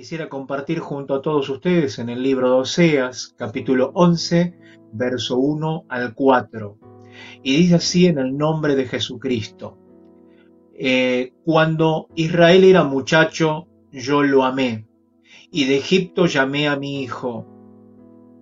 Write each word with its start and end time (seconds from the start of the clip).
quisiera 0.00 0.30
compartir 0.30 0.78
junto 0.78 1.14
a 1.14 1.20
todos 1.20 1.50
ustedes 1.50 1.98
en 1.98 2.08
el 2.08 2.22
libro 2.22 2.48
de 2.48 2.60
Oseas, 2.60 3.34
capítulo 3.36 3.90
11, 3.92 4.56
verso 4.94 5.36
1 5.36 5.84
al 5.90 6.14
4. 6.14 6.78
Y 7.42 7.58
dice 7.58 7.74
así 7.74 8.06
en 8.06 8.18
el 8.18 8.34
nombre 8.34 8.76
de 8.76 8.86
Jesucristo. 8.86 9.76
Eh, 10.72 11.34
cuando 11.44 12.08
Israel 12.14 12.64
era 12.64 12.82
muchacho, 12.82 13.68
yo 13.92 14.22
lo 14.22 14.44
amé, 14.44 14.86
y 15.50 15.66
de 15.66 15.76
Egipto 15.76 16.24
llamé 16.24 16.66
a 16.66 16.76
mi 16.76 17.02
hijo. 17.02 17.46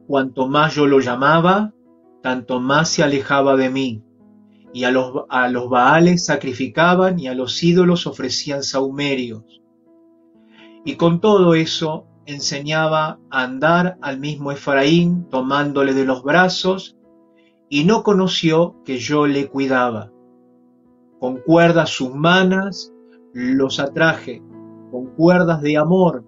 Cuanto 0.06 0.46
más 0.46 0.76
yo 0.76 0.86
lo 0.86 1.00
llamaba, 1.00 1.74
tanto 2.22 2.60
más 2.60 2.88
se 2.88 3.02
alejaba 3.02 3.56
de 3.56 3.68
mí, 3.68 4.04
y 4.72 4.84
a 4.84 4.92
los, 4.92 5.24
a 5.28 5.48
los 5.48 5.68
Baales 5.68 6.24
sacrificaban 6.24 7.18
y 7.18 7.26
a 7.26 7.34
los 7.34 7.60
ídolos 7.64 8.06
ofrecían 8.06 8.62
saumerios. 8.62 9.58
Y 10.84 10.96
con 10.96 11.20
todo 11.20 11.54
eso 11.54 12.06
enseñaba 12.26 13.18
a 13.30 13.42
andar 13.42 13.98
al 14.00 14.20
mismo 14.20 14.52
Efraín, 14.52 15.28
tomándole 15.30 15.94
de 15.94 16.04
los 16.04 16.22
brazos, 16.22 16.96
y 17.68 17.84
no 17.84 18.02
conoció 18.02 18.76
que 18.84 18.98
yo 18.98 19.26
le 19.26 19.48
cuidaba. 19.48 20.10
Con 21.20 21.38
cuerdas 21.38 22.00
humanas 22.00 22.92
los 23.32 23.80
atraje, 23.80 24.42
con 24.90 25.06
cuerdas 25.14 25.62
de 25.62 25.76
amor, 25.76 26.24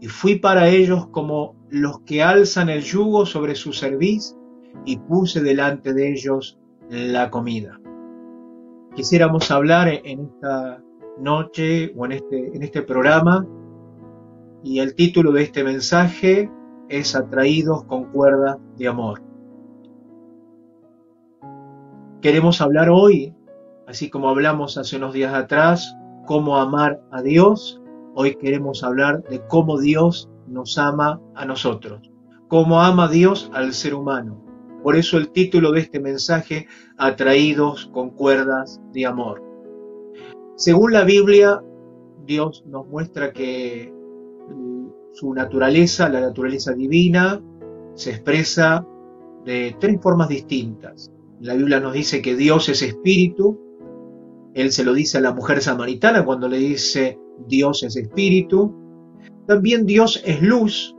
y 0.00 0.08
fui 0.08 0.36
para 0.36 0.68
ellos 0.68 1.08
como 1.08 1.56
los 1.70 2.00
que 2.00 2.22
alzan 2.22 2.68
el 2.68 2.82
yugo 2.82 3.26
sobre 3.26 3.54
su 3.54 3.72
cerviz, 3.72 4.36
y 4.84 4.98
puse 4.98 5.42
delante 5.42 5.94
de 5.94 6.12
ellos 6.12 6.58
la 6.90 7.30
comida. 7.30 7.80
Quisiéramos 8.94 9.50
hablar 9.50 9.88
en 9.88 10.20
esta 10.20 10.82
noche 11.18 11.92
o 11.96 12.04
en 12.06 12.12
este, 12.12 12.56
en 12.56 12.62
este 12.62 12.82
programa 12.82 13.46
y 14.62 14.80
el 14.80 14.94
título 14.94 15.32
de 15.32 15.44
este 15.44 15.62
mensaje 15.62 16.50
es 16.88 17.14
Atraídos 17.14 17.84
con 17.84 18.04
cuerda 18.10 18.58
de 18.76 18.88
amor. 18.88 19.22
Queremos 22.20 22.60
hablar 22.60 22.90
hoy, 22.90 23.34
así 23.86 24.10
como 24.10 24.28
hablamos 24.28 24.76
hace 24.78 24.96
unos 24.96 25.12
días 25.12 25.32
atrás, 25.34 25.96
cómo 26.26 26.58
amar 26.58 27.00
a 27.12 27.22
Dios. 27.22 27.80
Hoy 28.14 28.34
queremos 28.34 28.82
hablar 28.82 29.22
de 29.24 29.40
cómo 29.46 29.78
Dios 29.78 30.28
nos 30.48 30.78
ama 30.78 31.20
a 31.36 31.44
nosotros, 31.44 32.10
cómo 32.48 32.80
ama 32.80 33.08
Dios 33.08 33.50
al 33.54 33.72
ser 33.72 33.94
humano. 33.94 34.42
Por 34.82 34.96
eso 34.96 35.16
el 35.16 35.30
título 35.30 35.72
de 35.72 35.80
este 35.80 36.00
mensaje, 36.00 36.66
Atraídos 36.96 37.86
con 37.86 38.10
cuerdas 38.10 38.80
de 38.92 39.06
amor. 39.06 39.45
Según 40.56 40.94
la 40.94 41.04
Biblia, 41.04 41.62
Dios 42.26 42.64
nos 42.66 42.88
muestra 42.88 43.30
que 43.30 43.92
su 45.12 45.34
naturaleza, 45.34 46.08
la 46.08 46.20
naturaleza 46.20 46.72
divina, 46.72 47.42
se 47.94 48.10
expresa 48.10 48.86
de 49.44 49.76
tres 49.78 50.00
formas 50.00 50.30
distintas. 50.30 51.12
La 51.40 51.54
Biblia 51.54 51.78
nos 51.78 51.92
dice 51.92 52.22
que 52.22 52.36
Dios 52.36 52.70
es 52.70 52.80
espíritu. 52.80 53.60
Él 54.54 54.72
se 54.72 54.82
lo 54.84 54.94
dice 54.94 55.18
a 55.18 55.20
la 55.20 55.34
mujer 55.34 55.60
samaritana 55.60 56.24
cuando 56.24 56.48
le 56.48 56.56
dice 56.56 57.18
Dios 57.46 57.82
es 57.82 57.96
espíritu. 57.96 58.74
También 59.46 59.84
Dios 59.84 60.22
es 60.24 60.40
luz. 60.40 60.96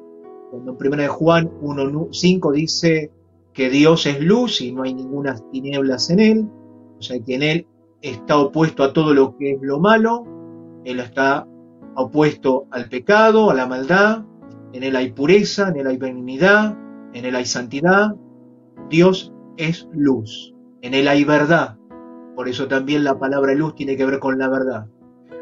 Cuando 0.51 0.77
en 0.79 0.93
1 0.93 1.13
Juan 1.13 1.49
1.5 1.61 2.53
dice 2.53 3.11
que 3.53 3.71
Dios 3.71 4.05
es 4.05 4.21
luz 4.21 4.61
y 4.61 4.71
no 4.71 4.83
hay 4.83 4.93
ninguna 4.93 5.35
tinieblas 5.51 6.11
en 6.11 6.19
él. 6.19 6.49
O 6.99 7.01
sea 7.01 7.19
que 7.19 7.35
en 7.35 7.41
él 7.41 7.67
está 8.01 8.37
opuesto 8.37 8.83
a 8.83 8.93
todo 8.93 9.13
lo 9.13 9.37
que 9.37 9.53
es 9.53 9.59
lo 9.61 9.79
malo. 9.79 10.25
Él 10.85 10.99
está 10.99 11.47
opuesto 11.95 12.67
al 12.71 12.89
pecado, 12.89 13.49
a 13.49 13.53
la 13.53 13.65
maldad, 13.65 14.23
en 14.73 14.83
él 14.83 14.95
hay 14.95 15.11
pureza, 15.11 15.69
en 15.69 15.77
él 15.77 15.87
hay 15.87 15.97
benignidad, 15.97 16.77
en 17.13 17.25
él 17.25 17.35
hay 17.35 17.45
santidad. 17.45 18.15
Dios 18.89 19.33
es 19.57 19.87
luz, 19.91 20.53
en 20.81 20.93
él 20.93 21.07
hay 21.07 21.23
verdad. 21.23 21.77
Por 22.35 22.47
eso 22.47 22.67
también 22.67 23.03
la 23.03 23.17
palabra 23.17 23.53
luz 23.55 23.75
tiene 23.75 23.97
que 23.97 24.05
ver 24.05 24.19
con 24.19 24.37
la 24.37 24.47
verdad. 24.47 24.87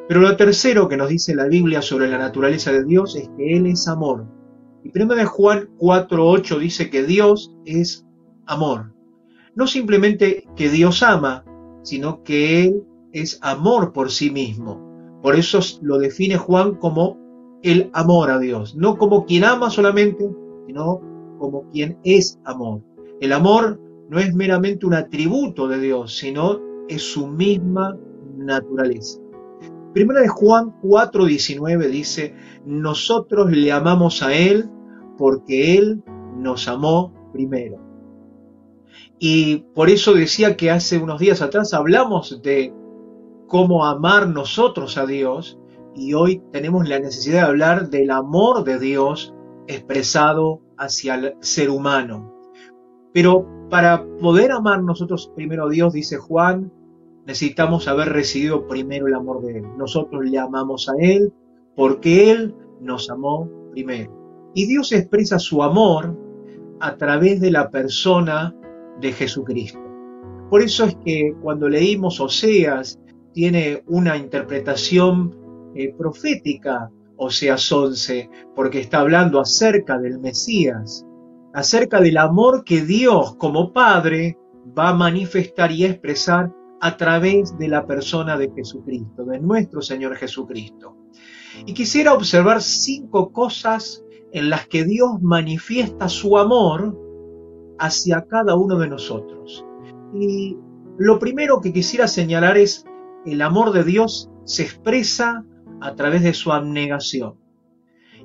Pero 0.08 0.22
lo 0.22 0.38
tercero 0.38 0.88
que 0.88 0.98
nos 0.98 1.10
dice 1.10 1.36
la 1.36 1.48
Biblia 1.48 1.82
sobre 1.82 2.08
la 2.08 2.18
naturaleza 2.18 2.72
de 2.72 2.84
Dios 2.84 3.16
es 3.16 3.30
que 3.36 3.58
Él 3.58 3.66
es 3.66 3.88
amor. 3.88 4.26
Y 4.84 4.92
1 4.98 5.16
de 5.16 5.26
Juan 5.26 5.70
4.8 5.80 6.60
dice 6.60 6.90
que 6.90 7.04
Dios 7.04 7.56
es 7.66 8.06
amor. 8.46 8.94
No 9.56 9.66
simplemente 9.66 10.48
que 10.56 10.70
Dios 10.70 11.02
ama, 11.02 11.44
sino 11.86 12.24
que 12.24 12.66
Él 12.66 12.84
es 13.14 13.40
amor 13.42 13.94
por 13.94 14.12
sí 14.12 14.30
mismo. 14.30 15.20
Por 15.22 15.36
eso 15.36 15.60
lo 15.82 15.98
define 15.98 16.36
Juan 16.36 16.76
como 16.76 17.18
el 17.64 17.90
amor 17.94 18.30
a 18.30 18.40
Dios, 18.40 18.76
no 18.76 18.98
como 18.98 19.26
quien 19.26 19.44
ama 19.46 19.70
solamente, 19.70 20.30
sino 20.68 21.00
como 21.40 21.70
quien 21.70 21.98
es 22.04 22.40
amor. 22.44 22.82
El 23.22 23.32
amor 23.32 23.80
no 24.10 24.20
es 24.20 24.34
meramente 24.36 24.86
un 24.86 24.94
atributo 24.94 25.68
de 25.68 25.80
Dios, 25.80 26.18
sino 26.18 26.60
es 26.88 27.02
su 27.02 27.28
misma 27.28 27.98
naturaleza. 28.38 29.20
Primera 29.94 30.22
de 30.22 30.28
Juan 30.28 30.74
4:19 30.82 31.88
dice, 31.88 32.36
nosotros 32.66 33.52
le 33.52 33.72
amamos 33.72 34.22
a 34.22 34.34
Él 34.34 34.70
porque 35.18 35.78
Él 35.78 36.04
nos 36.38 36.68
amó 36.68 37.14
primero. 37.32 37.80
Y 39.20 39.58
por 39.74 39.90
eso 39.90 40.14
decía 40.14 40.58
que 40.58 40.72
hace 40.72 40.98
unos 40.98 41.20
días 41.20 41.42
atrás 41.42 41.74
hablamos 41.74 42.42
de 42.42 42.74
cómo 43.48 43.86
amar 43.86 44.28
nosotros 44.28 44.98
a 44.98 45.06
Dios 45.06 45.58
y 45.96 46.14
hoy 46.14 46.42
tenemos 46.52 46.88
la 46.88 47.00
necesidad 47.00 47.42
de 47.42 47.48
hablar 47.48 47.90
del 47.90 48.12
amor 48.12 48.64
de 48.64 48.80
Dios 48.80 49.34
expresado 49.68 50.62
hacia 50.78 51.16
el 51.16 51.36
ser 51.40 51.70
humano. 51.70 52.34
Pero 53.14 53.48
para 53.70 54.06
poder 54.20 54.52
amar 54.52 54.84
nosotros 54.84 55.32
primero 55.36 55.68
a 55.68 55.70
Dios, 55.70 55.94
dice 55.94 56.18
Juan, 56.18 56.72
necesitamos 57.26 57.88
haber 57.88 58.10
recibido 58.10 58.68
primero 58.68 59.08
el 59.08 59.14
amor 59.14 59.42
de 59.42 59.60
Él. 59.60 59.66
Nosotros 59.78 60.26
le 60.26 60.38
amamos 60.38 60.90
a 60.90 60.94
Él 61.00 61.34
porque 61.76 62.32
Él 62.32 62.54
nos 62.82 63.10
amó 63.10 63.50
primero. 63.72 64.12
Y 64.54 64.68
Dios 64.68 64.92
expresa 64.92 65.40
su 65.40 65.64
amor 65.64 66.18
a 66.80 66.98
través 66.98 67.42
de 67.42 67.52
la 67.52 67.72
persona 67.72 68.56
de 69.00 69.12
Jesucristo. 69.12 69.80
Por 70.50 70.62
eso 70.62 70.86
es 70.86 70.96
que 71.04 71.34
cuando 71.42 71.68
leímos 71.68 72.20
Oseas 72.20 73.00
tiene 73.34 73.84
una 73.88 74.16
interpretación 74.18 75.36
eh, 75.76 75.94
profética, 75.98 76.90
Oseas 77.18 77.72
11, 77.72 78.30
porque 78.56 78.80
está 78.80 79.00
hablando 79.00 79.40
acerca 79.40 79.98
del 79.98 80.20
Mesías, 80.20 81.06
acerca 81.54 82.00
del 82.00 82.18
amor 82.18 82.64
que 82.64 82.82
Dios 82.82 83.36
como 83.38 83.74
Padre 83.74 84.38
va 84.78 84.90
a 84.90 84.94
manifestar 84.94 85.72
y 85.72 85.86
expresar 85.86 86.52
a 86.82 86.98
través 86.98 87.58
de 87.58 87.68
la 87.68 87.88
persona 87.88 88.38
de 88.38 88.52
Jesucristo, 88.56 89.26
de 89.26 89.40
nuestro 89.40 89.82
Señor 89.82 90.16
Jesucristo. 90.16 90.98
Y 91.66 91.74
quisiera 91.74 92.14
observar 92.14 92.62
cinco 92.62 93.32
cosas 93.32 94.04
en 94.34 94.50
las 94.50 94.68
que 94.68 94.84
Dios 94.84 95.22
manifiesta 95.22 96.10
su 96.10 96.38
amor 96.38 97.05
hacia 97.80 98.26
cada 98.26 98.56
uno 98.56 98.78
de 98.78 98.88
nosotros. 98.88 99.66
Y 100.14 100.58
lo 100.98 101.20
primero 101.20 101.62
que 101.62 101.74
quisiera 101.74 102.08
señalar 102.08 102.58
es 102.58 102.86
el 103.26 103.42
amor 103.42 103.72
de 103.72 103.84
Dios 103.84 104.30
se 104.46 104.64
expresa 104.64 105.44
a 105.82 105.96
través 105.96 106.24
de 106.24 106.34
su 106.34 106.52
abnegación. 106.52 107.36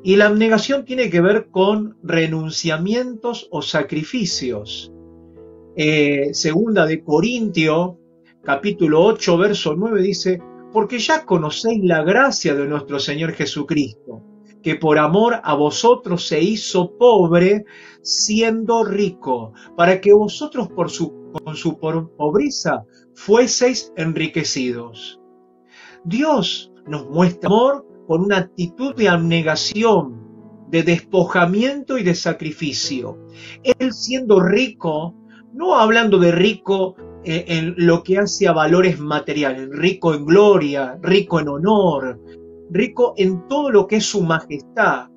Y 0.03 0.17
la 0.17 0.27
abnegación 0.27 0.85
tiene 0.85 1.11
que 1.11 1.21
ver 1.21 1.49
con 1.51 1.99
renunciamientos 2.03 3.49
o 3.51 3.61
sacrificios. 3.61 4.93
Eh, 5.77 6.31
segunda 6.33 6.87
de 6.87 7.03
Corintio, 7.03 7.99
capítulo 8.43 9.05
8, 9.05 9.37
verso 9.37 9.75
9 9.77 10.03
dice, 10.03 10.43
porque 10.73 10.99
ya 10.99 11.25
conocéis 11.25 11.85
la 11.85 12.03
gracia 12.03 12.55
de 12.55 12.67
nuestro 12.67 12.99
Señor 12.99 13.33
Jesucristo, 13.33 14.20
que 14.63 14.75
por 14.75 14.99
amor 14.99 15.41
a 15.43 15.55
vosotros 15.55 16.27
se 16.27 16.41
hizo 16.41 16.97
pobre 16.97 17.65
siendo 18.03 18.85
rico, 18.85 19.53
para 19.77 20.01
que 20.01 20.13
vosotros 20.13 20.69
con 20.75 20.89
su 20.89 21.79
pobreza 21.79 22.85
fueseis 23.15 23.93
enriquecidos. 23.97 25.21
Dios 26.05 26.73
nos 26.87 27.09
muestra 27.09 27.49
amor 27.49 27.87
con 28.07 28.23
una 28.23 28.39
actitud 28.39 28.95
de 28.95 29.09
abnegación, 29.09 30.21
de 30.69 30.83
despojamiento 30.83 31.99
y 31.99 32.03
de 32.03 32.15
sacrificio. 32.15 33.19
Él 33.63 33.93
siendo 33.93 34.41
rico, 34.41 35.15
no 35.53 35.79
hablando 35.79 36.19
de 36.19 36.33
rico 36.33 36.97
eh, 37.25 37.45
en 37.49 37.75
lo 37.77 38.03
que 38.03 38.19
hace 38.19 38.49
a 38.49 38.53
valores 38.53 38.99
materiales, 38.99 39.69
rico 39.71 40.15
en 40.15 40.25
gloria, 40.25 40.99
rico 41.03 41.39
en 41.39 41.49
honor, 41.49 42.19
rico 42.71 43.15
en 43.17 43.47
todo 43.49 43.71
lo 43.71 43.87
que 43.87 43.97
es 43.97 44.07
su 44.07 44.23
majestad. 44.23 45.09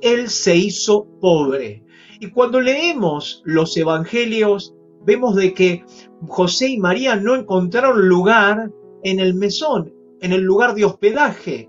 Él 0.00 0.28
se 0.28 0.56
hizo 0.56 1.06
pobre. 1.20 1.84
Y 2.20 2.30
cuando 2.30 2.60
leemos 2.60 3.42
los 3.44 3.76
evangelios, 3.76 4.74
vemos 5.04 5.34
de 5.34 5.54
que 5.54 5.84
José 6.28 6.68
y 6.68 6.78
María 6.78 7.16
no 7.16 7.34
encontraron 7.34 8.08
lugar 8.08 8.70
en 9.02 9.18
el 9.18 9.34
mesón, 9.34 9.92
en 10.20 10.32
el 10.32 10.42
lugar 10.42 10.74
de 10.74 10.84
hospedaje, 10.84 11.68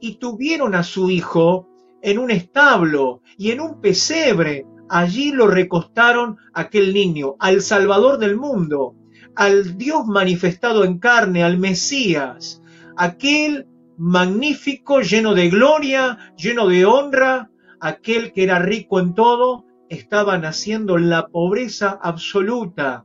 y 0.00 0.16
tuvieron 0.16 0.74
a 0.74 0.82
su 0.82 1.10
hijo 1.10 1.68
en 2.02 2.18
un 2.18 2.30
establo 2.30 3.22
y 3.38 3.52
en 3.52 3.60
un 3.60 3.80
pesebre. 3.80 4.66
Allí 4.88 5.30
lo 5.30 5.46
recostaron 5.46 6.36
aquel 6.52 6.92
niño, 6.92 7.36
al 7.38 7.62
Salvador 7.62 8.18
del 8.18 8.36
mundo, 8.36 8.96
al 9.36 9.78
Dios 9.78 10.06
manifestado 10.06 10.84
en 10.84 10.98
carne, 10.98 11.44
al 11.44 11.58
Mesías, 11.58 12.60
aquel 12.96 13.66
magnífico, 14.02 15.00
lleno 15.00 15.32
de 15.32 15.48
gloria, 15.48 16.34
lleno 16.36 16.66
de 16.66 16.84
honra, 16.84 17.52
aquel 17.80 18.32
que 18.32 18.42
era 18.42 18.58
rico 18.58 18.98
en 18.98 19.14
todo, 19.14 19.64
estaba 19.88 20.36
naciendo 20.38 20.98
en 20.98 21.08
la 21.08 21.28
pobreza 21.28 22.00
absoluta 22.02 23.04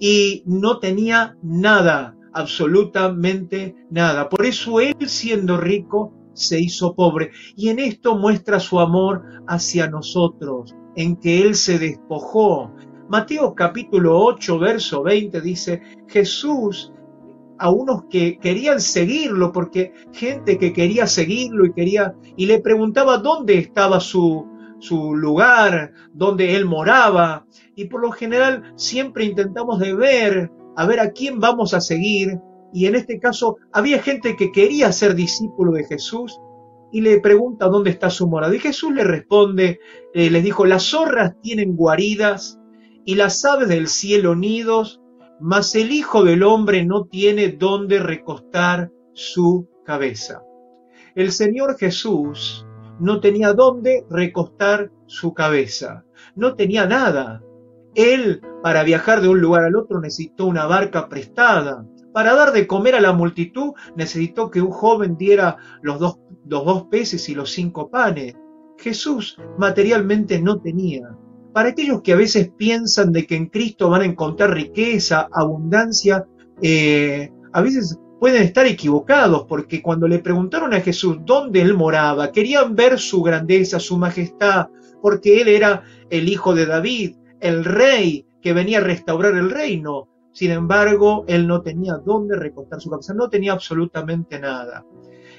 y 0.00 0.42
no 0.44 0.80
tenía 0.80 1.36
nada, 1.44 2.16
absolutamente 2.32 3.76
nada. 3.88 4.28
Por 4.28 4.44
eso 4.44 4.80
él 4.80 4.96
siendo 5.06 5.58
rico 5.58 6.12
se 6.32 6.58
hizo 6.58 6.96
pobre. 6.96 7.30
Y 7.54 7.68
en 7.68 7.78
esto 7.78 8.16
muestra 8.16 8.58
su 8.58 8.80
amor 8.80 9.22
hacia 9.46 9.88
nosotros, 9.88 10.74
en 10.96 11.14
que 11.16 11.42
Él 11.42 11.54
se 11.54 11.78
despojó. 11.78 12.74
Mateo 13.08 13.54
capítulo 13.54 14.18
8, 14.24 14.58
verso 14.58 15.04
20 15.04 15.40
dice, 15.40 15.80
Jesús 16.08 16.92
a 17.58 17.70
unos 17.70 18.04
que 18.10 18.38
querían 18.38 18.80
seguirlo, 18.80 19.52
porque 19.52 19.92
gente 20.12 20.58
que 20.58 20.72
quería 20.72 21.06
seguirlo 21.06 21.66
y 21.66 21.72
quería, 21.72 22.14
y 22.36 22.46
le 22.46 22.60
preguntaba 22.60 23.18
dónde 23.18 23.58
estaba 23.58 24.00
su, 24.00 24.46
su 24.78 25.14
lugar, 25.14 25.92
dónde 26.12 26.56
él 26.56 26.64
moraba, 26.64 27.46
y 27.74 27.86
por 27.86 28.00
lo 28.00 28.10
general 28.12 28.72
siempre 28.76 29.24
intentamos 29.24 29.78
de 29.78 29.94
ver, 29.94 30.50
a 30.76 30.86
ver 30.86 31.00
a 31.00 31.10
quién 31.10 31.40
vamos 31.40 31.74
a 31.74 31.80
seguir, 31.80 32.38
y 32.72 32.86
en 32.86 32.94
este 32.94 33.18
caso 33.18 33.56
había 33.72 34.02
gente 34.02 34.36
que 34.36 34.52
quería 34.52 34.92
ser 34.92 35.14
discípulo 35.14 35.72
de 35.72 35.84
Jesús 35.84 36.38
y 36.92 37.00
le 37.00 37.20
pregunta 37.20 37.68
dónde 37.68 37.90
está 37.90 38.10
su 38.10 38.28
morada. 38.28 38.54
Y 38.54 38.58
Jesús 38.58 38.92
le 38.92 39.04
responde, 39.04 39.80
eh, 40.14 40.30
les 40.30 40.44
dijo, 40.44 40.66
las 40.66 40.84
zorras 40.84 41.34
tienen 41.42 41.76
guaridas 41.76 42.58
y 43.04 43.14
las 43.14 43.44
aves 43.44 43.68
del 43.68 43.88
cielo 43.88 44.34
nidos, 44.34 45.00
mas 45.40 45.74
el 45.74 45.90
Hijo 45.92 46.24
del 46.24 46.42
Hombre 46.42 46.84
no 46.84 47.04
tiene 47.04 47.48
dónde 47.48 47.98
recostar 47.98 48.90
su 49.12 49.68
cabeza. 49.84 50.42
El 51.14 51.32
Señor 51.32 51.76
Jesús 51.78 52.66
no 53.00 53.20
tenía 53.20 53.52
dónde 53.52 54.04
recostar 54.10 54.90
su 55.06 55.34
cabeza, 55.34 56.04
no 56.34 56.54
tenía 56.54 56.86
nada. 56.86 57.42
Él, 57.94 58.42
para 58.62 58.82
viajar 58.82 59.20
de 59.20 59.28
un 59.28 59.40
lugar 59.40 59.64
al 59.64 59.76
otro, 59.76 60.00
necesitó 60.00 60.46
una 60.46 60.66
barca 60.66 61.08
prestada. 61.08 61.86
Para 62.12 62.34
dar 62.34 62.52
de 62.52 62.66
comer 62.66 62.94
a 62.94 63.00
la 63.00 63.12
multitud 63.12 63.72
necesitó 63.94 64.50
que 64.50 64.60
un 64.60 64.70
joven 64.70 65.16
diera 65.16 65.56
los 65.82 65.98
dos, 65.98 66.18
dos 66.44 66.84
peces 66.84 67.28
y 67.28 67.34
los 67.34 67.50
cinco 67.50 67.90
panes. 67.90 68.34
Jesús 68.78 69.38
materialmente 69.58 70.40
no 70.40 70.60
tenía. 70.60 71.16
Para 71.56 71.70
aquellos 71.70 72.02
que 72.02 72.12
a 72.12 72.16
veces 72.16 72.50
piensan 72.54 73.12
de 73.12 73.26
que 73.26 73.34
en 73.34 73.46
Cristo 73.46 73.88
van 73.88 74.02
a 74.02 74.04
encontrar 74.04 74.52
riqueza, 74.52 75.26
abundancia, 75.32 76.26
eh, 76.60 77.32
a 77.50 77.62
veces 77.62 77.98
pueden 78.20 78.42
estar 78.42 78.66
equivocados 78.66 79.46
porque 79.48 79.80
cuando 79.80 80.06
le 80.06 80.18
preguntaron 80.18 80.74
a 80.74 80.82
Jesús 80.82 81.16
dónde 81.24 81.62
él 81.62 81.72
moraba, 81.72 82.30
querían 82.30 82.76
ver 82.76 82.98
su 82.98 83.22
grandeza, 83.22 83.80
su 83.80 83.96
majestad, 83.96 84.66
porque 85.00 85.40
él 85.40 85.48
era 85.48 85.82
el 86.10 86.28
hijo 86.28 86.54
de 86.54 86.66
David, 86.66 87.16
el 87.40 87.64
rey 87.64 88.26
que 88.42 88.52
venía 88.52 88.76
a 88.76 88.82
restaurar 88.82 89.34
el 89.34 89.48
reino. 89.48 90.08
Sin 90.32 90.50
embargo, 90.50 91.24
él 91.26 91.46
no 91.46 91.62
tenía 91.62 91.94
dónde 91.94 92.36
recostar 92.36 92.82
su 92.82 92.90
cabeza, 92.90 93.14
no 93.14 93.30
tenía 93.30 93.54
absolutamente 93.54 94.38
nada. 94.38 94.84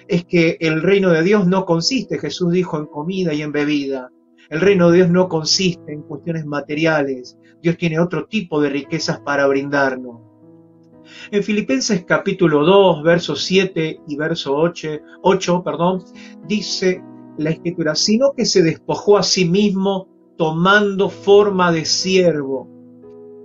Es 0.08 0.26
que 0.26 0.58
el 0.62 0.82
reino 0.82 1.12
de 1.12 1.22
Dios 1.22 1.46
no 1.46 1.64
consiste, 1.64 2.18
Jesús 2.18 2.52
dijo, 2.54 2.80
en 2.80 2.88
comida 2.88 3.36
y 3.36 3.44
en 3.44 3.52
bebida. 3.52 4.10
El 4.50 4.62
reino 4.62 4.90
de 4.90 4.98
Dios 4.98 5.10
no 5.10 5.28
consiste 5.28 5.92
en 5.92 6.04
cuestiones 6.04 6.46
materiales. 6.46 7.38
Dios 7.62 7.78
tiene 7.78 8.00
otro 8.00 8.26
tipo 8.28 8.62
de 8.62 8.70
riquezas 8.70 9.20
para 9.20 9.48
brindarnos. 9.48 10.22
En 11.32 11.44
Filipenses 11.44 12.06
capítulo 12.06 12.66
2, 12.66 13.04
versos 13.04 13.44
7 13.44 14.02
y 14.08 14.16
verso 14.18 14.56
8, 14.56 14.90
8 15.22 15.64
perdón, 15.64 16.04
dice 16.48 17.02
la 17.38 17.52
escritura, 17.52 17.96
sino 17.96 18.34
que 18.34 18.46
se 18.46 18.64
despojó 18.64 19.18
a 19.18 19.24
sí 19.24 19.48
mismo 19.48 20.10
tomando 20.38 21.10
forma 21.10 21.72
de 21.72 21.86
siervo 21.86 22.78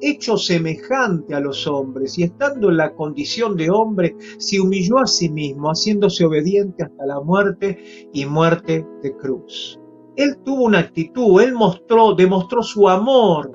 hecho 0.03 0.37
semejante 0.37 1.35
a 1.35 1.41
los 1.41 1.67
hombres 1.67 2.19
y 2.19 2.25
estando 2.25 2.69
en 2.71 2.77
la 2.77 2.93
condición 2.95 3.57
de 3.57 3.71
hombre, 3.71 4.17
se 4.37 4.61
humilló 4.61 4.99
a 4.99 5.07
sí 5.07 5.31
mismo, 5.31 5.69
haciéndose 5.69 6.25
obediente 6.25 6.83
hasta 6.83 7.07
la 7.07 7.21
muerte 7.21 8.09
y 8.13 8.27
muerte 8.27 8.85
de 9.03 9.17
cruz. 9.17 9.79
Él 10.17 10.39
tuvo 10.45 10.65
una 10.65 10.81
actitud, 10.81 11.41
él 11.41 11.55
mostró, 11.55 12.15
demostró 12.15 12.63
su 12.63 12.89
amor 12.89 13.53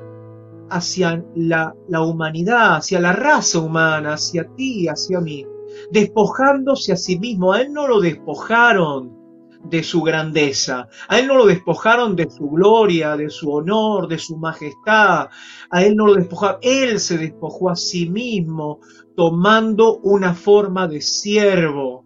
hacia 0.70 1.24
la, 1.36 1.74
humanidad, 2.02 2.78
hacia 2.78 3.00
la 3.00 3.14
raza 3.14 3.60
humana, 3.60 4.14
hacia 4.14 4.48
ti, 4.56 4.88
hacia 4.88 5.22
mí, 5.22 5.46
despojándose 5.92 6.94
a 6.94 6.98
sí 6.98 7.20
mismo. 7.20 7.54
A 7.54 7.62
él 7.62 7.74
no 7.74 7.88
lo 7.88 8.00
despojaron 8.00 9.16
de 9.64 9.84
su 9.84 10.02
grandeza. 10.02 10.88
A 11.08 11.20
él 11.20 11.28
no 11.28 11.36
lo 11.36 11.46
despojaron 11.46 12.16
de 12.16 12.30
su 12.30 12.50
gloria, 12.50 13.16
de 13.18 13.30
su 13.30 13.52
honor, 13.52 14.08
de 14.08 14.18
su 14.18 14.38
majestad. 14.38 15.28
A 15.70 15.84
él 15.84 15.96
no 15.96 16.08
lo 16.08 16.16
despojaron. 16.16 16.60
Él 16.62 17.00
se 17.00 17.18
despojó 17.18 17.70
a 17.70 17.76
sí 17.76 18.10
mismo 18.10 18.80
tomando 19.16 19.98
una 20.00 20.34
forma 20.34 20.88
de 20.88 21.02
siervo. 21.02 22.06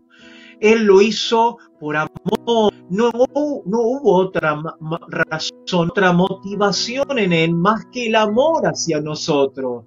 Él 0.60 0.84
lo 0.84 1.02
hizo 1.02 1.58
por 1.80 1.98
amor. 1.98 2.71
No, 2.92 3.10
hubo 3.10 4.16
otra 4.18 4.62
razón, 5.08 5.90
otra 5.90 6.12
motivación 6.12 7.18
en 7.18 7.32
él 7.32 7.54
más 7.54 7.86
que 7.86 8.08
el 8.08 8.16
amor 8.16 8.68
hacia 8.68 9.00
nosotros. 9.00 9.86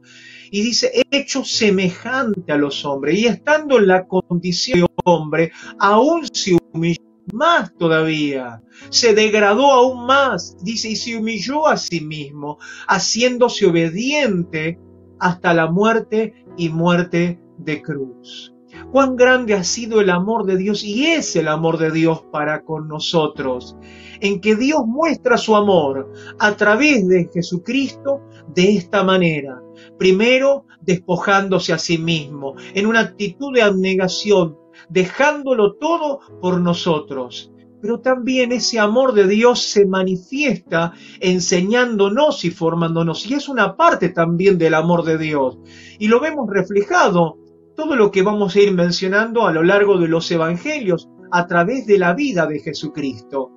Y 0.51 0.63
dice, 0.63 0.91
hecho 1.11 1.45
semejante 1.45 2.51
a 2.51 2.57
los 2.57 2.83
hombres. 2.87 3.19
Y 3.19 3.27
estando 3.27 3.77
en 3.77 3.89
la 3.89 4.07
condición 4.07 4.81
de 4.81 4.87
hombre, 5.05 5.53
aún 5.79 6.27
se 6.33 6.57
humilló 6.73 7.03
más 7.31 7.75
todavía, 7.77 8.63
se 8.89 9.15
degradó 9.15 9.71
aún 9.71 10.07
más, 10.07 10.57
dice, 10.63 10.89
y 10.89 10.97
se 10.97 11.17
humilló 11.17 11.67
a 11.67 11.77
sí 11.77 12.01
mismo, 12.01 12.59
haciéndose 12.89 13.67
obediente 13.67 14.79
hasta 15.19 15.53
la 15.53 15.71
muerte 15.71 16.35
y 16.57 16.71
muerte 16.71 17.39
de 17.59 17.83
cruz. 17.83 18.54
Cuán 18.91 19.17
grande 19.17 19.55
ha 19.55 19.65
sido 19.65 20.01
el 20.01 20.11
amor 20.11 20.47
de 20.47 20.57
Dios 20.57 20.85
y 20.85 21.07
es 21.07 21.37
el 21.37 21.49
amor 21.49 21.79
de 21.79 21.91
Dios 21.91 22.25
para 22.31 22.65
con 22.65 22.89
nosotros, 22.89 23.77
en 24.21 24.41
que 24.41 24.57
Dios 24.57 24.83
muestra 24.87 25.37
su 25.37 25.57
amor 25.57 26.13
a 26.39 26.57
través 26.57 27.07
de 27.09 27.29
Jesucristo 27.33 28.21
de 28.55 28.77
esta 28.77 29.03
manera. 29.03 29.61
Primero, 29.99 30.67
despojándose 30.81 31.73
a 31.73 31.79
sí 31.79 31.99
mismo, 31.99 32.55
en 32.75 32.87
una 32.87 33.01
actitud 33.01 33.53
de 33.55 33.63
abnegación, 33.63 34.57
dejándolo 34.89 35.75
todo 35.75 36.21
por 36.41 36.61
nosotros. 36.61 37.51
Pero 37.81 38.01
también 38.01 38.51
ese 38.53 38.79
amor 38.79 39.13
de 39.13 39.27
Dios 39.27 39.61
se 39.61 39.85
manifiesta 39.85 40.95
enseñándonos 41.21 42.45
y 42.47 42.51
formándonos. 42.51 43.27
Y 43.27 43.35
es 43.35 43.47
una 43.47 43.77
parte 43.77 44.09
también 44.09 44.57
del 44.57 44.73
amor 44.73 45.05
de 45.05 45.19
Dios. 45.19 45.59
Y 45.99 46.09
lo 46.09 46.19
vemos 46.19 46.49
reflejado 46.49 47.44
todo 47.75 47.97
lo 47.97 48.11
que 48.11 48.23
vamos 48.23 48.55
a 48.55 48.61
ir 48.61 48.73
mencionando 48.73 49.47
a 49.47 49.53
lo 49.53 49.63
largo 49.63 49.99
de 49.99 50.09
los 50.09 50.31
evangelios 50.31 51.09
a 51.31 51.47
través 51.47 51.87
de 51.87 51.99
la 51.99 52.15
vida 52.15 52.47
de 52.47 52.61
Jesucristo. 52.61 53.51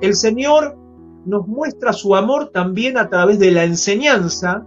El 0.00 0.14
Señor 0.14 0.76
nos 1.26 1.46
muestra 1.46 1.92
su 1.92 2.14
amor 2.16 2.50
también 2.52 2.96
a 2.96 3.08
través 3.08 3.38
de 3.38 3.50
la 3.50 3.64
enseñanza 3.64 4.64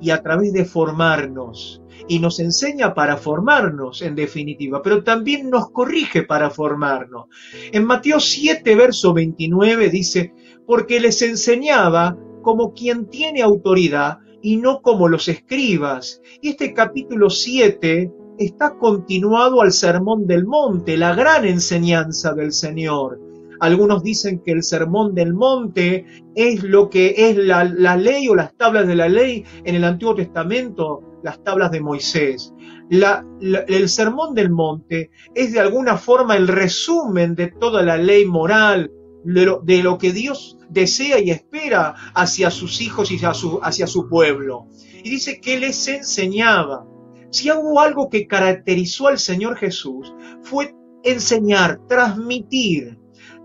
y 0.00 0.10
a 0.10 0.22
través 0.22 0.52
de 0.52 0.64
formarnos 0.64 1.82
y 2.06 2.20
nos 2.20 2.40
enseña 2.40 2.94
para 2.94 3.16
formarnos, 3.16 4.02
en 4.02 4.14
definitiva, 4.14 4.80
pero 4.82 5.02
también 5.02 5.50
nos 5.50 5.70
corrige 5.70 6.22
para 6.22 6.50
formarnos. 6.50 7.26
En 7.72 7.84
Mateo 7.84 8.20
7, 8.20 8.74
verso 8.74 9.12
29 9.12 9.90
dice, 9.90 10.32
porque 10.66 11.00
les 11.00 11.20
enseñaba 11.22 12.16
como 12.42 12.72
quien 12.72 13.08
tiene 13.08 13.42
autoridad 13.42 14.18
y 14.40 14.56
no 14.56 14.80
como 14.80 15.08
los 15.08 15.28
escribas. 15.28 16.22
Y 16.40 16.50
este 16.50 16.72
capítulo 16.72 17.28
7 17.30 18.12
está 18.38 18.76
continuado 18.78 19.60
al 19.60 19.72
Sermón 19.72 20.26
del 20.26 20.46
Monte, 20.46 20.96
la 20.96 21.14
gran 21.14 21.44
enseñanza 21.44 22.34
del 22.34 22.52
Señor. 22.52 23.20
Algunos 23.60 24.02
dicen 24.04 24.40
que 24.44 24.52
el 24.52 24.62
sermón 24.62 25.16
del 25.16 25.34
monte 25.34 26.06
es 26.36 26.62
lo 26.62 26.88
que 26.88 27.12
es 27.16 27.36
la, 27.36 27.64
la, 27.64 27.96
ley 27.96 28.28
o 28.28 28.36
las 28.36 28.56
tablas 28.56 28.86
de 28.86 28.94
la 28.94 29.08
ley 29.08 29.44
en 29.64 29.74
el 29.74 29.82
Antiguo 29.82 30.14
Testamento 30.14 31.02
las 31.22 31.42
tablas 31.42 31.70
de 31.70 31.80
Moisés. 31.80 32.52
el 32.90 33.88
sermón 33.88 34.34
del 34.34 34.50
monte 34.50 35.10
es 35.34 35.52
de 35.52 35.60
alguna 35.60 35.96
forma 35.96 36.36
el 36.36 36.48
resumen 36.48 37.34
de 37.34 37.48
toda 37.48 37.82
la 37.82 37.96
ley 37.96 38.24
moral, 38.24 38.90
de 39.24 39.82
lo, 39.82 39.98
que 39.98 40.12
Dios 40.12 40.56
desea 40.70 41.18
y 41.18 41.30
espera 41.30 41.94
hacia 42.14 42.50
sus 42.50 42.80
hijos 42.80 43.10
y 43.10 43.16
hacia 43.16 43.34
su, 43.34 43.60
hacia 43.62 43.86
su 43.86 44.08
pueblo. 44.08 44.66
Y 45.02 45.10
dice 45.10 45.40
que 45.40 45.58
les 45.58 45.86
enseñaba. 45.88 46.86
Si 47.30 47.50
hubo 47.50 47.80
algo 47.80 48.08
que 48.08 48.26
caracterizó 48.26 49.08
al 49.08 49.18
Señor 49.18 49.56
Jesús, 49.56 50.14
fue 50.42 50.74
enseñar, 51.02 51.80
transmitir, 51.86 52.98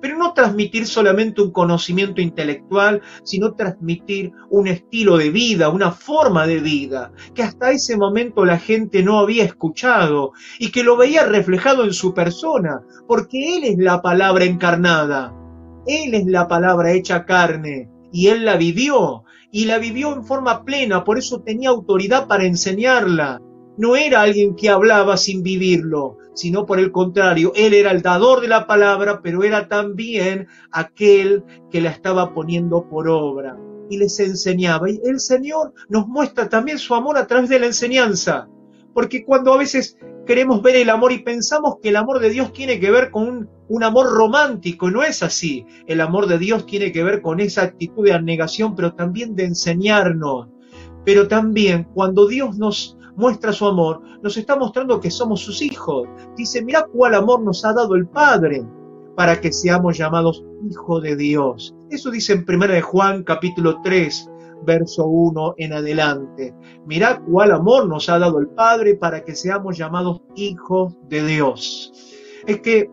pero 0.04 0.18
no 0.18 0.34
transmitir 0.34 0.86
solamente 0.86 1.42
un 1.42 1.52
conocimiento 1.52 2.20
intelectual, 2.20 3.02
sino 3.24 3.54
transmitir 3.54 4.34
un 4.50 4.68
estilo 4.68 5.18
de 5.18 5.30
vida, 5.30 5.70
una 5.70 5.92
forma 5.92 6.46
de 6.46 6.60
vida, 6.60 7.14
que 7.34 7.44
hasta 7.44 7.72
ese 7.72 7.96
momento 7.96 8.44
la 8.44 8.60
gente 8.60 9.02
no 9.02 9.20
había 9.20 9.46
escuchado 9.46 10.34
y 10.60 10.72
que 10.72 10.84
lo 10.84 10.98
veía 10.98 11.26
reflejado 11.26 11.86
en 11.86 11.94
su 11.94 12.14
persona, 12.14 12.82
porque 13.08 13.58
Él 13.58 13.64
es 13.64 13.78
la 13.78 14.02
palabra 14.02 14.44
encarnada, 14.44 15.34
Él 15.88 16.14
es 16.14 16.26
la 16.26 16.48
palabra 16.50 16.92
hecha 16.92 17.26
carne 17.26 17.90
y 18.12 18.28
Él 18.28 18.44
la 18.44 18.58
vivió 18.58 19.24
y 19.52 19.66
la 19.66 19.78
vivió 19.78 20.14
en 20.14 20.26
forma 20.26 20.66
plena, 20.66 21.04
por 21.04 21.18
eso 21.18 21.42
tenía 21.42 21.70
autoridad 21.70 22.28
para 22.28 22.46
enseñarla. 22.46 23.40
No 23.78 23.96
era 23.96 24.22
alguien 24.22 24.56
que 24.56 24.70
hablaba 24.70 25.18
sin 25.18 25.42
vivirlo, 25.42 26.18
sino 26.36 26.66
por 26.66 26.80
el 26.80 26.92
contrario, 26.92 27.52
él 27.56 27.74
era 27.74 27.92
el 27.92 28.02
dador 28.02 28.42
de 28.42 28.48
la 28.48 28.68
palabra, 28.68 29.22
pero 29.22 29.44
era 29.44 29.68
también 29.68 30.48
aquel 30.72 31.44
que 31.72 31.82
la 31.82 31.90
estaba 31.90 32.34
poniendo 32.34 32.88
por 32.88 33.08
obra 33.08 33.58
y 33.90 33.98
les 33.98 34.20
enseñaba. 34.20 34.90
Y 34.90 35.00
el 35.06 35.20
Señor 35.20 35.74
nos 35.90 36.08
muestra 36.08 36.50
también 36.50 36.80
su 36.80 36.96
amor 36.96 37.18
a 37.18 37.28
través 37.28 37.50
de 37.50 37.60
la 37.60 37.68
enseñanza, 37.68 38.48
porque 38.94 39.24
cuando 39.24 39.54
a 39.54 39.58
veces 39.58 39.98
queremos 40.26 40.62
ver 40.62 40.76
el 40.76 40.90
amor 40.90 41.12
y 41.12 41.20
pensamos 41.20 41.76
que 41.82 41.90
el 41.90 41.96
amor 41.96 42.20
de 42.20 42.30
Dios 42.30 42.54
tiene 42.54 42.80
que 42.80 42.92
ver 42.92 43.12
con 43.12 43.50
un, 43.68 43.84
amor 43.84 44.12
romántico, 44.14 44.90
no 44.90 45.04
es 45.04 45.24
así. 45.24 45.66
El 45.88 46.00
amor 46.02 46.28
de 46.28 46.38
Dios 46.38 46.66
tiene 46.66 46.92
que 46.92 47.04
ver 47.04 47.22
con 47.22 47.40
esa 47.40 47.64
actitud 47.64 48.06
de 48.06 48.14
abnegación, 48.14 48.76
pero 48.76 48.94
también 48.94 49.36
de 49.36 49.46
enseñarnos. 49.46 50.48
Pero 51.06 51.28
también 51.28 51.88
cuando 51.94 52.28
Dios 52.28 52.58
nos, 52.58 52.98
muestra 53.16 53.54
su 53.54 53.66
amor, 53.66 54.02
nos 54.22 54.38
está 54.38 54.56
mostrando 54.56 55.00
que 55.00 55.12
somos 55.12 55.42
sus 55.42 55.62
hijos. 55.62 56.08
Dice, 56.36 56.64
mira 56.64 56.86
cuál 56.92 57.16
amor 57.16 57.42
nos 57.42 57.64
ha 57.66 57.74
dado 57.74 57.96
el 57.96 58.08
Padre 58.08 58.66
para 59.16 59.40
que 59.40 59.52
seamos 59.52 59.98
llamados 59.98 60.44
hijos 60.70 61.04
de 61.04 61.16
Dios. 61.16 61.76
Eso 61.90 62.10
dice 62.10 62.34
en 62.34 62.46
1 62.48 62.68
de 62.68 62.82
Juan 62.82 63.24
capítulo 63.24 63.80
3, 63.84 64.30
verso 64.66 65.06
1 65.06 65.56
en 65.58 65.74
adelante. 65.74 66.56
Mira 66.86 67.22
cuál 67.22 67.52
amor 67.52 67.88
nos 67.88 68.10
ha 68.10 68.18
dado 68.18 68.40
el 68.40 68.48
Padre 68.48 68.96
para 68.96 69.24
que 69.24 69.36
seamos 69.36 69.78
llamados 69.78 70.22
hijos 70.36 70.94
de 71.10 71.26
Dios. 71.26 71.94
Es 72.48 72.62
que 72.62 72.90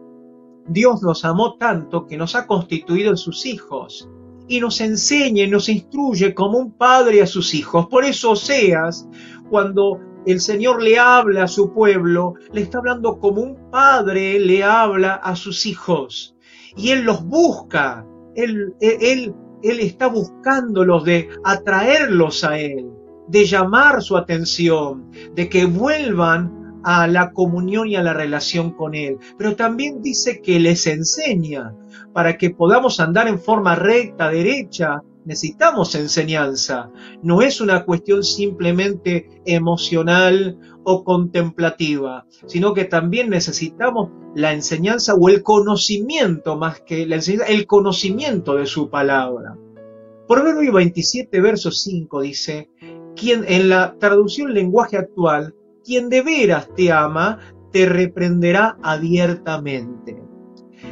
Dios 0.68 1.02
nos 1.02 1.24
amó 1.24 1.56
tanto 1.56 2.06
que 2.06 2.16
nos 2.16 2.34
ha 2.34 2.46
constituido 2.46 3.10
en 3.10 3.16
sus 3.16 3.46
hijos 3.46 4.08
y 4.46 4.60
nos 4.60 4.80
enseña 4.80 5.44
y 5.44 5.48
nos 5.48 5.68
instruye 5.68 6.34
como 6.34 6.58
un 6.58 6.72
padre 6.72 7.22
a 7.22 7.26
sus 7.26 7.54
hijos. 7.54 7.86
Por 7.86 8.04
eso 8.04 8.32
Oseas, 8.32 9.08
cuando 9.48 10.00
el 10.26 10.40
Señor 10.40 10.82
le 10.82 10.98
habla 10.98 11.44
a 11.44 11.48
su 11.48 11.72
pueblo, 11.72 12.34
le 12.52 12.62
está 12.62 12.78
hablando 12.78 13.18
como 13.18 13.42
un 13.42 13.70
padre 13.70 14.38
le 14.38 14.62
habla 14.62 15.14
a 15.14 15.36
sus 15.36 15.66
hijos. 15.66 16.36
Y 16.76 16.90
Él 16.90 17.02
los 17.02 17.24
busca, 17.24 18.06
Él, 18.34 18.74
está 19.62 20.08
buscándolos 20.08 21.04
de 21.04 21.28
atraerlos 21.44 22.44
a 22.44 22.58
Él, 22.58 22.90
de 23.28 23.44
llamar 23.44 24.02
su 24.02 24.16
atención, 24.16 25.10
de 25.34 25.48
que 25.48 25.64
vuelvan 25.64 26.80
a 26.82 27.06
la 27.06 27.32
comunión 27.32 27.88
y 27.88 27.96
a 27.96 28.02
la 28.02 28.14
relación 28.14 28.72
con 28.72 28.94
Él. 28.94 29.18
Pero 29.36 29.56
también 29.56 30.00
dice 30.00 30.40
que 30.40 30.60
les 30.60 30.86
enseña 30.86 31.74
para 32.12 32.36
que 32.36 32.50
podamos 32.50 33.00
andar 33.00 33.28
en 33.28 33.38
forma 33.38 33.74
recta, 33.74 34.30
derecha, 34.30 35.02
necesitamos 35.24 35.94
enseñanza. 35.94 36.90
No 37.22 37.42
es 37.42 37.60
una 37.60 37.84
cuestión 37.84 38.22
simplemente 38.22 39.42
emocional 39.44 40.58
o 40.84 41.04
contemplativa, 41.04 42.26
sino 42.46 42.74
que 42.74 42.84
también 42.84 43.30
necesitamos 43.30 44.10
la 44.34 44.52
enseñanza 44.52 45.14
o 45.14 45.28
el 45.28 45.42
conocimiento 45.42 46.56
más 46.56 46.80
que 46.80 47.06
la 47.06 47.16
enseñanza, 47.16 47.46
el 47.46 47.66
conocimiento 47.66 48.54
de 48.54 48.66
su 48.66 48.88
palabra. 48.88 49.56
Proverbio 50.28 50.72
27, 50.72 51.40
verso 51.40 51.70
5 51.72 52.20
dice, 52.20 52.70
quien 53.16 53.44
en 53.46 53.68
la 53.68 53.96
traducción 53.98 54.54
lenguaje 54.54 54.96
actual, 54.96 55.54
quien 55.84 56.08
de 56.08 56.22
veras 56.22 56.72
te 56.74 56.92
ama, 56.92 57.38
te 57.72 57.86
reprenderá 57.86 58.78
abiertamente. 58.82 60.22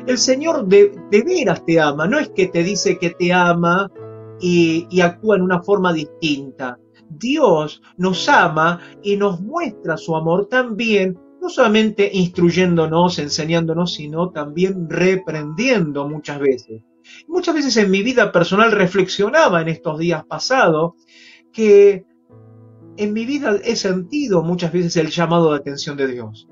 El 0.06 0.18
Señor 0.18 0.66
de, 0.66 0.92
de, 1.10 1.22
veras 1.22 1.64
te 1.64 1.80
ama, 1.80 2.06
no 2.06 2.18
es 2.18 2.30
que 2.30 2.48
te 2.48 2.62
dice 2.62 2.98
que 2.98 3.10
te 3.10 3.32
ama 3.32 3.90
y, 4.40 5.00
actúa 5.00 5.36
en 5.36 5.42
una 5.42 5.62
forma 5.62 5.92
distinta. 5.92 6.78
Dios 7.10 7.82
nos 7.96 8.28
ama 8.28 8.80
y 9.02 9.16
nos 9.16 9.40
muestra 9.40 9.96
su 9.96 10.14
amor 10.14 10.46
también, 10.48 11.18
no 11.40 11.48
solamente 11.48 12.10
instruyéndonos, 12.12 13.18
enseñándonos, 13.18 13.94
sino 13.94 14.30
también 14.30 14.88
reprendiendo 14.88 16.08
muchas 16.08 16.38
veces. 16.38 16.82
Muchas 17.26 17.54
veces 17.54 17.76
en 17.78 17.90
mi 17.90 18.02
vida 18.02 18.30
personal 18.32 18.72
reflexionaba 18.72 19.62
en 19.62 19.68
estos 19.68 19.98
días 19.98 20.24
pasados 20.26 20.92
que 21.52 22.04
en 22.98 23.12
mi 23.12 23.24
vida 23.24 23.56
he 23.64 23.76
sentido 23.76 24.42
muchas 24.42 24.72
veces 24.72 24.96
el 24.96 25.08
llamado 25.08 25.52
de 25.52 25.58
atención 25.58 25.96
de 25.96 26.08
Dios, 26.08 26.48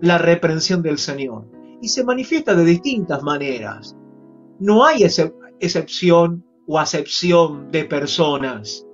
la 0.00 0.18
reprensión 0.18 0.82
del 0.82 0.98
Señor, 0.98 1.48
y 1.80 1.88
se 1.88 2.04
manifiesta 2.04 2.54
de 2.54 2.64
distintas 2.64 3.22
maneras. 3.22 3.96
No 4.60 4.84
hay 4.84 5.04
excepción 5.60 6.44
o 6.68 6.78
acepción 6.78 7.70
de 7.72 7.84
personas. 7.84 8.84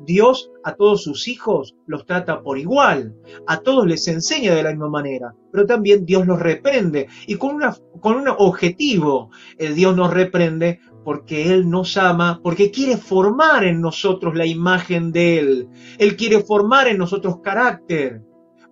Dios 0.00 0.50
a 0.64 0.74
todos 0.74 1.02
sus 1.02 1.28
hijos 1.28 1.74
los 1.86 2.06
trata 2.06 2.42
por 2.42 2.58
igual, 2.58 3.14
a 3.46 3.60
todos 3.60 3.86
les 3.86 4.06
enseña 4.08 4.54
de 4.54 4.62
la 4.62 4.70
misma 4.70 4.88
manera, 4.88 5.34
pero 5.52 5.66
también 5.66 6.04
Dios 6.04 6.26
los 6.26 6.38
reprende 6.40 7.08
y 7.26 7.36
con, 7.36 7.54
una, 7.54 7.76
con 8.00 8.16
un 8.16 8.28
objetivo. 8.28 9.30
El 9.58 9.74
Dios 9.74 9.96
nos 9.96 10.12
reprende 10.12 10.80
porque 11.04 11.52
Él 11.52 11.68
nos 11.68 11.96
ama, 11.96 12.40
porque 12.42 12.70
quiere 12.70 12.96
formar 12.96 13.64
en 13.64 13.80
nosotros 13.80 14.34
la 14.34 14.46
imagen 14.46 15.12
de 15.12 15.38
Él. 15.38 15.68
Él 15.98 16.16
quiere 16.16 16.40
formar 16.40 16.88
en 16.88 16.98
nosotros 16.98 17.40
carácter. 17.42 18.22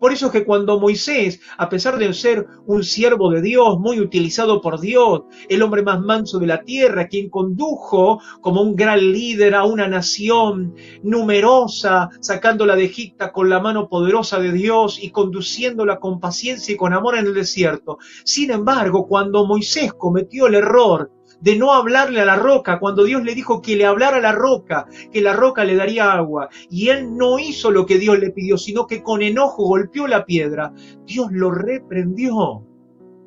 Por 0.03 0.13
eso 0.13 0.27
es 0.27 0.33
que 0.33 0.45
cuando 0.45 0.81
Moisés, 0.81 1.41
a 1.57 1.69
pesar 1.69 1.97
de 1.97 2.13
ser 2.13 2.45
un 2.67 2.83
siervo 2.83 3.31
de 3.31 3.41
Dios, 3.41 3.79
muy 3.79 4.01
utilizado 4.01 4.61
por 4.61 4.81
Dios, 4.81 5.21
el 5.49 5.63
hombre 5.63 5.85
más 5.85 6.01
manso 6.01 6.41
de 6.41 6.49
la 6.49 6.65
tierra, 6.65 7.07
quien 7.07 7.31
condujo 7.31 8.21
como 8.41 8.63
un 8.63 8.75
gran 8.75 8.99
líder 8.99 9.55
a 9.55 9.63
una 9.63 9.87
nación 9.87 10.75
numerosa, 11.05 12.09
sacándola 12.21 12.75
de 12.75 12.87
Egipto 12.87 13.31
con 13.31 13.49
la 13.49 13.61
mano 13.61 13.89
poderosa 13.89 14.41
de 14.41 14.51
Dios 14.51 14.99
y 15.01 15.11
conduciéndola 15.11 16.01
con 16.01 16.19
paciencia 16.19 16.75
y 16.75 16.77
con 16.77 16.93
amor 16.93 17.17
en 17.17 17.27
el 17.27 17.35
desierto. 17.35 17.99
Sin 18.25 18.51
embargo, 18.51 19.07
cuando 19.07 19.47
Moisés 19.47 19.93
cometió 19.93 20.49
el 20.49 20.57
error 20.57 21.13
de 21.43 21.57
no 21.57 21.73
hablarle 21.73 22.21
a 22.21 22.25
la 22.25 22.37
roca, 22.37 22.79
cuando 22.79 23.03
Dios 23.03 23.25
le 23.25 23.35
dijo 23.35 23.61
que 23.61 23.77
le 23.77 23.85
hablara 23.85 24.19
a 24.19 24.21
la 24.21 24.33
roca, 24.33 24.87
que 25.11 25.21
la 25.21 25.33
roca 25.33 25.65
le 25.65 25.75
daría 25.75 26.13
agua, 26.13 26.49
y 26.71 26.89
él 26.89 27.17
no 27.17 27.41
hizo 27.41 27.73
lo 27.73 27.85
que 27.85 27.99
Dios 27.99 28.19
le 28.21 28.31
pidió, 28.31 28.57
sino 28.57 28.87
que 28.87 29.03
con 29.03 29.23
enojo 29.23 29.65
golpeó 29.65 30.07
la 30.07 30.25
piedra, 30.25 30.73
Dios 31.05 31.33
lo 31.33 31.51
reprendió. 31.51 32.65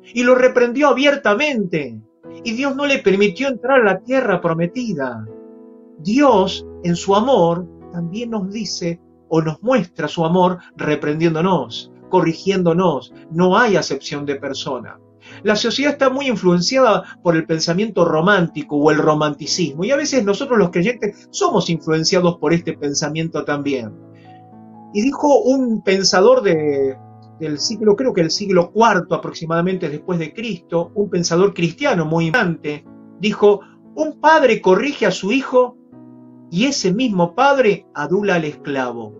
Y 0.02 0.22
lo 0.22 0.34
reprendió 0.34 0.88
abiertamente. 0.88 2.00
Y 2.42 2.52
Dios 2.52 2.74
no 2.74 2.86
le 2.86 3.00
permitió 3.00 3.48
entrar 3.48 3.80
a 3.80 3.84
la 3.84 4.00
tierra 4.00 4.40
prometida. 4.40 5.26
Dios, 5.98 6.66
en 6.84 6.96
su 6.96 7.14
amor, 7.14 7.66
también 7.92 8.30
nos 8.30 8.50
dice 8.50 9.00
o 9.28 9.42
nos 9.42 9.62
muestra 9.62 10.08
su 10.08 10.24
amor 10.24 10.58
reprendiéndonos, 10.76 11.92
corrigiéndonos. 12.08 13.12
No 13.30 13.58
hay 13.58 13.76
acepción 13.76 14.24
de 14.24 14.36
persona. 14.36 15.00
La 15.46 15.54
sociedad 15.54 15.92
está 15.92 16.10
muy 16.10 16.26
influenciada 16.26 17.04
por 17.22 17.36
el 17.36 17.46
pensamiento 17.46 18.04
romántico 18.04 18.78
o 18.78 18.90
el 18.90 18.98
romanticismo 18.98 19.84
y 19.84 19.92
a 19.92 19.96
veces 19.96 20.24
nosotros 20.24 20.58
los 20.58 20.70
creyentes 20.70 21.28
somos 21.30 21.70
influenciados 21.70 22.38
por 22.38 22.52
este 22.52 22.76
pensamiento 22.76 23.44
también. 23.44 23.94
Y 24.92 25.02
dijo 25.02 25.38
un 25.42 25.82
pensador 25.84 26.42
de, 26.42 26.96
del 27.38 27.60
siglo, 27.60 27.94
creo 27.94 28.12
que 28.12 28.22
el 28.22 28.32
siglo 28.32 28.72
IV 28.74 29.14
aproximadamente 29.14 29.88
después 29.88 30.18
de 30.18 30.34
Cristo, 30.34 30.90
un 30.96 31.08
pensador 31.10 31.54
cristiano 31.54 32.04
muy 32.06 32.26
importante, 32.26 32.84
dijo, 33.20 33.60
un 33.94 34.18
padre 34.18 34.60
corrige 34.60 35.06
a 35.06 35.12
su 35.12 35.30
hijo 35.30 35.76
y 36.50 36.64
ese 36.64 36.92
mismo 36.92 37.36
padre 37.36 37.86
adula 37.94 38.34
al 38.34 38.46
esclavo. 38.46 39.14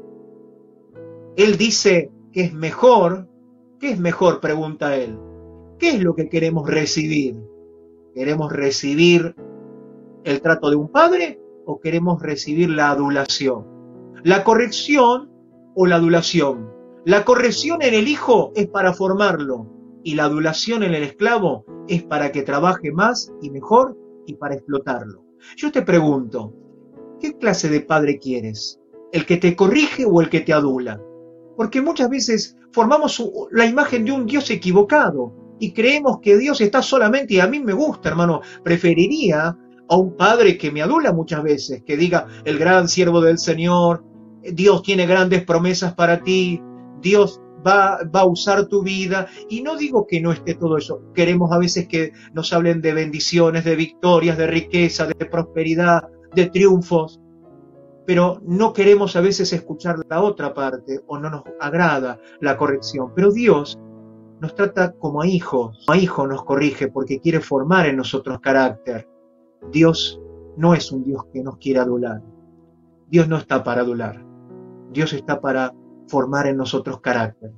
Él 1.36 1.56
dice 1.56 2.10
que 2.32 2.40
es 2.40 2.52
mejor, 2.52 3.28
¿qué 3.78 3.90
es 3.90 4.00
mejor? 4.00 4.40
pregunta 4.40 4.96
él. 4.96 5.20
¿Qué 5.78 5.90
es 5.90 6.02
lo 6.02 6.14
que 6.14 6.28
queremos 6.30 6.68
recibir? 6.68 7.36
¿Queremos 8.14 8.50
recibir 8.50 9.34
el 10.24 10.40
trato 10.40 10.70
de 10.70 10.76
un 10.76 10.88
padre 10.88 11.38
o 11.66 11.80
queremos 11.80 12.22
recibir 12.22 12.70
la 12.70 12.90
adulación? 12.90 13.66
La 14.24 14.42
corrección 14.42 15.30
o 15.74 15.86
la 15.86 15.96
adulación. 15.96 16.70
La 17.04 17.26
corrección 17.26 17.82
en 17.82 17.92
el 17.92 18.08
hijo 18.08 18.52
es 18.56 18.68
para 18.68 18.94
formarlo 18.94 19.66
y 20.02 20.14
la 20.14 20.24
adulación 20.24 20.82
en 20.82 20.94
el 20.94 21.02
esclavo 21.02 21.66
es 21.88 22.02
para 22.02 22.32
que 22.32 22.42
trabaje 22.42 22.90
más 22.90 23.30
y 23.42 23.50
mejor 23.50 23.98
y 24.26 24.34
para 24.34 24.54
explotarlo. 24.54 25.24
Yo 25.56 25.70
te 25.70 25.82
pregunto, 25.82 26.54
¿qué 27.20 27.36
clase 27.36 27.68
de 27.68 27.80
padre 27.80 28.18
quieres? 28.18 28.80
¿El 29.12 29.26
que 29.26 29.36
te 29.36 29.54
corrige 29.54 30.06
o 30.06 30.22
el 30.22 30.30
que 30.30 30.40
te 30.40 30.54
adula? 30.54 31.02
Porque 31.54 31.82
muchas 31.82 32.08
veces 32.08 32.56
formamos 32.72 33.22
la 33.50 33.66
imagen 33.66 34.06
de 34.06 34.12
un 34.12 34.24
Dios 34.24 34.50
equivocado 34.50 35.45
y 35.58 35.72
creemos 35.72 36.20
que 36.20 36.36
Dios 36.36 36.60
está 36.60 36.82
solamente, 36.82 37.34
y 37.34 37.40
a 37.40 37.46
mí 37.46 37.60
me 37.60 37.72
gusta, 37.72 38.08
hermano, 38.08 38.40
preferiría 38.62 39.56
a 39.88 39.96
un 39.96 40.16
padre 40.16 40.58
que 40.58 40.70
me 40.70 40.82
adula 40.82 41.12
muchas 41.12 41.42
veces, 41.42 41.82
que 41.84 41.96
diga, 41.96 42.26
el 42.44 42.58
gran 42.58 42.88
siervo 42.88 43.20
del 43.20 43.38
Señor, 43.38 44.04
Dios 44.42 44.82
tiene 44.82 45.06
grandes 45.06 45.44
promesas 45.44 45.94
para 45.94 46.22
ti, 46.22 46.60
Dios 47.00 47.40
va, 47.66 48.00
va, 48.04 48.20
a 48.20 48.26
usar 48.26 48.66
tu 48.66 48.82
vida. 48.82 49.26
Y 49.48 49.62
no 49.62 49.76
digo 49.76 50.06
que 50.06 50.20
no 50.20 50.32
esté 50.32 50.54
todo 50.54 50.76
eso. 50.76 51.02
Queremos 51.14 51.52
a 51.52 51.58
veces 51.58 51.88
que 51.88 52.12
nos 52.32 52.52
hablen 52.52 52.80
de 52.80 52.92
bendiciones, 52.92 53.64
de 53.64 53.76
victorias, 53.76 54.38
de 54.38 54.46
riqueza, 54.46 55.06
de 55.06 55.26
prosperidad, 55.26 56.04
de 56.34 56.46
triunfos. 56.46 57.20
Pero 58.06 58.40
no 58.46 58.72
queremos 58.72 59.16
a 59.16 59.20
veces 59.20 59.52
escuchar 59.52 59.96
la 60.08 60.22
otra 60.22 60.54
parte 60.54 61.00
o 61.06 61.18
no 61.18 61.28
nos 61.28 61.42
agrada 61.60 62.20
la 62.40 62.56
corrección. 62.56 63.12
Pero 63.14 63.32
Dios 63.32 63.78
nos 64.40 64.54
trata 64.54 64.92
como 64.92 65.22
a 65.22 65.26
hijos. 65.26 65.84
A 65.88 65.96
hijo 65.96 66.26
nos 66.26 66.44
corrige 66.44 66.88
porque 66.88 67.20
quiere 67.20 67.40
formar 67.40 67.86
en 67.86 67.96
nosotros 67.96 68.40
carácter. 68.40 69.08
Dios 69.70 70.20
no 70.56 70.74
es 70.74 70.92
un 70.92 71.04
Dios 71.04 71.24
que 71.32 71.42
nos 71.42 71.56
quiere 71.58 71.80
adular. 71.80 72.22
Dios 73.08 73.28
no 73.28 73.36
está 73.36 73.62
para 73.62 73.82
adular. 73.82 74.24
Dios 74.92 75.12
está 75.12 75.40
para 75.40 75.74
formar 76.08 76.46
en 76.46 76.56
nosotros 76.56 77.00
carácter. 77.00 77.52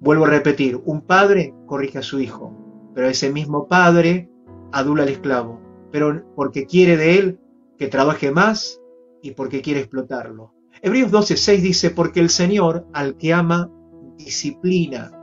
Vuelvo 0.00 0.24
a 0.24 0.30
repetir, 0.30 0.80
un 0.84 1.02
padre 1.02 1.54
corrige 1.66 1.98
a 1.98 2.02
su 2.02 2.20
hijo, 2.20 2.56
pero 2.94 3.08
ese 3.08 3.30
mismo 3.30 3.68
padre 3.68 4.30
adula 4.72 5.02
al 5.02 5.10
esclavo, 5.10 5.60
pero 5.90 6.24
porque 6.34 6.64
quiere 6.64 6.96
de 6.96 7.18
él 7.18 7.40
que 7.78 7.88
trabaje 7.88 8.30
más 8.30 8.80
y 9.22 9.32
porque 9.32 9.60
quiere 9.60 9.80
explotarlo. 9.80 10.54
Hebreos 10.80 11.10
12:6 11.10 11.60
dice, 11.60 11.90
porque 11.90 12.20
el 12.20 12.30
Señor 12.30 12.86
al 12.94 13.16
que 13.16 13.34
ama 13.34 13.70
disciplina 14.16 15.19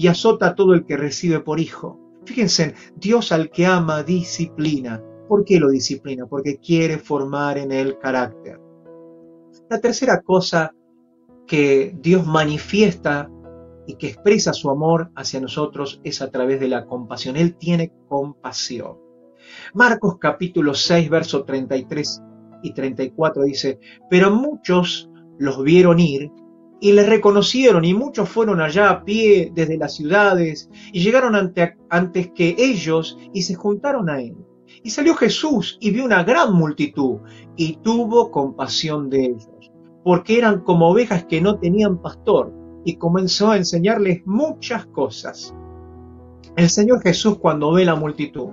y 0.00 0.08
azota 0.08 0.46
a 0.46 0.54
todo 0.54 0.72
el 0.72 0.86
que 0.86 0.96
recibe 0.96 1.40
por 1.40 1.60
hijo. 1.60 2.00
Fíjense, 2.24 2.74
Dios 2.96 3.32
al 3.32 3.50
que 3.50 3.66
ama 3.66 4.02
disciplina. 4.02 5.04
¿Por 5.28 5.44
qué 5.44 5.60
lo 5.60 5.68
disciplina? 5.68 6.24
Porque 6.24 6.56
quiere 6.56 6.96
formar 6.96 7.58
en 7.58 7.70
él 7.70 7.98
carácter. 7.98 8.58
La 9.68 9.78
tercera 9.78 10.22
cosa 10.22 10.74
que 11.46 11.94
Dios 12.00 12.26
manifiesta 12.26 13.30
y 13.86 13.96
que 13.96 14.06
expresa 14.06 14.54
su 14.54 14.70
amor 14.70 15.10
hacia 15.16 15.38
nosotros 15.38 16.00
es 16.02 16.22
a 16.22 16.30
través 16.30 16.60
de 16.60 16.68
la 16.68 16.86
compasión. 16.86 17.36
Él 17.36 17.56
tiene 17.56 17.92
compasión. 18.08 18.96
Marcos 19.74 20.16
capítulo 20.18 20.72
6, 20.72 21.10
verso 21.10 21.44
33 21.44 22.22
y 22.62 22.72
34 22.72 23.42
dice, 23.42 23.78
pero 24.08 24.30
muchos 24.30 25.10
los 25.38 25.62
vieron 25.62 26.00
ir 26.00 26.30
y 26.80 26.92
le 26.92 27.04
reconocieron 27.04 27.84
y 27.84 27.94
muchos 27.94 28.28
fueron 28.28 28.60
allá 28.60 28.90
a 28.90 29.04
pie 29.04 29.52
desde 29.54 29.76
las 29.76 29.94
ciudades 29.94 30.70
y 30.92 31.02
llegaron 31.02 31.34
ante, 31.34 31.76
antes 31.88 32.30
que 32.34 32.56
ellos 32.58 33.18
y 33.32 33.42
se 33.42 33.54
juntaron 33.54 34.08
a 34.08 34.20
él. 34.20 34.36
Y 34.82 34.90
salió 34.90 35.14
Jesús 35.14 35.76
y 35.80 35.90
vio 35.90 36.04
una 36.04 36.24
gran 36.24 36.54
multitud 36.54 37.18
y 37.56 37.76
tuvo 37.82 38.30
compasión 38.30 39.10
de 39.10 39.26
ellos 39.26 39.60
porque 40.02 40.38
eran 40.38 40.60
como 40.60 40.88
ovejas 40.88 41.24
que 41.24 41.40
no 41.40 41.58
tenían 41.58 42.00
pastor, 42.00 42.52
y 42.84 42.96
comenzó 42.96 43.50
a 43.50 43.56
enseñarles 43.56 44.22
muchas 44.24 44.86
cosas. 44.86 45.54
El 46.56 46.70
Señor 46.70 47.02
Jesús 47.02 47.38
cuando 47.38 47.72
ve 47.72 47.84
la 47.84 47.94
multitud, 47.94 48.48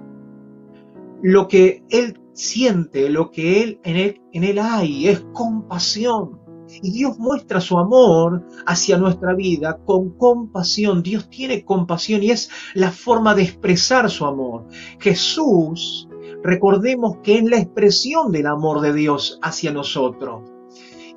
lo 1.22 1.48
que 1.48 1.84
Él 1.90 2.20
siente, 2.34 3.10
lo 3.10 3.32
que 3.32 3.64
él, 3.64 3.80
en 3.84 4.44
Él 4.44 4.60
hay 4.60 5.08
es 5.08 5.22
compasión. 5.34 6.40
Y 6.82 6.92
Dios 6.92 7.18
muestra 7.18 7.62
su 7.62 7.78
amor 7.78 8.46
hacia 8.66 8.98
nuestra 8.98 9.34
vida 9.34 9.80
con 9.86 10.12
compasión. 10.12 11.02
Dios 11.02 11.30
tiene 11.30 11.64
compasión 11.64 12.24
y 12.24 12.32
es 12.32 12.50
la 12.74 12.92
forma 12.92 13.36
de 13.36 13.44
expresar 13.44 14.10
su 14.10 14.26
amor. 14.26 14.68
Jesús, 15.00 16.08
recordemos 16.44 17.18
que 17.24 17.38
es 17.38 17.44
la 17.44 17.58
expresión 17.58 18.32
del 18.32 18.48
amor 18.48 18.82
de 18.82 18.94
Dios 18.94 19.40
hacia 19.42 19.72
nosotros. 19.72 20.42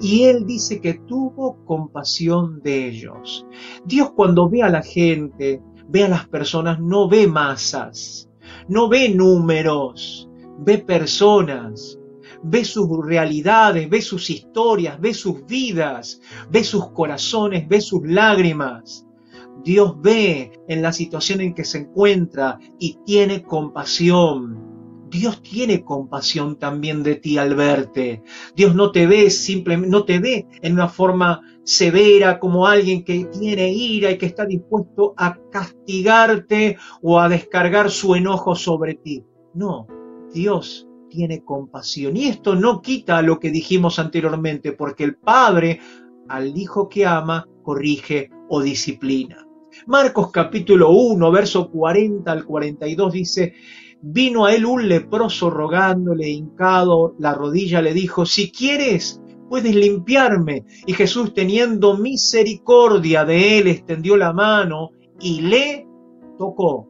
Y 0.00 0.24
él 0.24 0.46
dice 0.46 0.80
que 0.80 0.94
tuvo 0.94 1.62
compasión 1.66 2.62
de 2.62 2.88
ellos. 2.88 3.46
Dios 3.84 4.12
cuando 4.12 4.48
ve 4.48 4.62
a 4.62 4.70
la 4.70 4.82
gente, 4.82 5.62
ve 5.88 6.04
a 6.04 6.08
las 6.08 6.26
personas, 6.26 6.80
no 6.80 7.08
ve 7.08 7.26
masas, 7.26 8.30
no 8.66 8.88
ve 8.88 9.10
números, 9.10 10.28
ve 10.58 10.78
personas, 10.78 11.99
ve 12.42 12.64
sus 12.64 12.88
realidades, 13.04 13.88
ve 13.88 14.00
sus 14.00 14.30
historias, 14.30 15.00
ve 15.00 15.14
sus 15.14 15.44
vidas, 15.46 16.20
ve 16.50 16.64
sus 16.64 16.90
corazones, 16.90 17.68
ve 17.68 17.80
sus 17.80 18.02
lágrimas. 18.04 19.06
Dios 19.64 19.94
ve 20.00 20.52
en 20.68 20.82
la 20.82 20.92
situación 20.92 21.40
en 21.40 21.54
que 21.54 21.64
se 21.64 21.78
encuentra 21.78 22.58
y 22.78 22.98
tiene 23.04 23.42
compasión. 23.42 24.58
Dios 25.10 25.42
tiene 25.42 25.82
compasión 25.82 26.56
también 26.56 27.02
de 27.02 27.16
ti 27.16 27.36
al 27.36 27.56
verte. 27.56 28.22
Dios 28.54 28.74
no 28.74 28.92
te 28.92 29.06
ve 29.06 29.28
simplemente, 29.30 29.90
no 29.90 30.04
te 30.04 30.20
ve 30.20 30.46
en 30.62 30.74
una 30.74 30.88
forma 30.88 31.40
severa 31.64 32.38
como 32.38 32.66
alguien 32.66 33.04
que 33.04 33.24
tiene 33.24 33.72
ira 33.72 34.12
y 34.12 34.18
que 34.18 34.26
está 34.26 34.46
dispuesto 34.46 35.14
a 35.16 35.36
castigarte 35.50 36.78
o 37.02 37.18
a 37.18 37.28
descargar 37.28 37.90
su 37.90 38.14
enojo 38.14 38.54
sobre 38.54 38.94
ti. 38.94 39.24
No, 39.52 39.88
Dios 40.32 40.89
tiene 41.10 41.44
compasión. 41.44 42.16
Y 42.16 42.28
esto 42.28 42.54
no 42.54 42.80
quita 42.80 43.20
lo 43.20 43.38
que 43.38 43.50
dijimos 43.50 43.98
anteriormente, 43.98 44.72
porque 44.72 45.04
el 45.04 45.16
Padre 45.16 45.80
al 46.28 46.56
Hijo 46.56 46.88
que 46.88 47.04
ama 47.04 47.46
corrige 47.62 48.30
o 48.48 48.62
disciplina. 48.62 49.46
Marcos 49.86 50.30
capítulo 50.30 50.90
1, 50.90 51.30
verso 51.30 51.70
40 51.70 52.30
al 52.30 52.44
42 52.44 53.12
dice, 53.12 53.54
Vino 54.02 54.46
a 54.46 54.54
él 54.54 54.64
un 54.64 54.88
leproso 54.88 55.50
rogándole, 55.50 56.30
hincado 56.30 57.14
la 57.18 57.34
rodilla, 57.34 57.82
le 57.82 57.92
dijo, 57.92 58.24
si 58.24 58.50
quieres, 58.50 59.20
puedes 59.50 59.74
limpiarme. 59.74 60.64
Y 60.86 60.94
Jesús, 60.94 61.34
teniendo 61.34 61.98
misericordia 61.98 63.26
de 63.26 63.58
él, 63.58 63.66
extendió 63.68 64.16
la 64.16 64.32
mano 64.32 64.92
y 65.20 65.42
le 65.42 65.86
tocó. 66.38 66.88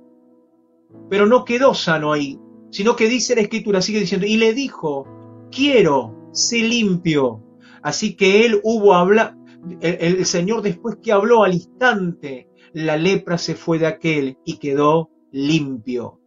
Pero 1.09 1.27
no 1.27 1.45
quedó 1.45 1.75
sano 1.75 2.13
ahí, 2.13 2.39
sino 2.71 2.97
que 2.97 3.09
dice 3.09 3.35
la 3.35 3.43
escritura, 3.43 3.83
sigue 3.83 4.01
diciendo, 4.01 4.27
y 4.27 4.37
le 4.37 4.55
dijo, 4.55 5.07
quiero, 5.51 6.29
sé 6.33 6.59
limpio. 6.59 7.43
Así 7.83 8.15
que 8.15 8.45
él 8.47 8.61
hubo 8.63 8.95
hablado, 8.95 9.37
el, 9.81 10.25
Señor 10.27 10.63
después 10.63 10.97
que 11.03 11.13
habló 11.13 11.45
al 11.45 11.55
instante, 11.55 12.49
la 12.73 12.97
lepra 12.97 13.39
se 13.39 13.55
fue 13.55 13.79
de 13.79 13.87
aquel 13.87 14.39
y 14.45 14.59
quedó 14.59 15.11
limpio. 15.33 16.21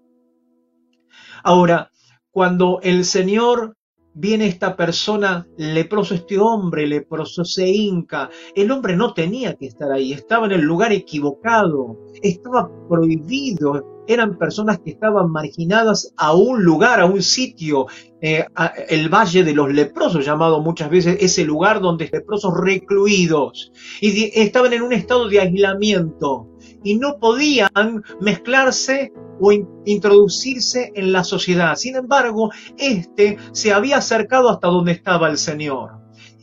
Ahora, 1.43 1.91
cuando 2.31 2.79
el 2.81 3.05
Señor 3.05 3.75
viene 4.13 4.47
esta 4.47 4.75
persona 4.75 5.47
leproso, 5.57 6.13
este 6.13 6.37
hombre 6.37 6.87
leproso 6.87 7.43
se 7.43 7.67
hinca, 7.67 8.29
el 8.55 8.71
hombre 8.71 8.95
no 8.95 9.13
tenía 9.13 9.55
que 9.55 9.67
estar 9.67 9.91
ahí, 9.91 10.13
estaba 10.13 10.45
en 10.45 10.53
el 10.53 10.61
lugar 10.61 10.91
equivocado, 10.91 11.97
estaba 12.21 12.69
prohibido, 12.87 13.92
eran 14.07 14.37
personas 14.37 14.79
que 14.79 14.91
estaban 14.91 15.31
marginadas 15.31 16.13
a 16.17 16.33
un 16.33 16.63
lugar, 16.63 16.99
a 16.99 17.05
un 17.05 17.21
sitio, 17.21 17.87
eh, 18.21 18.45
el 18.89 19.09
Valle 19.09 19.43
de 19.43 19.53
los 19.53 19.71
Leprosos, 19.71 20.25
llamado 20.25 20.61
muchas 20.61 20.89
veces 20.89 21.17
ese 21.19 21.43
lugar 21.45 21.81
donde 21.81 22.09
leprosos 22.11 22.53
recluidos, 22.57 23.71
y 24.01 24.31
estaban 24.39 24.73
en 24.73 24.81
un 24.81 24.93
estado 24.93 25.27
de 25.27 25.39
aislamiento 25.39 26.49
y 26.83 26.97
no 26.97 27.17
podían 27.19 28.03
mezclarse 28.19 29.11
o 29.39 29.51
introducirse 29.85 30.91
en 30.95 31.11
la 31.11 31.23
sociedad. 31.23 31.75
Sin 31.75 31.95
embargo, 31.95 32.51
este 32.77 33.37
se 33.51 33.73
había 33.73 33.97
acercado 33.97 34.49
hasta 34.49 34.67
donde 34.67 34.91
estaba 34.91 35.29
el 35.29 35.37
Señor. 35.37 35.91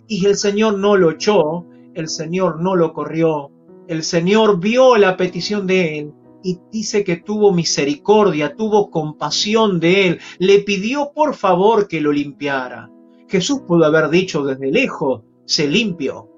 Y 0.07 0.27
el 0.27 0.37
Señor 0.37 0.79
no 0.79 0.96
lo 0.96 1.12
echó, 1.12 1.66
el 1.94 2.09
Señor 2.09 2.61
no 2.61 2.75
lo 2.75 2.92
corrió, 2.92 3.51
el 3.87 4.03
Señor 4.03 4.59
vio 4.59 4.96
la 4.96 5.16
petición 5.16 5.66
de 5.66 5.99
él 5.99 6.12
y 6.42 6.59
dice 6.70 7.05
que 7.05 7.16
tuvo 7.16 7.53
misericordia, 7.53 8.55
tuvo 8.57 8.90
compasión 8.90 9.81
de 9.81 10.09
él, 10.09 10.20
le 10.38 10.61
pidió 10.61 11.12
por 11.14 11.35
favor 11.35 11.88
que 11.88 12.00
lo 12.00 12.12
limpiara. 12.12 12.90
Jesús 13.29 13.61
pudo 13.66 13.85
haber 13.85 14.09
dicho 14.11 14.44
desde 14.44 14.70
lejos, 14.70 15.22
se 15.44 15.68
limpio. 15.68 16.29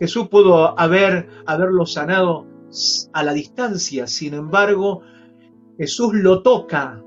Jesús 0.00 0.28
pudo 0.28 0.78
haber, 0.78 1.28
haberlo 1.46 1.86
sanado 1.86 2.46
a 3.12 3.22
la 3.22 3.32
distancia. 3.32 4.06
Sin 4.06 4.34
embargo, 4.34 5.02
Jesús 5.78 6.14
lo 6.14 6.42
toca, 6.42 7.02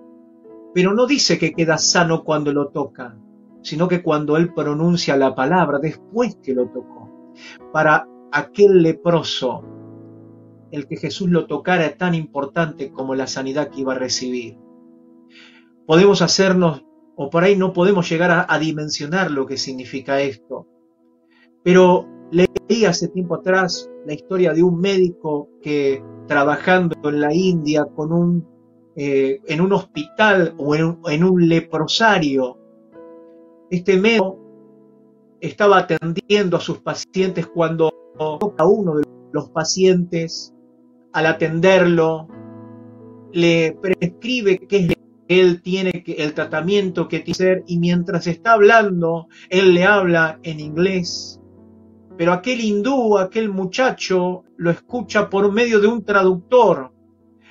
pero 0.73 0.93
no 0.93 1.05
dice 1.05 1.37
que 1.37 1.53
queda 1.53 1.77
sano 1.77 2.23
cuando 2.23 2.53
lo 2.53 2.69
toca, 2.69 3.17
sino 3.61 3.87
que 3.87 4.03
cuando 4.03 4.37
él 4.37 4.53
pronuncia 4.53 5.17
la 5.17 5.35
palabra, 5.35 5.79
después 5.79 6.37
que 6.41 6.53
lo 6.53 6.67
tocó. 6.67 7.33
Para 7.71 8.07
aquel 8.31 8.81
leproso, 8.81 9.63
el 10.71 10.87
que 10.87 10.97
Jesús 10.97 11.29
lo 11.29 11.47
tocara 11.47 11.97
tan 11.97 12.13
importante 12.13 12.91
como 12.91 13.15
la 13.15 13.27
sanidad 13.27 13.69
que 13.69 13.81
iba 13.81 13.93
a 13.93 13.99
recibir. 13.99 14.57
Podemos 15.85 16.21
hacernos, 16.21 16.83
o 17.15 17.29
por 17.29 17.43
ahí 17.43 17.55
no 17.55 17.73
podemos 17.73 18.09
llegar 18.09 18.31
a, 18.31 18.45
a 18.47 18.59
dimensionar 18.59 19.31
lo 19.31 19.45
que 19.45 19.57
significa 19.57 20.21
esto, 20.21 20.67
pero 21.63 22.07
le 22.31 22.47
leí 22.67 22.85
hace 22.85 23.07
tiempo 23.07 23.35
atrás 23.35 23.89
la 24.05 24.13
historia 24.13 24.53
de 24.53 24.63
un 24.63 24.79
médico 24.79 25.49
que 25.61 26.03
trabajando 26.27 26.95
en 27.03 27.21
la 27.21 27.33
India 27.33 27.85
eh, 28.95 29.39
en 29.45 29.61
un 29.61 29.73
hospital 29.73 30.55
o 30.57 30.75
en 30.75 30.97
en 31.07 31.23
un 31.23 31.47
leprosario, 31.47 32.57
este 33.69 33.97
médico 33.97 34.39
estaba 35.39 35.79
atendiendo 35.79 36.57
a 36.57 36.59
sus 36.59 36.79
pacientes 36.79 37.47
cuando 37.47 37.91
a 38.57 38.65
uno 38.65 38.95
de 38.95 39.03
los 39.31 39.49
pacientes, 39.49 40.53
al 41.17 41.25
atenderlo, 41.25 42.27
le 43.33 43.75
prescribe 43.81 44.59
qué 44.69 44.77
es 44.77 44.97
él 45.27 45.63
tiene 45.63 46.03
el 46.05 46.33
tratamiento 46.35 47.07
que 47.07 47.19
tiene 47.19 47.25
que 47.25 47.31
hacer 47.31 47.63
y 47.65 47.79
mientras 47.79 48.27
está 48.27 48.53
hablando, 48.53 49.27
él 49.49 49.73
le 49.73 49.83
habla 49.83 50.39
en 50.43 50.59
inglés. 50.59 51.41
Pero 52.19 52.33
aquel 52.33 52.61
hindú, 52.61 53.17
aquel 53.17 53.49
muchacho, 53.49 54.43
lo 54.57 54.69
escucha 54.69 55.27
por 55.27 55.51
medio 55.51 55.81
de 55.81 55.87
un 55.87 56.05
traductor. 56.05 56.93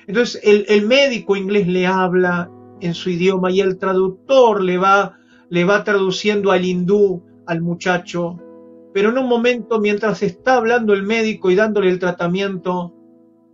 Entonces 0.07 0.41
el, 0.45 0.65
el 0.69 0.87
médico 0.87 1.35
inglés 1.35 1.67
le 1.67 1.85
habla 1.85 2.49
en 2.79 2.93
su 2.93 3.09
idioma 3.09 3.51
y 3.51 3.59
el 3.59 3.77
traductor 3.77 4.63
le 4.63 4.77
va, 4.77 5.17
le 5.49 5.65
va 5.65 5.83
traduciendo 5.83 6.51
al 6.51 6.63
hindú, 6.63 7.21
al 7.45 7.61
muchacho. 7.61 8.39
Pero 8.93 9.09
en 9.09 9.17
un 9.17 9.27
momento, 9.27 9.81
mientras 9.81 10.23
está 10.23 10.55
hablando 10.55 10.93
el 10.93 11.03
médico 11.03 11.51
y 11.51 11.55
dándole 11.55 11.89
el 11.89 11.99
tratamiento, 11.99 12.93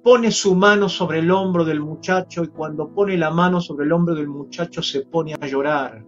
pone 0.04 0.32
su 0.32 0.54
mano 0.54 0.90
sobre 0.90 1.20
el 1.20 1.32
hombro 1.32 1.64
del 1.64 1.80
muchacho 1.80 2.44
y 2.44 2.50
cuando 2.50 2.90
pone 2.90 3.18
la 3.18 3.32
mano 3.32 3.62
sobre 3.62 3.86
el 3.86 3.94
hombro 3.94 4.14
del 4.14 4.28
muchacho 4.28 4.82
se 4.84 5.06
pone 5.06 5.34
a 5.40 5.48
llorar. 5.48 6.04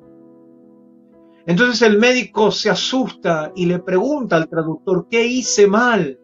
Entonces 1.48 1.82
el 1.84 1.98
médico 1.98 2.52
se 2.52 2.70
asusta 2.70 3.52
y 3.56 3.68
le 3.68 3.80
pregunta 3.80 4.36
al 4.36 4.50
traductor, 4.50 5.08
¿qué 5.10 5.26
hice 5.26 5.68
mal? 5.68 6.20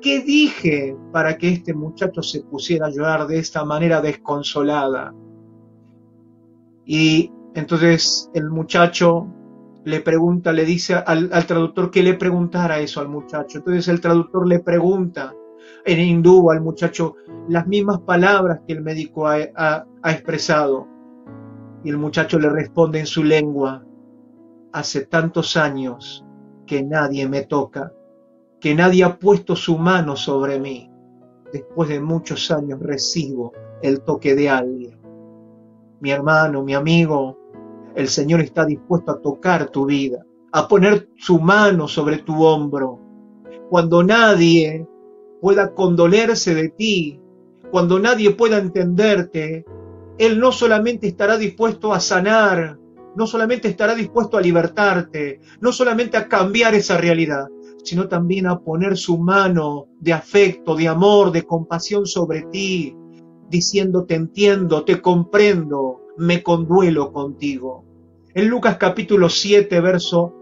¿Qué 0.00 0.20
dije 0.20 0.96
para 1.12 1.38
que 1.38 1.48
este 1.48 1.74
muchacho 1.74 2.22
se 2.22 2.42
pusiera 2.42 2.86
a 2.86 2.90
llorar 2.90 3.26
de 3.26 3.38
esta 3.38 3.64
manera 3.64 4.00
desconsolada? 4.00 5.14
Y 6.84 7.32
entonces 7.54 8.30
el 8.34 8.50
muchacho 8.50 9.26
le 9.84 10.00
pregunta, 10.00 10.52
le 10.52 10.64
dice 10.64 10.94
al, 10.94 11.30
traductor 11.46 11.90
que 11.90 12.02
le 12.02 12.14
preguntara 12.14 12.78
eso 12.78 13.00
al 13.00 13.08
muchacho. 13.08 13.58
Entonces 13.58 13.88
el 13.88 14.00
traductor 14.00 14.46
le 14.46 14.60
pregunta, 14.60 15.34
en 15.84 16.00
hindú 16.00 16.50
al 16.50 16.60
muchacho 16.60 17.16
las 17.48 17.66
mismas 17.66 18.00
palabras 18.00 18.60
que 18.66 18.74
el 18.74 18.82
médico 18.82 19.26
ha, 19.26 19.86
expresado. 20.04 20.86
Y 21.84 21.90
el 21.90 21.98
muchacho 21.98 22.38
le 22.38 22.48
responde 22.48 23.00
en 23.00 23.06
su 23.06 23.24
lengua, 23.24 23.84
hace 24.72 25.06
tantos 25.06 25.56
años 25.56 26.24
que 26.66 26.82
nadie 26.82 27.28
me 27.28 27.44
toca, 27.44 27.92
que 28.60 28.74
nadie 28.74 29.04
ha 29.04 29.18
puesto 29.18 29.56
su 29.56 29.76
mano 29.78 30.14
sobre 30.16 30.60
mí. 30.60 30.88
Después 31.52 31.88
de 31.88 32.00
muchos 32.00 32.50
años 32.50 32.80
recibo 32.80 33.52
el 33.82 34.02
toque 34.02 34.34
de 34.34 34.48
alguien. 34.48 34.98
Mi 36.00 36.10
hermano, 36.10 36.62
mi 36.62 36.74
amigo, 36.74 37.38
el 37.94 38.08
Señor 38.08 38.40
está 38.40 38.64
dispuesto 38.64 39.10
a 39.10 39.20
tocar 39.20 39.68
tu 39.68 39.84
vida, 39.84 40.24
a 40.52 40.66
poner 40.68 41.08
su 41.16 41.40
mano 41.40 41.88
sobre 41.88 42.18
tu 42.18 42.42
hombro. 42.44 42.98
Cuando 43.68 44.02
nadie 44.02 44.86
pueda 45.42 45.74
condolerse 45.74 46.54
de 46.54 46.68
ti, 46.68 47.20
cuando 47.72 47.98
nadie 47.98 48.30
pueda 48.30 48.58
entenderte, 48.58 49.64
Él 50.16 50.38
no 50.38 50.52
solamente 50.52 51.08
estará 51.08 51.36
dispuesto 51.36 51.92
a 51.92 51.98
sanar, 51.98 52.78
no 53.16 53.26
solamente 53.26 53.66
estará 53.66 53.96
dispuesto 53.96 54.36
a 54.38 54.40
libertarte, 54.40 55.40
no 55.60 55.72
solamente 55.72 56.16
a 56.16 56.28
cambiar 56.28 56.76
esa 56.76 56.96
realidad, 56.96 57.48
sino 57.82 58.06
también 58.06 58.46
a 58.46 58.60
poner 58.60 58.96
su 58.96 59.18
mano 59.18 59.88
de 59.98 60.12
afecto, 60.12 60.76
de 60.76 60.86
amor, 60.86 61.32
de 61.32 61.42
compasión 61.42 62.06
sobre 62.06 62.42
ti, 62.42 62.96
diciendo 63.48 64.04
te 64.04 64.14
entiendo, 64.14 64.84
te 64.84 65.00
comprendo, 65.00 66.02
me 66.18 66.40
conduelo 66.44 67.12
contigo. 67.12 67.84
En 68.32 68.46
Lucas 68.46 68.76
capítulo 68.76 69.28
7, 69.28 69.80
verso 69.80 70.32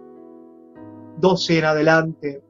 12 1.16 1.58
en 1.58 1.64
adelante, 1.64 2.49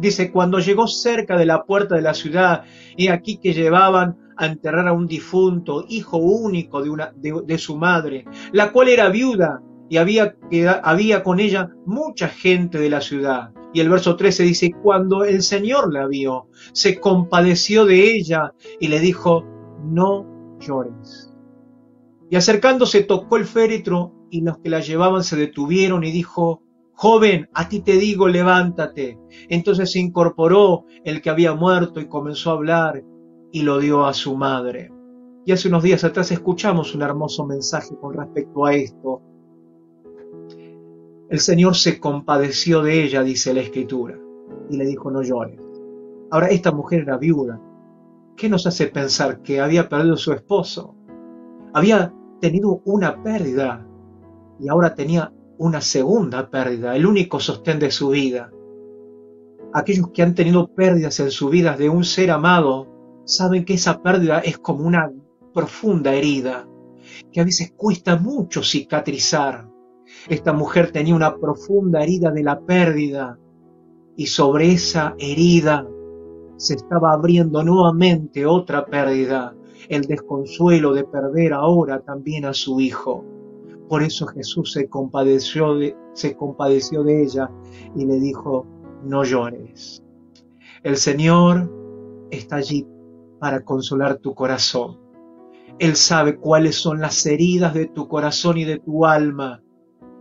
Dice, 0.00 0.32
cuando 0.32 0.58
llegó 0.58 0.86
cerca 0.86 1.36
de 1.36 1.44
la 1.44 1.64
puerta 1.64 1.94
de 1.94 2.02
la 2.02 2.14
ciudad, 2.14 2.64
he 2.96 3.10
aquí 3.10 3.36
que 3.36 3.52
llevaban 3.52 4.16
a 4.36 4.46
enterrar 4.46 4.88
a 4.88 4.94
un 4.94 5.06
difunto, 5.06 5.84
hijo 5.88 6.16
único 6.16 6.82
de, 6.82 6.88
una, 6.88 7.12
de, 7.14 7.58
su 7.58 7.76
madre, 7.76 8.24
la 8.52 8.72
cual 8.72 8.88
era 8.88 9.10
viuda 9.10 9.60
y 9.90 9.98
había, 9.98 10.36
había 10.82 11.22
con 11.22 11.38
ella 11.38 11.68
mucha 11.84 12.28
gente 12.28 12.78
de 12.78 12.88
la 12.88 13.02
ciudad. 13.02 13.50
Y 13.74 13.80
el 13.80 13.90
verso 13.90 14.16
13 14.16 14.44
dice, 14.44 14.70
cuando 14.82 15.24
el 15.24 15.42
Señor 15.42 15.92
la 15.92 16.06
vio, 16.06 16.48
se 16.72 16.98
compadeció 16.98 17.84
de 17.84 18.14
ella 18.14 18.54
y 18.80 18.88
le 18.88 19.00
dijo, 19.00 19.44
no 19.84 20.56
llores. 20.60 21.34
Y 22.30 22.36
acercándose 22.36 23.02
tocó 23.02 23.36
el 23.36 23.44
féretro 23.44 24.14
y 24.30 24.40
los 24.40 24.58
que 24.58 24.70
la 24.70 24.80
llevaban 24.80 25.24
se 25.24 25.36
detuvieron 25.36 26.04
y 26.04 26.12
dijo, 26.12 26.62
Joven, 27.02 27.48
a 27.54 27.66
ti 27.66 27.80
te 27.80 27.92
digo, 27.92 28.28
levántate. 28.28 29.18
Entonces 29.48 29.90
se 29.90 30.00
incorporó 30.00 30.84
el 31.02 31.22
que 31.22 31.30
había 31.30 31.54
muerto 31.54 31.98
y 31.98 32.08
comenzó 32.08 32.50
a 32.50 32.54
hablar 32.56 33.02
y 33.50 33.62
lo 33.62 33.78
dio 33.78 34.04
a 34.04 34.12
su 34.12 34.36
madre. 34.36 34.92
Y 35.46 35.52
hace 35.52 35.68
unos 35.68 35.82
días 35.82 36.04
atrás 36.04 36.30
escuchamos 36.30 36.94
un 36.94 37.00
hermoso 37.00 37.46
mensaje 37.46 37.96
con 37.98 38.12
respecto 38.12 38.66
a 38.66 38.74
esto. 38.74 39.22
El 41.30 41.40
Señor 41.40 41.74
se 41.74 41.98
compadeció 41.98 42.82
de 42.82 43.02
ella, 43.02 43.22
dice 43.22 43.54
la 43.54 43.62
Escritura, 43.62 44.18
y 44.68 44.76
le 44.76 44.84
dijo, 44.84 45.10
no 45.10 45.22
llores. 45.22 45.58
Ahora, 46.30 46.48
esta 46.48 46.70
mujer 46.70 47.00
era 47.04 47.16
viuda. 47.16 47.58
¿Qué 48.36 48.50
nos 48.50 48.66
hace 48.66 48.88
pensar 48.88 49.40
que 49.40 49.62
había 49.62 49.88
perdido 49.88 50.18
su 50.18 50.34
esposo? 50.34 50.94
Había 51.72 52.12
tenido 52.42 52.82
una 52.84 53.22
pérdida 53.22 53.86
y 54.58 54.68
ahora 54.68 54.94
tenía 54.94 55.32
una 55.60 55.82
segunda 55.82 56.48
pérdida, 56.48 56.96
el 56.96 57.04
único 57.04 57.38
sostén 57.38 57.78
de 57.78 57.90
su 57.90 58.08
vida. 58.08 58.50
Aquellos 59.74 60.08
que 60.08 60.22
han 60.22 60.34
tenido 60.34 60.74
pérdidas 60.74 61.20
en 61.20 61.30
su 61.30 61.50
vida 61.50 61.76
de 61.76 61.90
un 61.90 62.02
ser 62.02 62.30
amado 62.30 62.88
saben 63.26 63.66
que 63.66 63.74
esa 63.74 64.02
pérdida 64.02 64.38
es 64.38 64.56
como 64.56 64.86
una 64.86 65.12
profunda 65.52 66.14
herida, 66.14 66.66
que 67.30 67.42
a 67.42 67.44
veces 67.44 67.74
cuesta 67.76 68.16
mucho 68.16 68.62
cicatrizar. 68.62 69.68
Esta 70.30 70.54
mujer 70.54 70.92
tenía 70.92 71.14
una 71.14 71.36
profunda 71.36 72.02
herida 72.02 72.30
de 72.30 72.42
la 72.42 72.58
pérdida 72.60 73.38
y 74.16 74.28
sobre 74.28 74.72
esa 74.72 75.14
herida 75.18 75.86
se 76.56 76.74
estaba 76.74 77.12
abriendo 77.12 77.62
nuevamente 77.62 78.46
otra 78.46 78.86
pérdida, 78.86 79.54
el 79.90 80.06
desconsuelo 80.06 80.94
de 80.94 81.04
perder 81.04 81.52
ahora 81.52 82.00
también 82.00 82.46
a 82.46 82.54
su 82.54 82.80
hijo. 82.80 83.39
Por 83.90 84.04
eso 84.04 84.28
Jesús 84.28 84.72
se 84.72 84.88
compadeció 84.88 85.74
de, 85.74 85.96
ella 87.22 87.50
y 87.96 88.04
le 88.04 88.20
dijo, 88.20 88.64
no 89.02 89.24
llores. 89.24 90.04
El 90.84 90.96
Señor 90.96 91.68
está 92.30 92.54
allí 92.54 92.86
para 93.40 93.64
consolar 93.64 94.18
tu 94.18 94.32
corazón. 94.32 95.00
Él 95.80 95.96
sabe 95.96 96.36
cuáles 96.36 96.76
son 96.76 97.00
las 97.00 97.26
heridas 97.26 97.74
de 97.74 97.86
tu 97.86 98.06
corazón 98.06 98.58
y 98.58 98.64
de 98.64 98.78
tu 98.78 99.06
alma. 99.06 99.60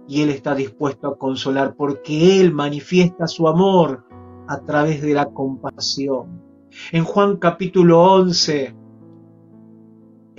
Y 0.08 0.24
Él 0.24 0.32
está 0.32 0.56
dispuesto 0.56 1.08
a 1.08 1.20
consolar 1.20 1.76
porque 1.76 2.42
Él 2.42 2.52
manifiesta 2.52 3.28
su 3.28 3.48
amor 3.48 4.04
a 4.48 4.62
través 4.62 5.00
de 5.04 5.14
la 5.14 5.28
compasión. 5.28 6.42
En 6.92 7.04
Juan 7.04 7.38
capítulo 7.38 8.02
11, 8.02 8.76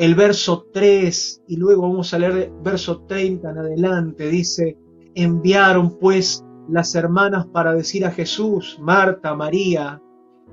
el 0.01 0.15
verso 0.15 0.67
3 0.73 1.43
y 1.47 1.57
luego 1.57 1.83
vamos 1.83 2.15
a 2.15 2.19
leer 2.19 2.51
verso 2.63 3.03
30 3.03 3.51
en 3.51 3.59
adelante. 3.59 4.31
Dice, 4.31 4.79
enviaron 5.15 5.99
pues 5.99 6.43
las 6.71 6.95
hermanas 6.95 7.47
para 7.49 7.75
decir 7.75 8.07
a 8.07 8.11
Jesús, 8.11 8.79
Marta, 8.81 9.35
María, 9.35 10.01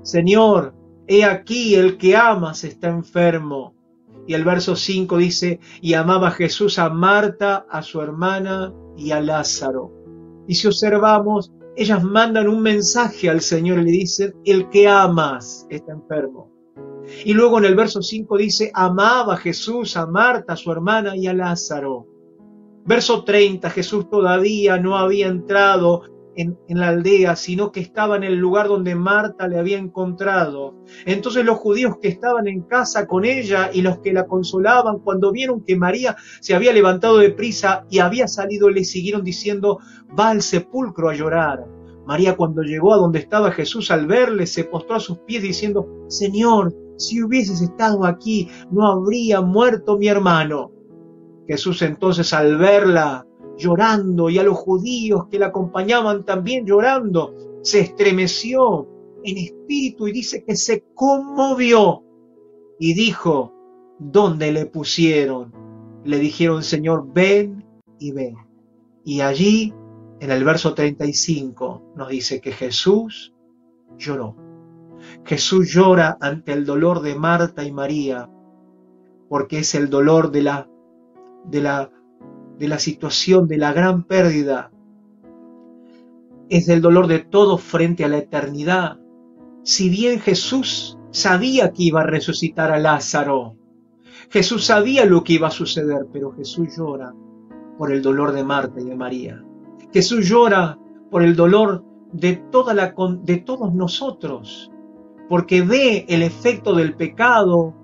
Señor, 0.02 0.74
he 1.06 1.24
aquí 1.24 1.76
el 1.76 1.96
que 1.96 2.14
amas 2.14 2.62
está 2.62 2.88
enfermo. 2.88 3.74
Y 4.26 4.34
el 4.34 4.44
verso 4.44 4.76
5 4.76 5.16
dice, 5.16 5.60
y 5.80 5.94
amaba 5.94 6.30
Jesús 6.30 6.78
a 6.78 6.90
Marta, 6.90 7.64
a 7.70 7.80
su 7.80 8.02
hermana 8.02 8.74
y 8.98 9.12
a 9.12 9.22
Lázaro. 9.22 9.90
Y 10.46 10.56
si 10.56 10.66
observamos, 10.66 11.50
ellas 11.74 12.04
mandan 12.04 12.48
un 12.48 12.60
mensaje 12.60 13.30
al 13.30 13.40
Señor 13.40 13.78
y 13.78 13.84
le 13.84 13.92
dicen, 13.92 14.34
el 14.44 14.68
que 14.68 14.88
amas 14.88 15.66
está 15.70 15.92
enfermo. 15.92 16.57
Y 17.24 17.34
luego 17.34 17.58
en 17.58 17.64
el 17.64 17.74
verso 17.74 18.02
5 18.02 18.36
dice, 18.36 18.70
amaba 18.74 19.36
Jesús 19.36 19.96
a 19.96 20.06
Marta, 20.06 20.56
su 20.56 20.70
hermana, 20.72 21.16
y 21.16 21.26
a 21.26 21.34
Lázaro. 21.34 22.06
Verso 22.84 23.24
30, 23.24 23.68
Jesús 23.70 24.08
todavía 24.08 24.78
no 24.78 24.96
había 24.96 25.26
entrado 25.26 26.02
en, 26.36 26.56
en, 26.68 26.78
la 26.78 26.88
aldea, 26.88 27.36
sino 27.36 27.72
que 27.72 27.80
estaba 27.80 28.16
en 28.16 28.24
el 28.24 28.36
lugar 28.36 28.68
donde 28.68 28.94
Marta 28.94 29.48
le 29.48 29.58
había 29.58 29.76
encontrado. 29.76 30.74
Entonces 31.04 31.44
los 31.44 31.58
judíos 31.58 31.96
que 32.00 32.08
estaban 32.08 32.46
en 32.46 32.62
casa 32.62 33.06
con 33.06 33.24
ella 33.24 33.70
y 33.72 33.82
los 33.82 33.98
que 33.98 34.12
la 34.12 34.26
consolaban, 34.26 35.00
cuando 35.00 35.32
vieron 35.32 35.64
que 35.64 35.76
María 35.76 36.16
se 36.40 36.54
había 36.54 36.72
levantado 36.72 37.18
de 37.18 37.30
prisa 37.30 37.84
y 37.90 37.98
había 37.98 38.28
salido, 38.28 38.70
le 38.70 38.84
siguieron 38.84 39.24
diciendo, 39.24 39.80
va 40.18 40.30
al 40.30 40.42
sepulcro 40.42 41.10
a 41.10 41.14
llorar. 41.14 41.66
María 42.06 42.36
cuando 42.36 42.62
llegó 42.62 42.94
a 42.94 42.96
donde 42.96 43.18
estaba 43.18 43.50
Jesús 43.50 43.90
al 43.90 44.06
verle, 44.06 44.46
se 44.46 44.64
postró 44.64 44.96
a 44.96 45.00
sus 45.00 45.18
pies 45.18 45.42
diciendo, 45.42 46.06
Señor, 46.08 46.74
si 46.98 47.22
hubieses 47.22 47.62
estado 47.62 48.04
aquí, 48.04 48.48
no 48.70 48.86
habría 48.86 49.40
muerto 49.40 49.96
mi 49.96 50.08
hermano. 50.08 50.72
Jesús 51.46 51.80
entonces 51.82 52.32
al 52.34 52.58
verla 52.58 53.24
llorando 53.56 54.30
y 54.30 54.38
a 54.38 54.42
los 54.42 54.56
judíos 54.56 55.26
que 55.30 55.38
la 55.38 55.46
acompañaban 55.46 56.24
también 56.24 56.66
llorando, 56.66 57.34
se 57.62 57.80
estremeció 57.80 58.86
en 59.24 59.38
espíritu 59.38 60.08
y 60.08 60.12
dice 60.12 60.44
que 60.44 60.56
se 60.56 60.84
conmovió 60.94 62.04
y 62.78 62.94
dijo, 62.94 63.52
¿dónde 63.98 64.52
le 64.52 64.66
pusieron? 64.66 65.52
Le 66.04 66.18
dijeron, 66.18 66.62
Señor, 66.62 67.12
ven 67.12 67.64
y 67.98 68.12
ven. 68.12 68.36
Y 69.04 69.20
allí 69.20 69.74
en 70.20 70.30
el 70.30 70.44
verso 70.44 70.74
35 70.74 71.94
nos 71.96 72.08
dice 72.08 72.40
que 72.40 72.52
Jesús 72.52 73.34
lloró. 73.96 74.47
Jesús 75.24 75.72
llora 75.72 76.16
ante 76.20 76.52
el 76.52 76.64
dolor 76.64 77.00
de 77.00 77.14
Marta 77.14 77.64
y 77.64 77.72
María, 77.72 78.28
porque 79.28 79.58
es 79.58 79.74
el 79.74 79.90
dolor 79.90 80.30
de 80.30 80.42
la, 80.42 80.68
de 81.44 81.60
la, 81.60 81.90
de 82.58 82.68
la 82.68 82.78
situación, 82.78 83.46
de 83.46 83.58
la 83.58 83.72
gran 83.72 84.04
pérdida. 84.04 84.70
Es 86.48 86.68
el 86.68 86.80
dolor 86.80 87.06
de 87.06 87.18
todos 87.18 87.60
frente 87.60 88.04
a 88.04 88.08
la 88.08 88.18
eternidad. 88.18 88.98
Si 89.62 89.90
bien 89.90 90.18
Jesús 90.20 90.98
sabía 91.10 91.72
que 91.72 91.84
iba 91.84 92.00
a 92.00 92.06
resucitar 92.06 92.72
a 92.72 92.78
Lázaro, 92.78 93.56
Jesús 94.30 94.64
sabía 94.64 95.04
lo 95.04 95.24
que 95.24 95.34
iba 95.34 95.48
a 95.48 95.52
suceder, 95.52 96.06
pero 96.12 96.32
Jesús 96.32 96.76
llora 96.76 97.14
por 97.78 97.92
el 97.92 98.02
dolor 98.02 98.32
de 98.32 98.44
Marta 98.44 98.80
y 98.80 98.84
de 98.84 98.96
María. 98.96 99.42
Jesús 99.92 100.28
llora 100.28 100.78
por 101.10 101.22
el 101.22 101.34
dolor 101.36 101.84
de, 102.12 102.36
toda 102.50 102.74
la, 102.74 102.94
de 103.22 103.36
todos 103.38 103.74
nosotros, 103.74 104.70
porque 105.28 105.62
ve 105.62 106.06
el 106.08 106.22
efecto 106.22 106.74
del 106.74 106.94
pecado 106.94 107.74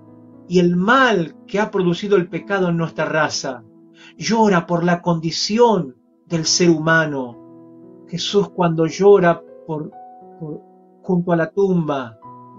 y 0.47 0.59
el 0.59 0.75
mal 0.75 1.35
que 1.47 1.59
ha 1.59 1.71
producido 1.71 2.17
el 2.17 2.27
pecado 2.27 2.69
en 2.69 2.77
nuestra 2.77 3.05
raza. 3.05 3.63
Llora 4.17 4.65
por 4.65 4.83
la 4.83 5.01
condición 5.01 5.95
del 6.25 6.45
ser 6.45 6.69
humano. 6.69 8.05
Jesús 8.07 8.49
cuando 8.49 8.85
llora 8.85 9.41
junto 11.01 11.31
a 11.31 11.35
la 11.35 11.49
tumba, 11.51 12.17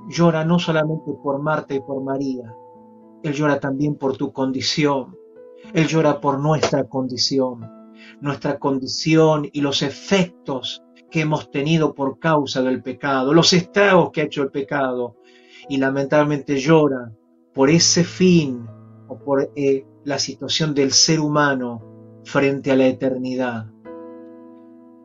llora 0.08 0.44
no 0.44 0.58
solamente 0.58 1.12
por 1.22 1.40
Marta 1.40 1.74
y 1.74 1.80
por 1.80 2.02
María, 2.02 2.54
Él 3.22 3.32
llora 3.32 3.58
también 3.58 3.96
por 3.96 4.16
tu 4.16 4.32
condición, 4.32 5.16
Él 5.72 5.86
llora 5.86 6.20
por 6.20 6.38
nuestra 6.40 6.84
condición 6.84 7.76
nuestra 8.20 8.58
condición 8.58 9.48
y 9.52 9.60
los 9.60 9.82
efectos 9.82 10.82
que 11.10 11.20
hemos 11.20 11.50
tenido 11.50 11.94
por 11.94 12.18
causa 12.18 12.62
del 12.62 12.82
pecado, 12.82 13.32
los 13.32 13.52
estragos 13.52 14.10
que 14.10 14.22
ha 14.22 14.24
hecho 14.24 14.42
el 14.42 14.50
pecado, 14.50 15.16
y 15.68 15.78
lamentablemente 15.78 16.58
llora 16.58 17.12
por 17.54 17.70
ese 17.70 18.04
fin 18.04 18.66
o 19.08 19.18
por 19.18 19.50
eh, 19.56 19.86
la 20.04 20.18
situación 20.18 20.74
del 20.74 20.92
ser 20.92 21.20
humano 21.20 21.82
frente 22.24 22.70
a 22.70 22.76
la 22.76 22.86
eternidad. 22.86 23.66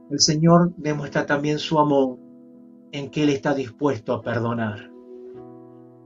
El 0.09 0.19
Señor 0.19 0.73
demuestra 0.77 1.25
también 1.25 1.57
su 1.57 1.79
amor 1.79 2.17
en 2.91 3.09
que 3.09 3.23
Él 3.23 3.29
está 3.29 3.53
dispuesto 3.53 4.13
a 4.13 4.21
perdonar. 4.21 4.91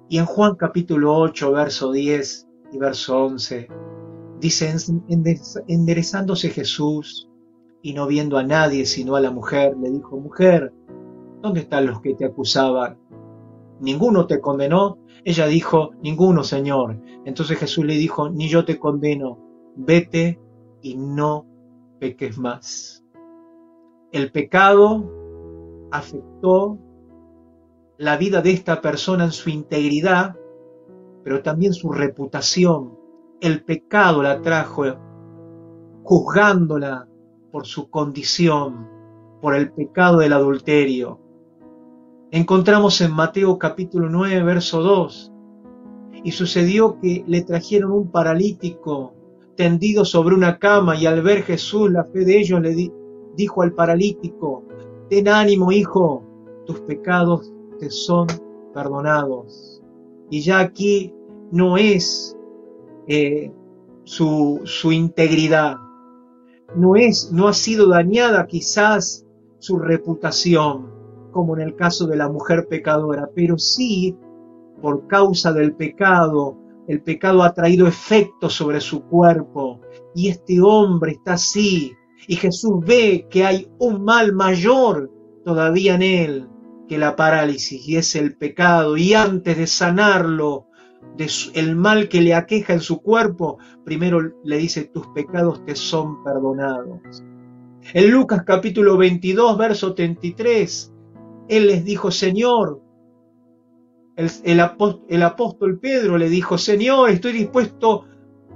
Y 0.07 0.19
en 0.19 0.25
Juan 0.25 0.55
capítulo 0.55 1.17
8, 1.17 1.51
verso 1.51 1.91
10 1.91 2.47
y 2.73 2.77
verso 2.77 3.25
11, 3.25 3.67
Dice, 4.39 4.75
enderezándose 5.67 6.49
Jesús 6.49 7.29
y 7.85 7.93
no 7.93 8.07
viendo 8.07 8.39
a 8.39 8.43
nadie 8.43 8.87
sino 8.87 9.15
a 9.15 9.21
la 9.21 9.29
mujer, 9.29 9.77
le 9.77 9.91
dijo, 9.91 10.17
mujer, 10.17 10.73
¿dónde 11.43 11.59
están 11.59 11.85
los 11.85 12.01
que 12.01 12.15
te 12.15 12.25
acusaban? 12.25 12.97
¿Ninguno 13.79 14.25
te 14.25 14.41
condenó? 14.41 14.97
Ella 15.23 15.45
dijo, 15.45 15.91
ninguno, 16.01 16.43
Señor. 16.43 16.99
Entonces 17.25 17.59
Jesús 17.59 17.85
le 17.85 17.93
dijo, 17.93 18.27
ni 18.31 18.47
yo 18.47 18.65
te 18.65 18.79
condeno, 18.79 19.37
vete 19.75 20.39
y 20.81 20.97
no 20.97 21.45
peques 21.99 22.39
más. 22.39 23.05
El 24.11 24.31
pecado 24.31 25.87
afectó 25.91 26.79
la 27.99 28.17
vida 28.17 28.41
de 28.41 28.49
esta 28.49 28.81
persona 28.81 29.25
en 29.25 29.31
su 29.31 29.51
integridad, 29.51 30.35
pero 31.23 31.43
también 31.43 31.75
su 31.75 31.91
reputación, 31.91 32.97
el 33.41 33.63
pecado 33.63 34.23
la 34.23 34.41
trajo 34.41 34.85
juzgándola 36.01 37.09
por 37.55 37.65
su 37.65 37.89
condición, 37.89 38.85
por 39.41 39.55
el 39.55 39.71
pecado 39.71 40.17
del 40.17 40.33
adulterio. 40.33 41.21
Encontramos 42.29 42.99
en 42.99 43.13
Mateo 43.13 43.57
capítulo 43.57 44.09
9, 44.09 44.43
verso 44.43 44.81
2, 44.81 45.31
y 46.25 46.31
sucedió 46.33 46.99
que 46.99 47.23
le 47.25 47.43
trajeron 47.43 47.93
un 47.93 48.11
paralítico 48.11 49.13
tendido 49.55 50.03
sobre 50.03 50.35
una 50.35 50.59
cama 50.59 50.97
y 50.97 51.05
al 51.05 51.21
ver 51.21 51.43
Jesús 51.43 51.89
la 51.89 52.03
fe 52.03 52.25
de 52.25 52.39
ellos 52.39 52.59
le 52.59 52.91
dijo 53.37 53.61
al 53.61 53.71
paralítico, 53.71 54.65
ten 55.09 55.29
ánimo 55.29 55.71
hijo, 55.71 56.25
tus 56.65 56.81
pecados 56.81 57.53
te 57.79 57.89
son 57.89 58.27
perdonados. 58.73 59.81
Y 60.29 60.41
ya 60.41 60.59
aquí 60.59 61.13
no 61.53 61.77
es 61.77 62.37
eh, 63.07 63.49
su, 64.03 64.59
su, 64.65 64.91
integridad. 64.91 65.84
No, 66.75 66.95
es, 66.95 67.31
no 67.31 67.47
ha 67.47 67.53
sido 67.53 67.89
dañada 67.89 68.47
quizás 68.47 69.25
su 69.59 69.77
reputación, 69.79 70.91
como 71.31 71.55
en 71.55 71.61
el 71.61 71.75
caso 71.75 72.07
de 72.07 72.15
la 72.15 72.29
mujer 72.29 72.67
pecadora, 72.67 73.29
pero 73.35 73.57
sí 73.57 74.17
por 74.81 75.07
causa 75.07 75.53
del 75.53 75.73
pecado, 75.73 76.57
el 76.87 77.01
pecado 77.01 77.43
ha 77.43 77.53
traído 77.53 77.87
efecto 77.87 78.49
sobre 78.49 78.79
su 78.81 79.03
cuerpo. 79.03 79.81
Y 80.13 80.29
este 80.29 80.61
hombre 80.61 81.13
está 81.13 81.33
así 81.33 81.93
y 82.27 82.35
Jesús 82.35 82.79
ve 82.85 83.27
que 83.29 83.45
hay 83.45 83.67
un 83.79 84.03
mal 84.03 84.33
mayor 84.33 85.11
todavía 85.43 85.95
en 85.95 86.01
él 86.01 86.49
que 86.87 86.97
la 86.97 87.15
parálisis 87.15 87.87
y 87.87 87.97
es 87.97 88.15
el 88.15 88.37
pecado. 88.37 88.97
Y 88.97 89.13
antes 89.13 89.57
de 89.57 89.67
sanarlo 89.67 90.67
el 91.53 91.75
mal 91.75 92.09
que 92.09 92.21
le 92.21 92.33
aqueja 92.33 92.73
en 92.73 92.81
su 92.81 93.01
cuerpo, 93.01 93.57
primero 93.83 94.19
le 94.43 94.57
dice, 94.57 94.85
tus 94.85 95.07
pecados 95.07 95.63
te 95.65 95.75
son 95.75 96.23
perdonados. 96.23 97.23
En 97.93 98.11
Lucas 98.11 98.43
capítulo 98.45 98.97
22, 98.97 99.57
verso 99.57 99.93
33, 99.93 100.93
él 101.47 101.67
les 101.67 101.85
dijo, 101.85 102.11
Señor, 102.11 102.81
el, 104.15 104.29
el, 104.43 105.23
apóstol 105.23 105.79
Pedro 105.79 106.17
le 106.17 106.29
dijo, 106.29 106.57
Señor, 106.57 107.09
estoy 107.09 107.33
dispuesto 107.33 108.05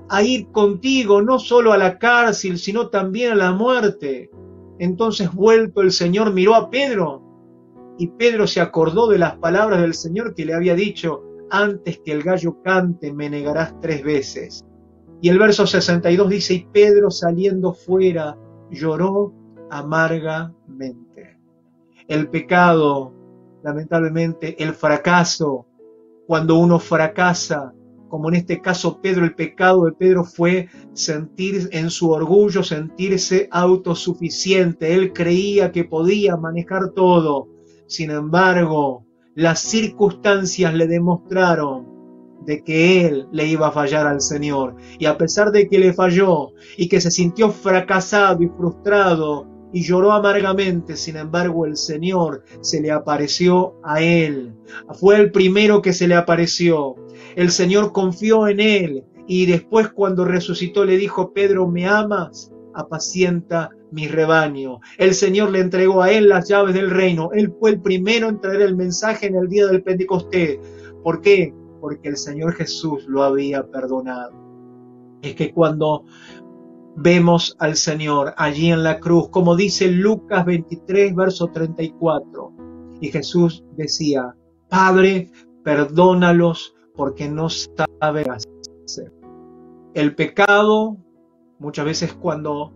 a 0.09 0.23
ir 0.23 0.47
contigo, 0.51 1.21
no 1.21 1.37
solo 1.37 1.71
a 1.73 1.77
la 1.77 1.99
cárcel, 1.99 2.57
sino 2.57 2.89
también 2.89 3.33
a 3.33 3.35
la 3.35 3.51
muerte. 3.51 4.31
Entonces 4.79 5.31
vuelto 5.31 5.81
el 5.81 5.91
Señor 5.91 6.33
miró 6.33 6.55
a 6.55 6.69
Pedro 6.69 7.21
y 7.97 8.07
Pedro 8.07 8.47
se 8.47 8.61
acordó 8.61 9.07
de 9.07 9.19
las 9.19 9.35
palabras 9.35 9.81
del 9.81 9.93
Señor 9.93 10.33
que 10.33 10.45
le 10.45 10.53
había 10.53 10.73
dicho, 10.73 11.21
antes 11.51 11.99
que 12.03 12.11
el 12.11 12.23
gallo 12.23 12.61
cante 12.63 13.11
me 13.13 13.29
negarás 13.29 13.79
tres 13.81 14.03
veces. 14.03 14.65
Y 15.21 15.29
el 15.29 15.39
verso 15.39 15.67
62 15.67 16.29
dice, 16.29 16.53
y 16.53 16.67
Pedro 16.71 17.11
saliendo 17.11 17.73
fuera 17.73 18.37
lloró 18.71 19.33
amargamente. 19.69 21.39
El 22.07 22.29
pecado, 22.29 23.13
lamentablemente, 23.63 24.61
el 24.63 24.73
fracaso, 24.73 25.65
cuando 26.25 26.57
uno 26.57 26.79
fracasa, 26.79 27.73
como 28.07 28.29
en 28.29 28.35
este 28.35 28.59
caso 28.59 28.99
Pedro, 29.01 29.23
el 29.23 29.35
pecado 29.35 29.85
de 29.85 29.93
Pedro 29.93 30.23
fue 30.23 30.67
sentir 30.93 31.69
en 31.71 31.89
su 31.89 32.09
orgullo, 32.09 32.63
sentirse 32.63 33.47
autosuficiente. 33.51 34.93
Él 34.95 35.13
creía 35.13 35.71
que 35.71 35.85
podía 35.85 36.35
manejar 36.35 36.91
todo. 36.95 37.47
Sin 37.87 38.09
embargo, 38.09 39.05
las 39.35 39.59
circunstancias 39.59 40.73
le 40.73 40.87
demostraron 40.87 41.87
de 42.45 42.63
que 42.63 43.05
él 43.05 43.27
le 43.31 43.45
iba 43.47 43.67
a 43.67 43.71
fallar 43.71 44.07
al 44.07 44.21
Señor. 44.21 44.75
Y 44.97 45.05
a 45.05 45.17
pesar 45.17 45.51
de 45.51 45.67
que 45.67 45.79
le 45.79 45.93
falló 45.93 46.53
y 46.77 46.87
que 46.89 47.01
se 47.01 47.11
sintió 47.11 47.51
fracasado 47.51 48.41
y 48.41 48.47
frustrado 48.47 49.47
y 49.71 49.83
lloró 49.83 50.11
amargamente, 50.11 50.95
sin 50.95 51.17
embargo 51.17 51.65
el 51.65 51.77
Señor 51.77 52.43
se 52.61 52.81
le 52.81 52.91
apareció 52.91 53.75
a 53.83 54.01
él. 54.01 54.55
Fue 54.99 55.17
el 55.17 55.31
primero 55.31 55.81
que 55.81 55.93
se 55.93 56.07
le 56.07 56.15
apareció. 56.15 56.95
El 57.35 57.51
Señor 57.51 57.91
confió 57.91 58.47
en 58.47 58.59
él 58.59 59.05
y 59.27 59.45
después 59.45 59.89
cuando 59.89 60.25
resucitó 60.25 60.85
le 60.85 60.97
dijo, 60.97 61.33
Pedro, 61.33 61.67
¿me 61.67 61.87
amas? 61.87 62.51
Apacienta 62.73 63.69
mi 63.91 64.07
rebaño. 64.07 64.79
El 64.97 65.13
Señor 65.13 65.51
le 65.51 65.59
entregó 65.59 66.01
a 66.01 66.11
él 66.11 66.29
las 66.29 66.47
llaves 66.47 66.73
del 66.73 66.89
reino. 66.89 67.31
Él 67.33 67.53
fue 67.59 67.71
el 67.71 67.81
primero 67.81 68.29
en 68.29 68.39
traer 68.39 68.61
el 68.61 68.75
mensaje 68.75 69.27
en 69.27 69.35
el 69.35 69.47
día 69.47 69.67
del 69.67 69.83
Pentecostés. 69.83 70.59
¿Por 71.03 71.21
qué? 71.21 71.53
Porque 71.81 72.09
el 72.09 72.17
Señor 72.17 72.53
Jesús 72.53 73.05
lo 73.07 73.23
había 73.23 73.65
perdonado. 73.67 74.33
Es 75.21 75.35
que 75.35 75.53
cuando 75.53 76.05
vemos 76.95 77.55
al 77.59 77.75
Señor 77.75 78.33
allí 78.37 78.71
en 78.71 78.83
la 78.83 78.99
cruz, 78.99 79.29
como 79.29 79.55
dice 79.55 79.89
Lucas 79.89 80.45
23, 80.45 81.15
verso 81.15 81.47
34. 81.47 82.53
Y 83.01 83.07
Jesús 83.09 83.63
decía, 83.77 84.35
Padre, 84.69 85.31
perdónalos 85.63 86.75
porque 86.95 87.29
no 87.29 87.47
saben 87.49 88.29
hacer. 88.29 89.13
El 89.93 90.15
pecado, 90.15 90.97
muchas 91.59 91.85
veces 91.85 92.13
cuando, 92.13 92.73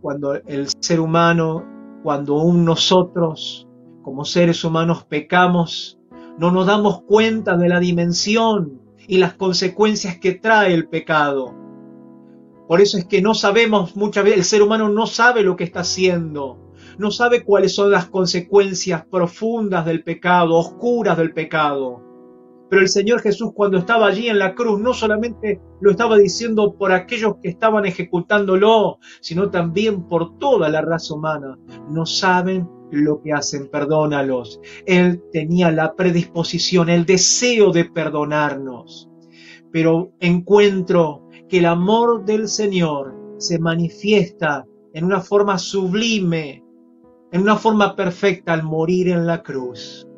cuando 0.00 0.34
el 0.34 0.68
ser 0.80 1.00
humano, 1.00 1.64
cuando 2.02 2.34
un 2.36 2.64
nosotros 2.64 3.66
como 4.02 4.24
seres 4.24 4.62
humanos 4.62 5.04
pecamos, 5.04 5.98
no 6.38 6.52
nos 6.52 6.66
damos 6.66 7.02
cuenta 7.02 7.56
de 7.56 7.68
la 7.68 7.80
dimensión 7.80 8.80
y 9.08 9.18
las 9.18 9.34
consecuencias 9.34 10.18
que 10.18 10.32
trae 10.32 10.74
el 10.74 10.88
pecado. 10.88 11.54
Por 12.68 12.80
eso 12.80 12.98
es 12.98 13.04
que 13.04 13.22
no 13.22 13.34
sabemos 13.34 13.96
muchas 13.96 14.24
veces, 14.24 14.38
el 14.38 14.44
ser 14.44 14.62
humano 14.62 14.88
no 14.88 15.06
sabe 15.06 15.42
lo 15.42 15.56
que 15.56 15.64
está 15.64 15.80
haciendo, 15.80 16.72
no 16.98 17.10
sabe 17.10 17.44
cuáles 17.44 17.74
son 17.74 17.90
las 17.90 18.06
consecuencias 18.06 19.04
profundas 19.06 19.84
del 19.84 20.02
pecado, 20.02 20.56
oscuras 20.56 21.16
del 21.16 21.32
pecado. 21.32 22.05
Pero 22.68 22.82
el 22.82 22.88
Señor 22.88 23.20
Jesús 23.20 23.52
cuando 23.54 23.78
estaba 23.78 24.08
allí 24.08 24.28
en 24.28 24.38
la 24.38 24.54
cruz 24.54 24.80
no 24.80 24.92
solamente 24.92 25.60
lo 25.80 25.92
estaba 25.92 26.16
diciendo 26.16 26.74
por 26.76 26.92
aquellos 26.92 27.36
que 27.42 27.48
estaban 27.48 27.86
ejecutándolo, 27.86 28.98
sino 29.20 29.50
también 29.50 30.08
por 30.08 30.38
toda 30.38 30.68
la 30.68 30.80
raza 30.80 31.14
humana. 31.14 31.58
No 31.88 32.04
saben 32.06 32.68
lo 32.90 33.20
que 33.22 33.32
hacen, 33.32 33.68
perdónalos. 33.68 34.60
Él 34.86 35.22
tenía 35.32 35.70
la 35.70 35.94
predisposición, 35.94 36.88
el 36.88 37.06
deseo 37.06 37.72
de 37.72 37.84
perdonarnos. 37.84 39.08
Pero 39.72 40.12
encuentro 40.20 41.28
que 41.48 41.58
el 41.58 41.66
amor 41.66 42.24
del 42.24 42.48
Señor 42.48 43.14
se 43.38 43.58
manifiesta 43.58 44.64
en 44.92 45.04
una 45.04 45.20
forma 45.20 45.58
sublime, 45.58 46.64
en 47.30 47.42
una 47.42 47.56
forma 47.56 47.94
perfecta 47.94 48.52
al 48.52 48.62
morir 48.62 49.08
en 49.08 49.26
la 49.26 49.42
cruz. 49.42 50.08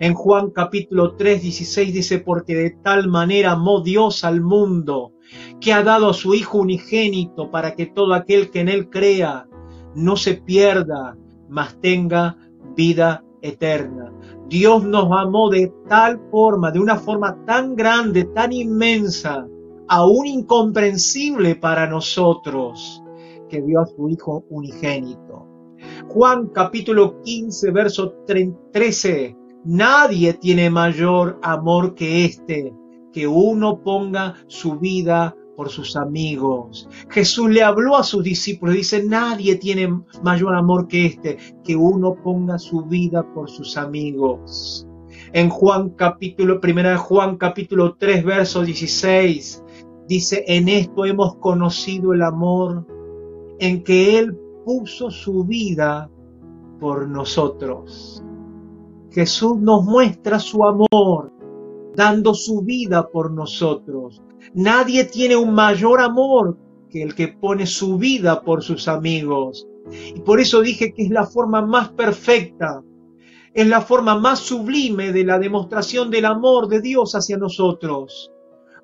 En 0.00 0.14
Juan 0.14 0.48
capítulo 0.48 1.14
3, 1.16 1.42
16 1.42 1.92
dice, 1.92 2.18
porque 2.20 2.54
de 2.54 2.70
tal 2.70 3.08
manera 3.08 3.52
amó 3.52 3.82
Dios 3.82 4.24
al 4.24 4.40
mundo, 4.40 5.12
que 5.60 5.74
ha 5.74 5.82
dado 5.82 6.08
a 6.08 6.14
su 6.14 6.32
Hijo 6.32 6.56
unigénito 6.56 7.50
para 7.50 7.74
que 7.74 7.84
todo 7.84 8.14
aquel 8.14 8.50
que 8.50 8.60
en 8.60 8.70
él 8.70 8.88
crea 8.88 9.46
no 9.94 10.16
se 10.16 10.36
pierda, 10.36 11.18
mas 11.50 11.78
tenga 11.82 12.38
vida 12.74 13.22
eterna. 13.42 14.10
Dios 14.48 14.84
nos 14.84 15.12
amó 15.12 15.50
de 15.50 15.70
tal 15.86 16.18
forma, 16.30 16.70
de 16.70 16.80
una 16.80 16.96
forma 16.96 17.44
tan 17.44 17.76
grande, 17.76 18.24
tan 18.24 18.54
inmensa, 18.54 19.46
aún 19.86 20.26
incomprensible 20.26 21.56
para 21.56 21.86
nosotros, 21.86 23.02
que 23.50 23.60
dio 23.60 23.82
a 23.82 23.86
su 23.86 24.08
Hijo 24.08 24.46
unigénito. 24.48 25.46
Juan 26.08 26.46
capítulo 26.46 27.20
15, 27.20 27.70
verso 27.70 28.14
13. 28.72 29.36
Nadie 29.64 30.32
tiene 30.34 30.70
mayor 30.70 31.38
amor 31.42 31.94
que 31.94 32.24
este, 32.24 32.72
que 33.12 33.26
uno 33.26 33.82
ponga 33.82 34.34
su 34.46 34.78
vida 34.78 35.36
por 35.54 35.68
sus 35.68 35.96
amigos. 35.96 36.88
Jesús 37.10 37.50
le 37.50 37.62
habló 37.62 37.96
a 37.96 38.02
sus 38.02 38.24
discípulos, 38.24 38.74
dice, 38.74 39.04
nadie 39.04 39.56
tiene 39.56 40.02
mayor 40.22 40.54
amor 40.54 40.88
que 40.88 41.04
este, 41.04 41.36
que 41.62 41.76
uno 41.76 42.14
ponga 42.22 42.58
su 42.58 42.86
vida 42.86 43.22
por 43.34 43.50
sus 43.50 43.76
amigos. 43.76 44.86
En 45.34 45.50
Juan 45.50 45.90
capítulo, 45.90 46.60
primera 46.60 46.92
de 46.92 46.96
Juan 46.96 47.36
capítulo 47.36 47.96
3, 47.96 48.24
verso 48.24 48.62
16, 48.62 49.62
dice, 50.08 50.42
en 50.46 50.70
esto 50.70 51.04
hemos 51.04 51.36
conocido 51.36 52.14
el 52.14 52.22
amor, 52.22 52.86
en 53.58 53.84
que 53.84 54.18
Él 54.18 54.34
puso 54.64 55.10
su 55.10 55.44
vida 55.44 56.10
por 56.80 57.06
nosotros. 57.06 58.24
Jesús 59.12 59.58
nos 59.58 59.84
muestra 59.84 60.38
su 60.38 60.64
amor, 60.64 61.32
dando 61.94 62.34
su 62.34 62.62
vida 62.62 63.08
por 63.08 63.32
nosotros. 63.32 64.22
Nadie 64.54 65.04
tiene 65.04 65.36
un 65.36 65.52
mayor 65.52 66.00
amor 66.00 66.56
que 66.88 67.02
el 67.02 67.14
que 67.14 67.28
pone 67.28 67.66
su 67.66 67.98
vida 67.98 68.42
por 68.42 68.62
sus 68.62 68.88
amigos. 68.88 69.66
Y 70.14 70.20
por 70.20 70.40
eso 70.40 70.60
dije 70.60 70.92
que 70.92 71.04
es 71.04 71.10
la 71.10 71.24
forma 71.24 71.62
más 71.62 71.90
perfecta, 71.90 72.82
es 73.52 73.66
la 73.66 73.80
forma 73.80 74.18
más 74.18 74.38
sublime 74.38 75.12
de 75.12 75.24
la 75.24 75.38
demostración 75.38 76.10
del 76.10 76.26
amor 76.26 76.68
de 76.68 76.80
Dios 76.80 77.14
hacia 77.14 77.36
nosotros. 77.36 78.30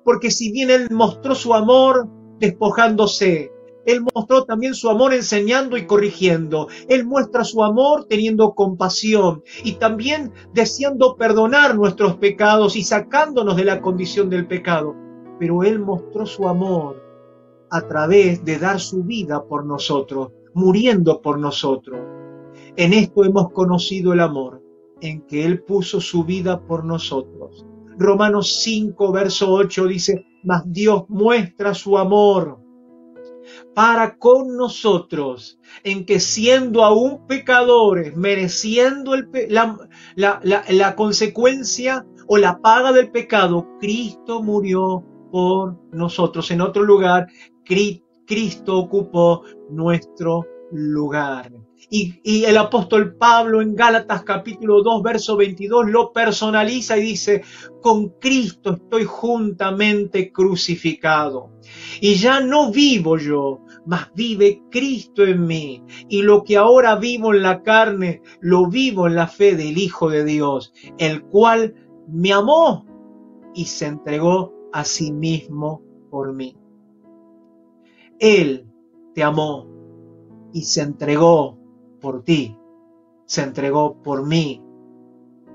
Porque 0.03 0.31
si 0.31 0.51
bien 0.51 0.69
Él 0.69 0.87
mostró 0.91 1.35
su 1.35 1.53
amor 1.53 2.09
despojándose, 2.39 3.51
Él 3.87 4.05
mostró 4.13 4.43
también 4.43 4.75
su 4.75 4.89
amor 4.91 5.15
enseñando 5.15 5.75
y 5.77 5.87
corrigiendo. 5.87 6.67
Él 6.87 7.05
muestra 7.05 7.43
su 7.43 7.63
amor 7.63 8.05
teniendo 8.05 8.53
compasión 8.53 9.41
y 9.63 9.73
también 9.73 10.31
deseando 10.53 11.15
perdonar 11.15 11.75
nuestros 11.75 12.17
pecados 12.17 12.75
y 12.75 12.83
sacándonos 12.83 13.55
de 13.55 13.65
la 13.65 13.81
condición 13.81 14.29
del 14.29 14.45
pecado 14.45 15.07
pero 15.39 15.63
Él 15.63 15.79
mostró 15.79 16.25
su 16.25 16.47
amor 16.47 17.01
a 17.69 17.81
través 17.81 18.43
de 18.45 18.57
dar 18.57 18.79
su 18.79 19.03
vida 19.03 19.43
por 19.45 19.65
nosotros, 19.65 20.31
muriendo 20.53 21.21
por 21.21 21.37
nosotros. 21.37 21.99
En 22.75 22.93
esto 22.93 23.23
hemos 23.23 23.51
conocido 23.51 24.13
el 24.13 24.21
amor, 24.21 24.63
en 25.01 25.21
que 25.21 25.45
Él 25.45 25.63
puso 25.63 25.99
su 25.99 26.23
vida 26.23 26.61
por 26.61 26.85
nosotros. 26.85 27.65
Romanos 27.97 28.61
5, 28.61 29.11
verso 29.11 29.51
8 29.51 29.85
dice, 29.87 30.25
mas 30.43 30.63
Dios 30.65 31.03
muestra 31.09 31.73
su 31.73 31.97
amor 31.97 32.59
para 33.73 34.17
con 34.17 34.55
nosotros, 34.55 35.59
en 35.83 36.05
que 36.05 36.19
siendo 36.19 36.83
aún 36.83 37.25
pecadores, 37.27 38.15
mereciendo 38.15 39.13
la, 39.49 39.77
la 40.15 40.95
consecuencia 40.95 42.05
o 42.27 42.37
la 42.37 42.59
paga 42.59 42.91
del 42.91 43.11
pecado, 43.11 43.67
Cristo 43.79 44.41
murió 44.41 45.03
por 45.31 45.77
nosotros. 45.91 46.51
En 46.51 46.61
otro 46.61 46.83
lugar, 46.83 47.27
Cristo 48.25 48.77
ocupó 48.77 49.43
nuestro 49.69 50.45
lugar. 50.71 51.51
Y, 51.89 52.43
el 52.45 52.57
apóstol 52.57 53.15
Pablo 53.15 53.61
en 53.61 53.75
Gálatas 53.75 54.23
capítulo 54.23 54.83
2, 54.83 55.03
verso 55.03 55.37
22 55.37 55.89
lo 55.89 56.11
personaliza 56.11 56.97
y 56.97 57.01
dice, 57.01 57.43
con 57.81 58.09
Cristo 58.19 58.73
estoy 58.73 59.05
juntamente 59.05 60.31
crucificado. 60.31 61.51
Y 62.01 62.15
ya 62.15 62.39
no 62.41 62.71
vivo 62.71 63.17
yo, 63.17 63.61
mas 63.85 64.11
vive 64.13 64.63
Cristo 64.69 65.23
en 65.23 65.45
mí. 65.45 65.83
Y 66.09 66.23
lo 66.23 66.43
que 66.43 66.57
ahora 66.57 66.95
vivo 66.95 67.33
en 67.33 67.41
la 67.41 67.63
carne, 67.63 68.21
lo 68.41 68.67
vivo 68.67 69.07
en 69.07 69.15
la 69.15 69.27
fe 69.27 69.55
del 69.55 69.77
Hijo 69.77 70.09
de 70.09 70.25
Dios, 70.25 70.73
el 70.97 71.23
cual 71.23 71.75
me 72.07 72.33
amó 72.33 72.85
y 73.53 73.65
se 73.65 73.85
entregó 73.85 74.53
a 74.73 74.83
sí 74.83 75.11
mismo 75.11 75.81
por 76.09 76.33
mí. 76.33 76.57
Él 78.19 78.67
te 79.13 79.23
amó 79.23 79.67
y 80.53 80.63
se 80.63 80.81
entregó 80.81 81.57
por 81.99 82.23
ti, 82.23 82.57
se 83.25 83.43
entregó 83.43 84.01
por 84.01 84.25
mí, 84.25 84.63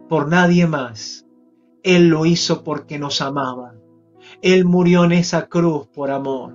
por 0.08 0.28
nadie 0.28 0.66
más. 0.66 1.26
Él 1.82 2.08
lo 2.08 2.26
hizo 2.26 2.62
porque 2.62 2.98
nos 2.98 3.20
amaba. 3.20 3.74
Él 4.40 4.64
murió 4.64 5.04
en 5.04 5.12
esa 5.12 5.46
cruz 5.46 5.86
por 5.88 6.10
amor. 6.10 6.54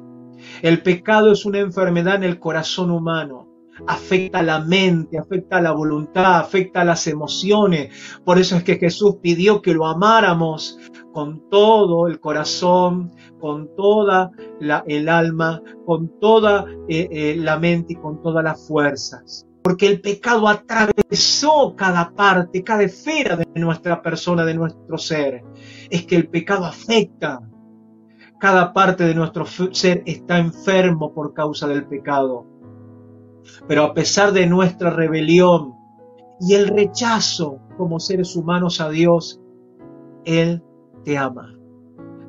El 0.61 0.81
pecado 0.83 1.31
es 1.31 1.45
una 1.45 1.59
enfermedad 1.59 2.15
en 2.15 2.23
el 2.23 2.39
corazón 2.39 2.91
humano. 2.91 3.47
Afecta 3.85 4.41
la 4.41 4.59
mente, 4.59 5.19
afecta 5.19 5.61
la 5.61 5.71
voluntad, 5.71 6.39
afecta 6.39 6.83
las 6.83 7.05
emociones. 7.07 8.19
Por 8.23 8.39
eso 8.39 8.55
es 8.55 8.63
que 8.63 8.77
Jesús 8.77 9.17
pidió 9.21 9.61
que 9.61 9.73
lo 9.73 9.85
amáramos 9.85 10.79
con 11.13 11.47
todo 11.49 12.07
el 12.07 12.19
corazón, 12.19 13.11
con 13.39 13.75
toda 13.75 14.31
el 14.59 15.09
alma, 15.09 15.61
con 15.85 16.19
toda 16.19 16.65
eh, 16.87 17.07
eh, 17.11 17.35
la 17.37 17.59
mente 17.59 17.93
y 17.93 17.95
con 17.97 18.21
todas 18.21 18.43
las 18.43 18.67
fuerzas. 18.67 19.46
Porque 19.67 19.87
el 19.87 19.99
pecado 19.99 20.47
atravesó 20.47 21.75
cada 21.75 22.15
parte, 22.15 22.63
cada 22.63 22.83
esfera 22.83 23.35
de 23.35 23.45
nuestra 23.55 24.01
persona, 24.01 24.45
de 24.45 24.53
nuestro 24.53 24.97
ser. 24.97 25.43
Es 25.89 26.05
que 26.05 26.15
el 26.15 26.29
pecado 26.29 26.63
afecta. 26.63 27.41
Cada 28.39 28.71
parte 28.71 29.03
de 29.03 29.13
nuestro 29.13 29.45
ser 29.45 30.03
está 30.05 30.37
enfermo 30.37 31.13
por 31.13 31.33
causa 31.33 31.67
del 31.67 31.85
pecado. 31.85 32.45
Pero 33.67 33.83
a 33.83 33.93
pesar 33.93 34.31
de 34.31 34.47
nuestra 34.47 34.89
rebelión 34.89 35.73
y 36.39 36.53
el 36.53 36.69
rechazo 36.69 37.59
como 37.75 37.99
seres 37.99 38.37
humanos 38.37 38.79
a 38.79 38.89
Dios, 38.89 39.41
Él 40.23 40.63
te 41.03 41.17
ama. 41.17 41.53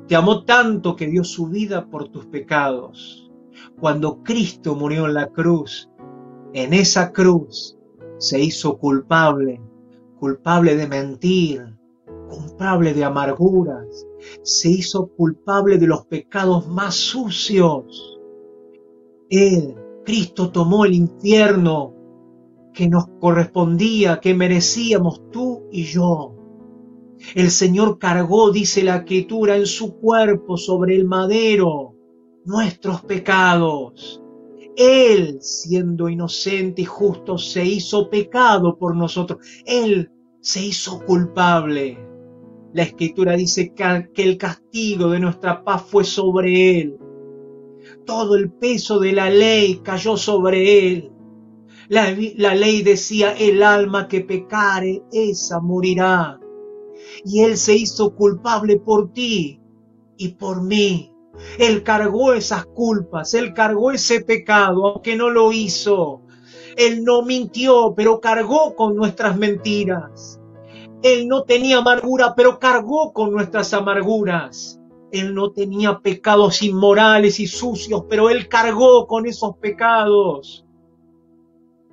Te 0.09 0.17
amó 0.17 0.43
tanto 0.43 0.97
que 0.97 1.07
dio 1.07 1.23
su 1.23 1.47
vida 1.47 1.85
por 1.85 2.09
tus 2.09 2.25
pecados. 2.25 3.31
Cuando 3.79 4.23
Cristo 4.23 4.75
murió 4.75 5.05
en 5.05 5.13
la 5.13 5.27
cruz, 5.27 5.88
en 6.53 6.73
esa 6.73 7.11
cruz 7.11 7.77
se 8.17 8.39
hizo 8.39 8.77
culpable, 8.77 9.61
culpable 10.19 10.75
de 10.75 10.87
mentir, 10.87 11.77
culpable 12.29 12.93
de 12.93 13.03
amarguras, 13.03 14.07
se 14.43 14.69
hizo 14.69 15.07
culpable 15.07 15.77
de 15.77 15.87
los 15.87 16.05
pecados 16.05 16.67
más 16.67 16.95
sucios. 16.95 18.19
Él, 19.29 19.75
Cristo, 20.05 20.51
tomó 20.51 20.85
el 20.85 20.93
infierno 20.93 21.93
que 22.73 22.87
nos 22.87 23.07
correspondía, 23.19 24.19
que 24.19 24.33
merecíamos 24.33 25.29
tú 25.31 25.67
y 25.71 25.83
yo. 25.83 26.35
El 27.35 27.51
Señor 27.51 27.99
cargó, 27.99 28.51
dice 28.51 28.83
la 28.83 28.97
escritura, 28.97 29.57
en 29.57 29.65
su 29.65 29.97
cuerpo 29.97 30.57
sobre 30.57 30.95
el 30.95 31.05
madero 31.05 31.95
nuestros 32.45 33.01
pecados. 33.01 34.23
Él, 34.75 35.39
siendo 35.41 36.09
inocente 36.09 36.83
y 36.83 36.85
justo, 36.85 37.37
se 37.37 37.65
hizo 37.65 38.09
pecado 38.09 38.77
por 38.77 38.95
nosotros. 38.95 39.45
Él 39.65 40.11
se 40.41 40.65
hizo 40.65 41.03
culpable. 41.05 41.97
La 42.73 42.83
escritura 42.83 43.35
dice 43.35 43.73
que 43.73 44.23
el 44.23 44.37
castigo 44.37 45.09
de 45.09 45.19
nuestra 45.19 45.63
paz 45.63 45.83
fue 45.87 46.03
sobre 46.03 46.79
Él. 46.79 46.97
Todo 48.05 48.35
el 48.35 48.51
peso 48.51 48.99
de 48.99 49.13
la 49.13 49.29
ley 49.29 49.81
cayó 49.83 50.17
sobre 50.17 50.87
Él. 50.89 51.11
La, 51.87 52.15
la 52.37 52.53
ley 52.53 52.83
decía, 52.83 53.33
el 53.33 53.63
alma 53.63 54.07
que 54.07 54.21
pecare, 54.21 55.01
esa 55.11 55.59
morirá. 55.59 56.39
Y 57.25 57.41
Él 57.41 57.57
se 57.57 57.75
hizo 57.75 58.15
culpable 58.15 58.77
por 58.79 59.11
ti 59.11 59.59
y 60.17 60.29
por 60.29 60.61
mí. 60.61 61.11
Él 61.57 61.83
cargó 61.83 62.33
esas 62.33 62.65
culpas, 62.65 63.33
Él 63.33 63.53
cargó 63.53 63.91
ese 63.91 64.21
pecado, 64.21 64.87
aunque 64.87 65.15
no 65.15 65.29
lo 65.29 65.51
hizo. 65.51 66.21
Él 66.77 67.03
no 67.03 67.23
mintió, 67.23 67.93
pero 67.95 68.19
cargó 68.19 68.75
con 68.75 68.95
nuestras 68.95 69.37
mentiras. 69.37 70.39
Él 71.01 71.27
no 71.27 71.43
tenía 71.43 71.79
amargura, 71.79 72.33
pero 72.35 72.59
cargó 72.59 73.13
con 73.13 73.31
nuestras 73.31 73.73
amarguras. 73.73 74.79
Él 75.11 75.33
no 75.33 75.51
tenía 75.51 75.99
pecados 75.99 76.61
inmorales 76.61 77.39
y 77.39 77.47
sucios, 77.47 78.03
pero 78.09 78.29
Él 78.29 78.47
cargó 78.47 79.07
con 79.07 79.25
esos 79.25 79.57
pecados 79.57 80.65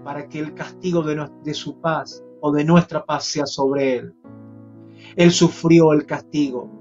para 0.04 0.28
que 0.28 0.38
el 0.38 0.54
castigo 0.54 1.02
de, 1.02 1.54
su 1.54 1.80
paz 1.80 2.22
o 2.40 2.52
de 2.52 2.64
nuestra 2.64 3.04
paz 3.04 3.24
sea 3.24 3.46
sobre 3.46 3.96
Él. 3.96 4.14
Él 5.16 5.30
sufrió 5.30 5.92
el 5.92 6.04
castigo 6.04 6.75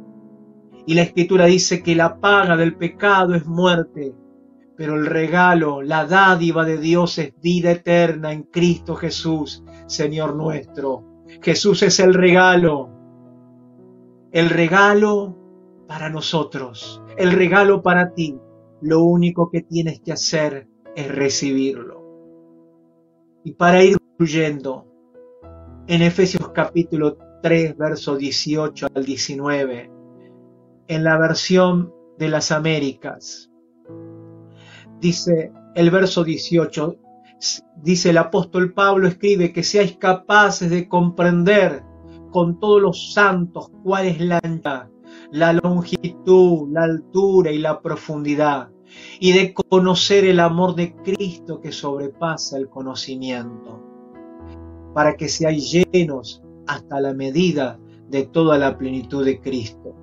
y 0.86 0.94
la 0.94 1.02
escritura 1.02 1.46
dice 1.46 1.82
que 1.82 1.96
la 1.96 2.20
paga 2.20 2.56
del 2.58 2.76
pecado 2.76 3.34
es 3.34 3.46
muerte, 3.46 4.14
pero 4.78 4.96
el 4.96 5.06
regalo, 5.06 5.82
la 5.82 6.06
dádiva 6.06 6.66
de 6.66 6.78
Dios 6.78 7.18
es 7.18 7.34
vida 7.42 7.72
eterna 7.72 8.32
en 8.32 8.44
Cristo 8.44 8.96
Jesús, 8.96 9.64
Señor 9.88 10.36
nuestro. 10.36 11.24
Jesús 11.42 11.82
es 11.84 12.00
el 12.00 12.14
regalo, 12.14 12.90
el 14.32 14.50
regalo 14.50 15.36
para 15.88 16.10
nosotros, 16.10 17.02
el 17.18 17.32
regalo 17.32 17.82
para 17.82 18.14
ti. 18.14 18.38
Lo 18.82 19.04
único 19.04 19.50
que 19.50 19.62
tienes 19.62 20.02
que 20.02 20.12
hacer 20.12 20.68
es 20.96 21.14
recibirlo. 21.14 22.04
Y 23.44 23.54
para 23.54 23.84
ir 23.84 23.98
concluyendo, 23.98 24.86
en 25.88 26.02
Efesios 26.02 26.50
capítulo 26.50 27.18
3, 27.42 27.78
verso 27.78 28.18
18 28.18 28.88
al 28.94 29.06
19, 29.06 29.95
en 30.88 31.04
la 31.04 31.18
versión 31.18 31.94
de 32.18 32.30
las 32.30 32.52
Américas. 32.52 33.52
Dice 35.00 35.52
el 35.76 35.92
verso 35.92 36.24
18, 36.24 36.96
dice 37.82 38.10
el 38.12 38.18
apóstol 38.18 38.74
Pablo, 38.74 39.08
escribe 39.08 39.52
que 39.52 39.64
seáis 39.64 39.98
capaces 39.98 40.70
de 40.70 40.88
comprender 40.88 41.84
con 42.32 42.60
todos 42.60 42.82
los 42.82 43.14
santos 43.14 43.70
cuál 43.84 44.08
es 44.08 44.20
la 44.20 44.40
la 45.32 45.54
longitud, 45.54 46.70
la 46.72 46.84
altura 46.84 47.52
y 47.52 47.60
la 47.60 47.82
profundidad, 47.82 48.70
y 49.20 49.34
de 49.34 49.54
conocer 49.54 50.26
el 50.26 50.40
amor 50.40 50.76
de 50.76 50.96
Cristo 50.96 51.60
que 51.60 51.72
sobrepasa 51.72 52.58
el 52.58 52.70
conocimiento, 52.70 53.82
para 54.94 55.16
que 55.16 55.28
seáis 55.28 55.72
llenos 55.72 56.42
hasta 56.68 57.00
la 57.02 57.14
medida 57.14 57.80
de 58.10 58.26
toda 58.26 58.58
la 58.58 58.78
plenitud 58.78 59.26
de 59.26 59.40
Cristo. 59.40 59.96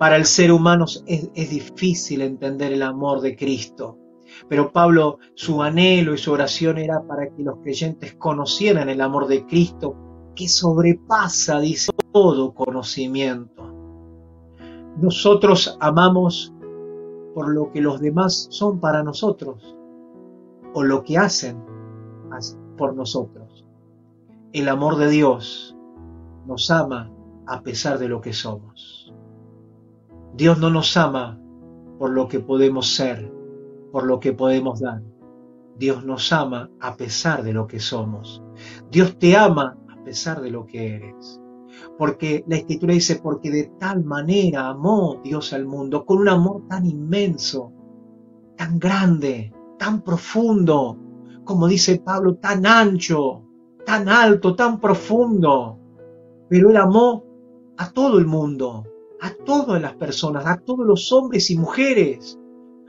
Para 0.00 0.16
el 0.16 0.24
ser 0.24 0.50
humano 0.50 0.86
es, 1.04 1.50
difícil 1.50 2.22
entender 2.22 2.72
el 2.72 2.82
amor 2.82 3.20
de 3.20 3.36
Cristo. 3.36 3.98
Pero 4.48 4.72
Pablo, 4.72 5.18
su 5.34 5.62
anhelo 5.62 6.14
y 6.14 6.18
su 6.18 6.32
oración 6.32 6.78
era 6.78 7.02
para 7.02 7.28
que 7.28 7.42
los 7.42 7.58
creyentes 7.58 8.14
conocieran 8.14 8.88
el 8.88 9.02
amor 9.02 9.26
de 9.26 9.44
Cristo 9.44 9.94
que 10.34 10.48
sobrepasa, 10.48 11.60
dice, 11.60 11.92
todo 12.14 12.54
conocimiento. 12.54 13.62
Nosotros 14.96 15.76
amamos 15.80 16.50
por 17.34 17.52
lo 17.52 17.70
que 17.70 17.82
los 17.82 18.00
demás 18.00 18.46
son 18.48 18.80
para 18.80 19.02
nosotros 19.02 19.76
o 20.72 20.82
lo 20.82 21.04
que 21.04 21.18
hacen 21.18 21.62
por 22.78 22.94
nosotros. 22.94 23.66
El 24.54 24.70
amor 24.70 24.96
de 24.96 25.10
Dios 25.10 25.76
nos 26.46 26.70
ama 26.70 27.12
a 27.46 27.60
pesar 27.60 27.98
de 27.98 28.08
lo 28.08 28.22
que 28.22 28.32
somos. 28.32 28.99
Dios 30.34 30.58
no 30.58 30.70
nos 30.70 30.96
ama 30.96 31.40
por 31.98 32.10
lo 32.10 32.28
que 32.28 32.40
podemos 32.40 32.94
ser, 32.94 33.32
por 33.92 34.04
lo 34.04 34.20
que 34.20 34.32
podemos 34.32 34.80
dar. 34.80 35.02
Dios 35.76 36.04
nos 36.04 36.32
ama 36.32 36.70
a 36.80 36.96
pesar 36.96 37.42
de 37.42 37.52
lo 37.52 37.66
que 37.66 37.80
somos. 37.80 38.42
Dios 38.90 39.18
te 39.18 39.36
ama 39.36 39.78
a 39.88 40.04
pesar 40.04 40.40
de 40.40 40.50
lo 40.50 40.66
que 40.66 40.94
eres. 40.94 41.40
Porque 41.98 42.44
la 42.46 42.56
escritura 42.56 42.94
dice, 42.94 43.20
porque 43.22 43.50
de 43.50 43.72
tal 43.78 44.04
manera 44.04 44.68
amó 44.68 45.20
Dios 45.22 45.52
al 45.52 45.66
mundo, 45.66 46.04
con 46.04 46.18
un 46.18 46.28
amor 46.28 46.66
tan 46.68 46.86
inmenso, 46.86 47.72
tan 48.56 48.78
grande, 48.78 49.52
tan 49.78 50.02
profundo, 50.02 50.98
como 51.44 51.66
dice 51.66 52.00
Pablo, 52.00 52.36
tan 52.36 52.66
ancho, 52.66 53.42
tan 53.86 54.08
alto, 54.08 54.54
tan 54.54 54.80
profundo. 54.80 55.78
Pero 56.48 56.70
Él 56.70 56.76
amó 56.76 57.24
a 57.76 57.90
todo 57.90 58.18
el 58.18 58.26
mundo, 58.26 58.84
a 59.20 59.34
todas 59.44 59.80
las 59.80 59.94
personas, 59.94 60.46
a 60.46 60.58
todos 60.58 60.86
los 60.86 61.12
hombres 61.12 61.50
y 61.50 61.58
mujeres, 61.58 62.38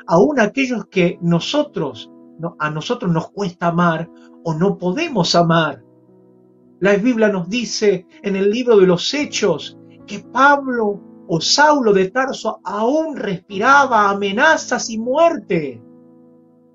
aún 0.08 0.40
aquellos 0.40 0.86
que 0.86 1.18
nosotros, 1.22 2.12
a 2.60 2.70
nosotros 2.70 3.12
nos 3.12 3.32
cuesta 3.32 3.68
amar 3.68 4.10
o 4.44 4.54
no 4.54 4.78
podemos 4.78 5.36
amar. 5.36 5.84
La 6.80 6.96
Biblia 6.96 7.30
nos 7.30 7.50
dice 7.50 8.08
en 8.24 8.36
el 8.36 8.50
libro 8.50 8.78
de 8.78 8.88
los 8.88 9.14
Hechos 9.14 9.78
que 10.08 10.20
Pablo 10.20 11.00
o 11.28 11.40
Saulo 11.40 11.94
de 11.94 12.10
Tarso 12.10 12.60
aún 12.64 13.16
respiraba 13.16 14.10
amenazas 14.10 14.90
y 14.90 14.98
muerte 14.98 15.82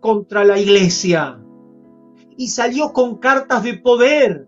contra 0.01 0.45
la 0.45 0.59
iglesia 0.59 1.43
y 2.37 2.49
salió 2.49 2.93
con 2.93 3.17
cartas 3.17 3.65
de 3.65 3.75
poder, 3.79 4.46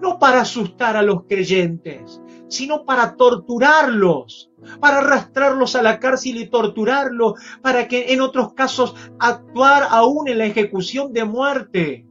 no 0.00 0.18
para 0.18 0.42
asustar 0.42 0.96
a 0.96 1.02
los 1.02 1.24
creyentes, 1.24 2.20
sino 2.48 2.84
para 2.84 3.16
torturarlos, 3.16 4.50
para 4.80 4.98
arrastrarlos 4.98 5.76
a 5.76 5.82
la 5.82 6.00
cárcel 6.00 6.36
y 6.38 6.48
torturarlos, 6.48 7.34
para 7.62 7.86
que 7.86 8.12
en 8.12 8.20
otros 8.20 8.54
casos 8.54 8.94
actuar 9.18 9.84
aún 9.90 10.28
en 10.28 10.38
la 10.38 10.46
ejecución 10.46 11.12
de 11.12 11.24
muerte. 11.24 12.06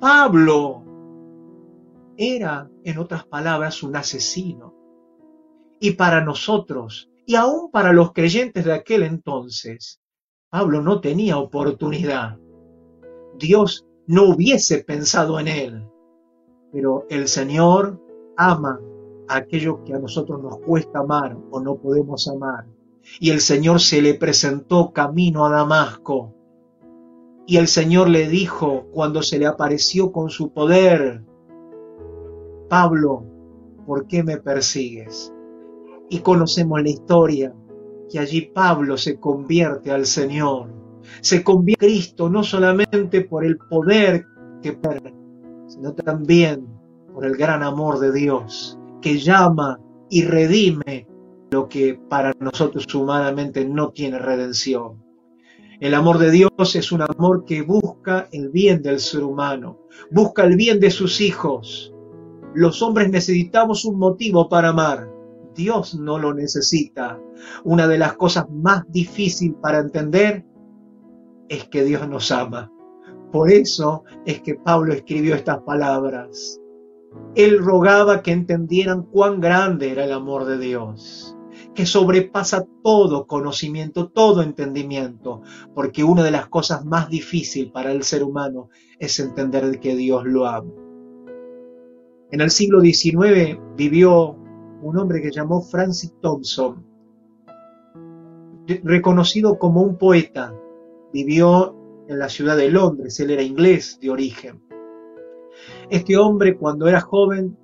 Pablo 0.00 0.84
era, 2.16 2.70
en 2.84 2.98
otras 2.98 3.24
palabras, 3.24 3.82
un 3.82 3.96
asesino. 3.96 4.74
Y 5.80 5.92
para 5.92 6.24
nosotros, 6.24 7.10
y 7.26 7.34
aún 7.34 7.70
para 7.70 7.92
los 7.92 8.12
creyentes 8.12 8.64
de 8.64 8.72
aquel 8.72 9.02
entonces, 9.02 10.00
Pablo 10.48 10.82
no 10.82 11.00
tenía 11.00 11.38
oportunidad. 11.38 12.38
Dios 13.38 13.86
no 14.06 14.24
hubiese 14.24 14.84
pensado 14.84 15.40
en 15.40 15.48
él. 15.48 15.91
Pero 16.72 17.06
el 17.10 17.28
Señor 17.28 18.00
ama 18.36 18.80
aquello 19.28 19.84
que 19.84 19.94
a 19.94 19.98
nosotros 19.98 20.42
nos 20.42 20.58
cuesta 20.58 21.00
amar 21.00 21.36
o 21.50 21.60
no 21.60 21.76
podemos 21.76 22.26
amar. 22.28 22.66
Y 23.20 23.30
el 23.30 23.40
Señor 23.40 23.80
se 23.80 24.00
le 24.00 24.14
presentó 24.14 24.92
camino 24.92 25.44
a 25.44 25.50
Damasco. 25.50 26.34
Y 27.46 27.56
el 27.56 27.68
Señor 27.68 28.08
le 28.08 28.28
dijo 28.28 28.86
cuando 28.92 29.22
se 29.22 29.38
le 29.38 29.46
apareció 29.46 30.12
con 30.12 30.30
su 30.30 30.52
poder, 30.52 31.22
Pablo, 32.68 33.24
¿por 33.86 34.06
qué 34.06 34.22
me 34.22 34.38
persigues? 34.38 35.32
Y 36.08 36.20
conocemos 36.20 36.80
la 36.82 36.88
historia, 36.88 37.54
que 38.08 38.18
allí 38.18 38.42
Pablo 38.42 38.96
se 38.96 39.18
convierte 39.18 39.90
al 39.90 40.06
Señor, 40.06 40.68
se 41.20 41.42
convierte 41.42 41.84
a 41.84 41.88
Cristo 41.88 42.30
no 42.30 42.44
solamente 42.44 43.22
por 43.22 43.44
el 43.44 43.58
poder 43.58 44.24
que 44.62 44.72
sino 45.72 45.94
también 45.94 46.66
por 47.14 47.24
el 47.24 47.36
gran 47.36 47.62
amor 47.62 47.98
de 47.98 48.12
Dios 48.12 48.78
que 49.00 49.18
llama 49.18 49.80
y 50.10 50.24
redime 50.24 51.06
lo 51.50 51.68
que 51.68 51.98
para 52.08 52.32
nosotros 52.38 52.92
humanamente 52.94 53.64
no 53.64 53.90
tiene 53.90 54.18
redención. 54.18 55.02
El 55.80 55.94
amor 55.94 56.18
de 56.18 56.30
Dios 56.30 56.76
es 56.76 56.92
un 56.92 57.02
amor 57.02 57.44
que 57.44 57.62
busca 57.62 58.28
el 58.32 58.50
bien 58.50 58.82
del 58.82 59.00
ser 59.00 59.24
humano, 59.24 59.80
busca 60.10 60.44
el 60.44 60.56
bien 60.56 60.78
de 60.78 60.90
sus 60.90 61.20
hijos. 61.20 61.92
Los 62.54 62.82
hombres 62.82 63.10
necesitamos 63.10 63.84
un 63.84 63.98
motivo 63.98 64.48
para 64.48 64.68
amar. 64.68 65.10
Dios 65.54 65.94
no 65.94 66.18
lo 66.18 66.34
necesita. 66.34 67.18
Una 67.64 67.86
de 67.88 67.98
las 67.98 68.14
cosas 68.14 68.48
más 68.50 68.84
difíciles 68.90 69.56
para 69.60 69.78
entender 69.78 70.44
es 71.48 71.64
que 71.64 71.82
Dios 71.82 72.06
nos 72.08 72.30
ama. 72.30 72.70
Por 73.32 73.50
eso 73.50 74.04
es 74.26 74.42
que 74.42 74.54
Pablo 74.54 74.92
escribió 74.92 75.34
estas 75.34 75.62
palabras. 75.62 76.60
Él 77.34 77.58
rogaba 77.58 78.22
que 78.22 78.30
entendieran 78.30 79.04
cuán 79.04 79.40
grande 79.40 79.90
era 79.90 80.04
el 80.04 80.12
amor 80.12 80.44
de 80.44 80.58
Dios, 80.58 81.34
que 81.74 81.86
sobrepasa 81.86 82.66
todo 82.82 83.26
conocimiento, 83.26 84.08
todo 84.08 84.42
entendimiento, 84.42 85.40
porque 85.74 86.04
una 86.04 86.22
de 86.22 86.30
las 86.30 86.48
cosas 86.48 86.84
más 86.84 87.08
difíciles 87.08 87.72
para 87.72 87.90
el 87.90 88.02
ser 88.02 88.22
humano 88.22 88.68
es 88.98 89.18
entender 89.18 89.80
que 89.80 89.96
Dios 89.96 90.24
lo 90.26 90.46
ama. 90.46 90.70
En 92.30 92.40
el 92.40 92.50
siglo 92.50 92.80
XIX 92.80 93.58
vivió 93.76 94.36
un 94.82 94.98
hombre 94.98 95.22
que 95.22 95.30
llamó 95.30 95.62
Francis 95.62 96.14
Thompson, 96.20 96.84
reconocido 98.84 99.58
como 99.58 99.82
un 99.82 99.96
poeta. 99.96 100.54
Vivió 101.12 101.81
en 102.12 102.18
la 102.18 102.28
ciudad 102.28 102.56
de 102.56 102.70
Londres, 102.70 103.18
él 103.20 103.30
era 103.30 103.42
inglés 103.42 103.98
de 104.00 104.10
origen. 104.10 104.62
Este 105.90 106.16
hombre 106.16 106.56
cuando 106.56 106.88
era 106.88 107.00
joven 107.00 107.56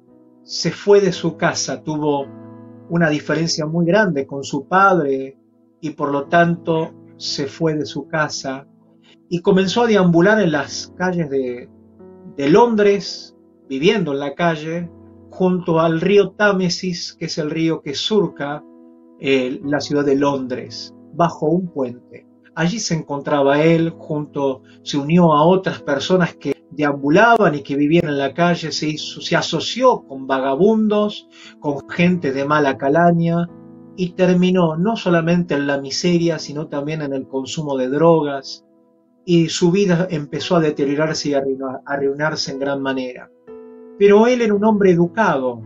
se 0.42 0.70
fue 0.70 1.01
de 1.01 1.12
su 1.12 1.36
casa, 1.36 1.82
tuvo 1.82 2.26
una 2.88 3.11
diferencia 3.11 3.66
muy 3.66 3.86
grande 3.86 4.26
con 4.26 4.42
su 4.44 4.66
padre 4.66 5.36
y 5.80 5.90
por 5.90 6.11
lo 6.11 6.26
tanto 6.26 6.92
se 7.16 7.46
fue 7.46 7.74
de 7.74 7.84
su 7.84 8.09
casa 8.09 8.66
y 9.28 9.40
comenzó 9.40 9.82
a 9.82 9.86
deambular 9.86 10.40
en 10.40 10.53
las 10.53 10.92
calles 10.96 11.28
de, 11.28 11.68
Londres, 12.49 13.36
viviendo 13.68 14.12
en 14.12 14.20
la 14.20 14.34
calle, 14.34 14.88
junto 15.30 15.80
al 15.80 16.01
río 16.01 16.30
Támesis, 16.30 17.14
que 17.18 17.26
es 17.26 17.36
el 17.36 17.51
río 17.51 17.82
que 17.82 17.94
surca 17.94 18.64
eh, 19.18 19.61
la 19.64 19.80
ciudad 19.80 20.05
de 20.05 20.14
Londres, 20.14 20.94
bajo 21.12 21.46
un 21.46 21.68
puente. 21.68 22.28
Allí 22.59 22.80
se 22.80 22.94
encontraba 22.94 23.62
él, 23.62 23.90
junto, 23.90 24.62
se 24.82 24.98
unió 24.98 25.32
a 25.32 25.44
otras 25.44 25.80
personas 25.80 26.34
que 26.34 26.56
deambulaban 26.72 27.54
y 27.54 27.62
que 27.62 27.76
vivían 27.76 28.09
en 28.09 28.18
la 28.18 28.34
calle, 28.34 28.72
se, 28.72 29.36
asoció 29.36 30.02
con 30.09 30.26
vagabundos, 30.26 31.28
con 31.61 31.88
gente 31.88 32.32
de 32.32 32.44
mala 32.44 32.76
calaña 32.76 33.48
y 33.96 34.11
terminó 34.14 34.76
no 34.76 34.96
solamente 34.96 35.54
en 35.54 35.68
la 35.68 35.80
miseria, 35.80 36.40
sino 36.40 36.66
también 36.66 37.00
en 37.02 37.12
el 37.12 37.28
consumo 37.28 37.76
de 37.76 37.90
drogas 37.90 38.66
y 39.24 39.50
su 39.50 39.70
vida 39.70 40.09
empezó 40.11 40.56
a 40.56 40.61
deteriorarse 40.61 41.28
y 41.28 41.34
a 41.34 41.44
arruinarse 41.86 42.50
en 42.50 42.59
gran 42.59 42.82
manera. 42.82 43.30
Pero 44.00 44.26
él 44.26 44.42
era 44.42 44.52
un 44.52 44.64
hombre 44.64 44.90
educado 44.90 45.62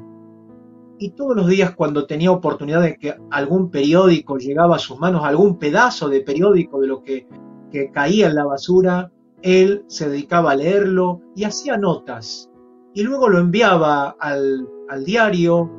y 0.99 1.11
todos 1.11 1.37
los 1.37 1.49
días 1.49 1.75
cuando 1.75 2.07
tenía 2.07 2.31
oportunidad 2.31 2.83
de 2.83 2.97
que 2.97 3.17
algún 3.31 3.71
periódico 3.71 4.39
llegaba 4.39 4.77
a 4.77 4.79
sus 4.79 4.99
manos, 4.99 5.25
algún 5.25 5.59
pedazo 5.59 6.09
de 6.09 6.21
periódico 6.21 6.81
de 6.81 6.87
lo 6.87 7.03
que, 7.03 7.27
que 7.71 7.91
caía 7.91 8.29
en 8.29 8.35
la 8.35 8.45
basura, 8.45 9.11
él 9.43 9.85
se 9.89 10.09
dedicaba 10.09 10.53
a 10.53 10.57
leerlo 10.57 11.21
y 11.35 11.45
hacía 11.45 11.77
notas 11.77 12.53
y 12.95 13.03
luego 13.03 13.29
lo 13.29 13.39
enviaba 13.39 14.17
al, 14.19 14.69
diario, 15.05 15.71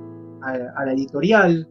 a, 0.42 0.86
la 0.86 0.94
editorial, 0.94 1.70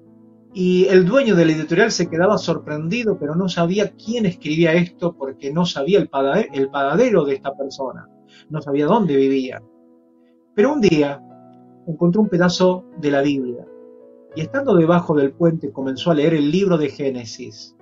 y 0.55 0.84
el 0.86 1.07
dueño 1.07 1.34
de 1.34 1.47
la 1.47 1.53
editorial 1.53 1.90
se 1.90 2.09
quedaba 2.09 2.38
sorprendido, 2.38 3.18
pero 3.18 3.34
no 3.34 3.49
sabía 3.49 3.93
quién 3.93 4.26
escribía 4.26 4.74
esto 4.74 5.14
porque 5.16 5.53
no 5.53 5.64
sabía 5.64 5.99
el, 5.99 6.11
el 6.53 6.70
paradero 6.70 7.24
de 7.24 7.34
esta 7.34 7.57
persona, 7.57 8.09
no 8.51 8.61
sabía 8.61 8.86
dónde 8.86 9.16
vivía. 9.16 9.62
Pero 10.55 10.74
un 10.74 10.80
día 10.82 11.20
encontró 11.87 12.22
un 12.22 12.28
pedazo 12.28 12.85
de 12.99 13.11
la 13.11 13.22
Biblia 13.22 13.66
y 14.35 14.41
estando 14.41 14.74
debajo 14.74 15.14
del 15.14 15.33
puente 15.33 15.72
comenzó 15.72 16.11
a 16.11 16.14
leer 16.14 16.35
el 16.35 16.51
libro 16.51 16.78
de 16.78 16.89
Génesis 16.89 17.76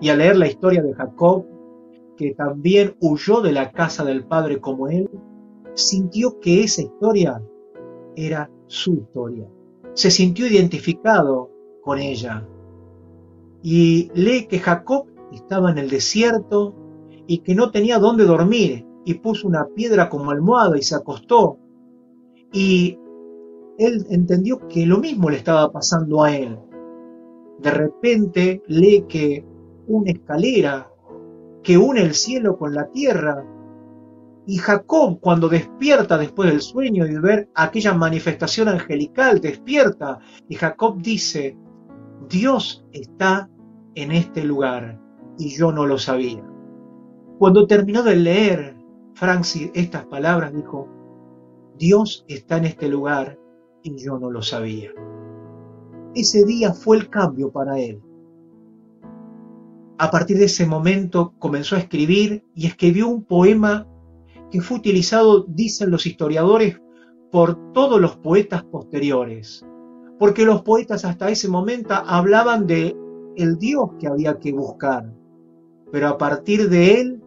y 0.00 0.08
a 0.08 0.16
leer 0.16 0.36
la 0.36 0.46
historia 0.46 0.82
de 0.82 0.94
Jacob 0.94 1.46
que 2.16 2.34
también 2.34 2.96
huyó 3.00 3.40
de 3.40 3.52
la 3.52 3.72
casa 3.72 4.04
del 4.04 4.24
padre 4.24 4.60
como 4.60 4.88
él, 4.88 5.10
sintió 5.74 6.38
que 6.40 6.62
esa 6.62 6.82
historia 6.82 7.42
era 8.16 8.50
su 8.66 8.94
historia. 8.94 9.48
Se 9.94 10.10
sintió 10.10 10.46
identificado 10.46 11.50
con 11.82 11.98
ella. 11.98 12.46
Y 13.62 14.10
lee 14.14 14.46
que 14.46 14.58
Jacob 14.58 15.06
estaba 15.32 15.70
en 15.70 15.78
el 15.78 15.90
desierto 15.90 16.74
y 17.26 17.38
que 17.38 17.54
no 17.54 17.70
tenía 17.70 17.98
dónde 17.98 18.24
dormir 18.24 18.86
y 19.04 19.14
puso 19.14 19.48
una 19.48 19.66
piedra 19.74 20.08
como 20.08 20.30
almohada 20.30 20.78
y 20.78 20.82
se 20.82 20.94
acostó. 20.94 21.58
Y 22.52 22.98
él 23.78 24.06
entendió 24.10 24.66
que 24.68 24.86
lo 24.86 24.98
mismo 24.98 25.30
le 25.30 25.36
estaba 25.36 25.70
pasando 25.70 26.22
a 26.22 26.36
él. 26.36 26.58
De 27.60 27.70
repente 27.70 28.62
lee 28.66 29.04
que 29.08 29.44
una 29.86 30.10
escalera 30.10 30.90
que 31.62 31.78
une 31.78 32.02
el 32.02 32.14
cielo 32.14 32.56
con 32.58 32.74
la 32.74 32.88
tierra. 32.90 33.44
Y 34.46 34.58
Jacob, 34.58 35.18
cuando 35.20 35.48
despierta 35.48 36.18
después 36.18 36.50
del 36.50 36.60
sueño 36.60 37.06
y 37.06 37.14
de 37.14 37.20
ver 37.20 37.48
aquella 37.54 37.94
manifestación 37.94 38.68
angelical, 38.68 39.40
despierta. 39.40 40.18
Y 40.48 40.56
Jacob 40.56 41.00
dice, 41.00 41.56
Dios 42.28 42.84
está 42.92 43.48
en 43.94 44.12
este 44.12 44.44
lugar 44.44 45.00
y 45.38 45.56
yo 45.56 45.72
no 45.72 45.86
lo 45.86 45.98
sabía. 45.98 46.44
Cuando 47.38 47.66
terminó 47.66 48.02
de 48.02 48.16
leer 48.16 48.76
Francis 49.14 49.70
estas 49.74 50.04
palabras, 50.06 50.52
dijo, 50.52 50.88
Dios 51.78 52.24
está 52.28 52.58
en 52.58 52.66
este 52.66 52.88
lugar 52.88 53.38
y 53.84 53.96
yo 53.96 54.18
no 54.18 54.30
lo 54.30 54.42
sabía. 54.42 54.90
Ese 56.14 56.44
día 56.44 56.72
fue 56.72 56.96
el 56.96 57.08
cambio 57.08 57.52
para 57.52 57.78
él. 57.78 58.00
A 59.98 60.10
partir 60.10 60.38
de 60.38 60.46
ese 60.46 60.66
momento 60.66 61.34
comenzó 61.38 61.76
a 61.76 61.80
escribir 61.80 62.44
y 62.54 62.66
escribió 62.66 63.06
un 63.08 63.22
poema 63.22 63.86
que 64.50 64.60
fue 64.60 64.78
utilizado, 64.78 65.44
dicen 65.44 65.90
los 65.90 66.06
historiadores, 66.06 66.80
por 67.30 67.72
todos 67.72 68.00
los 68.00 68.16
poetas 68.16 68.64
posteriores, 68.64 69.64
porque 70.18 70.44
los 70.44 70.62
poetas 70.62 71.04
hasta 71.04 71.30
ese 71.30 71.48
momento 71.48 71.94
hablaban 71.94 72.66
de 72.66 72.96
el 73.36 73.58
Dios 73.58 73.90
que 73.98 74.06
había 74.06 74.38
que 74.38 74.52
buscar, 74.52 75.12
pero 75.92 76.08
a 76.08 76.18
partir 76.18 76.68
de 76.70 77.00
él, 77.00 77.22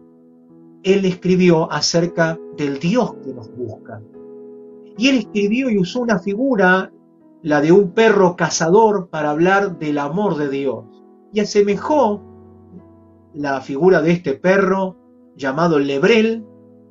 él 0.82 1.04
escribió 1.04 1.70
acerca 1.70 2.38
del 2.56 2.78
Dios 2.78 3.14
que 3.22 3.34
nos 3.34 3.54
busca. 3.54 4.02
Y 4.98 5.08
él 5.08 5.18
escribió 5.18 5.70
y 5.70 5.78
usó 5.78 6.00
una 6.00 6.18
figura, 6.18 6.92
la 7.42 7.60
de 7.62 7.72
un 7.72 7.92
perro 7.92 8.36
cazador, 8.36 9.08
para 9.08 9.30
hablar 9.30 9.78
del 9.78 9.96
amor 9.96 10.36
de 10.36 10.48
Dios. 10.50 10.84
Y 11.32 11.40
asemejó 11.40 12.20
la 13.32 13.60
figura 13.60 14.02
de 14.02 14.10
este 14.10 14.34
perro 14.34 14.96
llamado 15.36 15.78
Lebrel, 15.78 16.44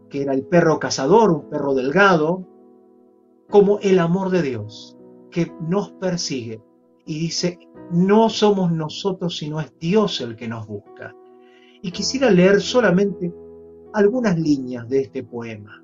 que 0.10 0.22
era 0.22 0.34
el 0.34 0.46
perro 0.46 0.80
cazador, 0.80 1.32
un 1.32 1.50
perro 1.50 1.74
delgado, 1.74 2.48
como 3.50 3.80
el 3.80 4.00
amor 4.00 4.30
de 4.30 4.42
Dios 4.42 4.98
que 5.30 5.52
nos 5.68 5.92
persigue. 5.92 6.62
Y 7.06 7.20
dice, 7.20 7.60
no 7.92 8.30
somos 8.30 8.72
nosotros, 8.72 9.38
sino 9.38 9.60
es 9.60 9.74
Dios 9.80 10.22
el 10.22 10.36
que 10.36 10.48
nos 10.48 10.66
busca. 10.66 11.14
Y 11.82 11.92
quisiera 11.92 12.32
leer 12.32 12.62
solamente 12.62 13.34
algunas 13.94 14.40
líneas 14.40 14.88
de 14.90 15.02
este 15.02 15.24
poema. 15.24 15.84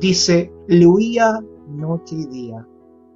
Dice, 0.00 0.52
le 0.68 0.86
huía 0.86 1.40
noche 1.68 2.16
y 2.16 2.26
día 2.26 2.66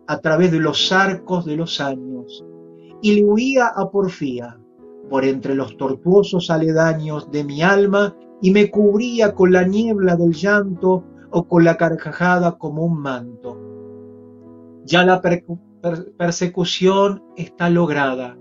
a 0.06 0.18
través 0.20 0.52
de 0.52 0.60
los 0.60 0.92
arcos 0.92 1.44
de 1.44 1.56
los 1.56 1.80
años, 1.80 2.44
y 3.00 3.16
le 3.16 3.24
huía 3.24 3.68
a 3.68 3.90
porfía 3.90 4.58
por 5.10 5.24
entre 5.24 5.54
los 5.54 5.76
tortuosos 5.76 6.50
aledaños 6.50 7.30
de 7.30 7.44
mi 7.44 7.62
alma 7.62 8.16
y 8.40 8.50
me 8.50 8.70
cubría 8.70 9.34
con 9.34 9.52
la 9.52 9.64
niebla 9.64 10.16
del 10.16 10.32
llanto 10.32 11.04
o 11.30 11.46
con 11.46 11.64
la 11.64 11.76
carcajada 11.76 12.58
como 12.58 12.84
un 12.84 13.00
manto. 13.00 13.58
Ya 14.84 15.04
la 15.04 15.20
persecución 16.18 17.22
está 17.36 17.70
lograda 17.70 18.38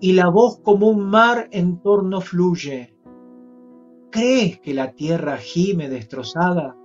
y 0.00 0.12
la 0.12 0.28
voz 0.28 0.60
como 0.60 0.88
un 0.88 1.08
mar 1.08 1.48
en 1.50 1.80
torno 1.80 2.20
fluye. 2.20 2.94
¿Crees 4.10 4.60
que 4.60 4.74
la 4.74 4.92
tierra 4.92 5.36
gime 5.36 5.88
destrozada? 5.88 6.76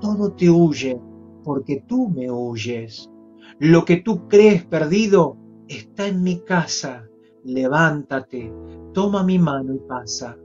Todo 0.00 0.32
te 0.32 0.50
huye 0.50 1.00
porque 1.44 1.84
tú 1.86 2.08
me 2.08 2.30
huyes. 2.30 3.10
Lo 3.58 3.84
que 3.84 3.96
tú 3.96 4.28
crees 4.28 4.64
perdido 4.64 5.36
está 5.68 6.06
en 6.06 6.22
mi 6.22 6.40
casa 6.40 7.06
levántate, 7.46 8.52
toma 8.92 9.22
mi 9.22 9.38
mano 9.38 9.74
y 9.74 9.78
pasa. 9.78 10.36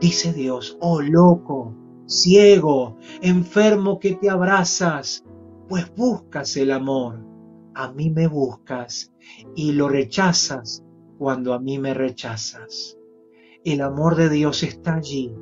Dice 0.00 0.32
Dios, 0.32 0.76
oh 0.80 1.00
loco, 1.00 1.74
ciego, 2.06 2.96
enfermo 3.22 4.00
que 4.00 4.16
te 4.16 4.28
abrazas, 4.28 5.24
pues 5.68 5.94
buscas 5.94 6.56
el 6.56 6.72
amor, 6.72 7.24
a 7.74 7.92
mí 7.92 8.10
me 8.10 8.26
buscas 8.26 9.12
y 9.54 9.72
lo 9.72 9.88
rechazas 9.88 10.82
cuando 11.18 11.54
a 11.54 11.60
mí 11.60 11.78
me 11.78 11.94
rechazas. 11.94 12.98
El 13.64 13.82
amor 13.82 14.16
de 14.16 14.30
Dios 14.30 14.62
está 14.62 14.94
allí, 14.94 15.32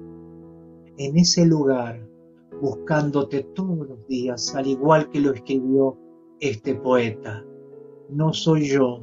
en 0.99 1.17
ese 1.17 1.47
lugar, 1.47 2.08
buscándote 2.61 3.45
todos 3.55 3.89
los 3.89 4.07
días, 4.07 4.55
al 4.55 4.67
igual 4.67 5.09
que 5.11 5.21
lo 5.21 5.33
escribió 5.33 5.97
este 6.41 6.75
poeta. 6.75 7.45
No 8.11 8.33
soy 8.33 8.69
yo, 8.69 9.01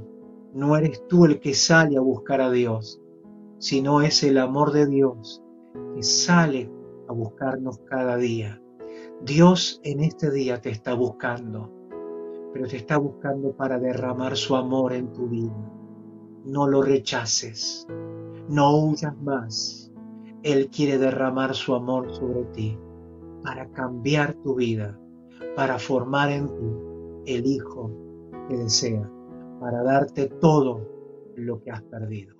no 0.54 0.76
eres 0.78 1.06
tú 1.08 1.26
el 1.26 1.40
que 1.40 1.54
sale 1.54 1.98
a 1.98 2.02
buscar 2.02 2.42
a 2.42 2.52
Dios, 2.52 3.02
sino 3.60 4.02
es 4.02 4.24
el 4.24 4.38
amor 4.38 4.72
de 4.72 4.88
Dios 4.88 5.42
que 5.96 6.04
sale 6.04 6.70
a 7.08 7.14
buscarnos 7.14 7.80
cada 7.80 8.18
día. 8.18 8.62
Dios 9.22 9.80
en 9.84 10.02
este 10.02 10.32
día 10.32 10.60
te 10.60 10.70
está 10.70 10.94
buscando, 10.94 11.72
pero 12.54 12.68
te 12.68 12.78
está 12.78 12.98
buscando 12.98 13.56
para 13.56 13.80
derramar 13.80 14.36
su 14.36 14.56
amor 14.56 14.94
en 14.94 15.12
tu 15.14 15.28
vida. 15.28 15.72
No 16.46 16.68
lo 16.68 16.82
rechaces, 16.82 17.88
no 18.50 18.78
huyas 18.78 19.18
más. 19.22 19.92
Él 20.44 20.70
quiere 20.70 20.98
derramar 20.98 21.56
su 21.56 21.74
amor 21.74 22.14
sobre 22.14 22.44
ti 22.46 22.78
para 23.46 23.70
cambiar 23.74 24.34
tu 24.44 24.56
vida, 24.56 25.00
para 25.56 25.78
formar 25.78 26.32
en 26.32 26.48
ti 26.48 27.34
el 27.34 27.46
hijo 27.46 27.92
que 28.50 28.58
desea, 28.58 29.10
para 29.60 29.84
darte 29.84 30.28
todo 30.28 30.82
lo 31.36 31.62
que 31.62 31.70
has 31.70 31.84
perdido. 31.84 32.35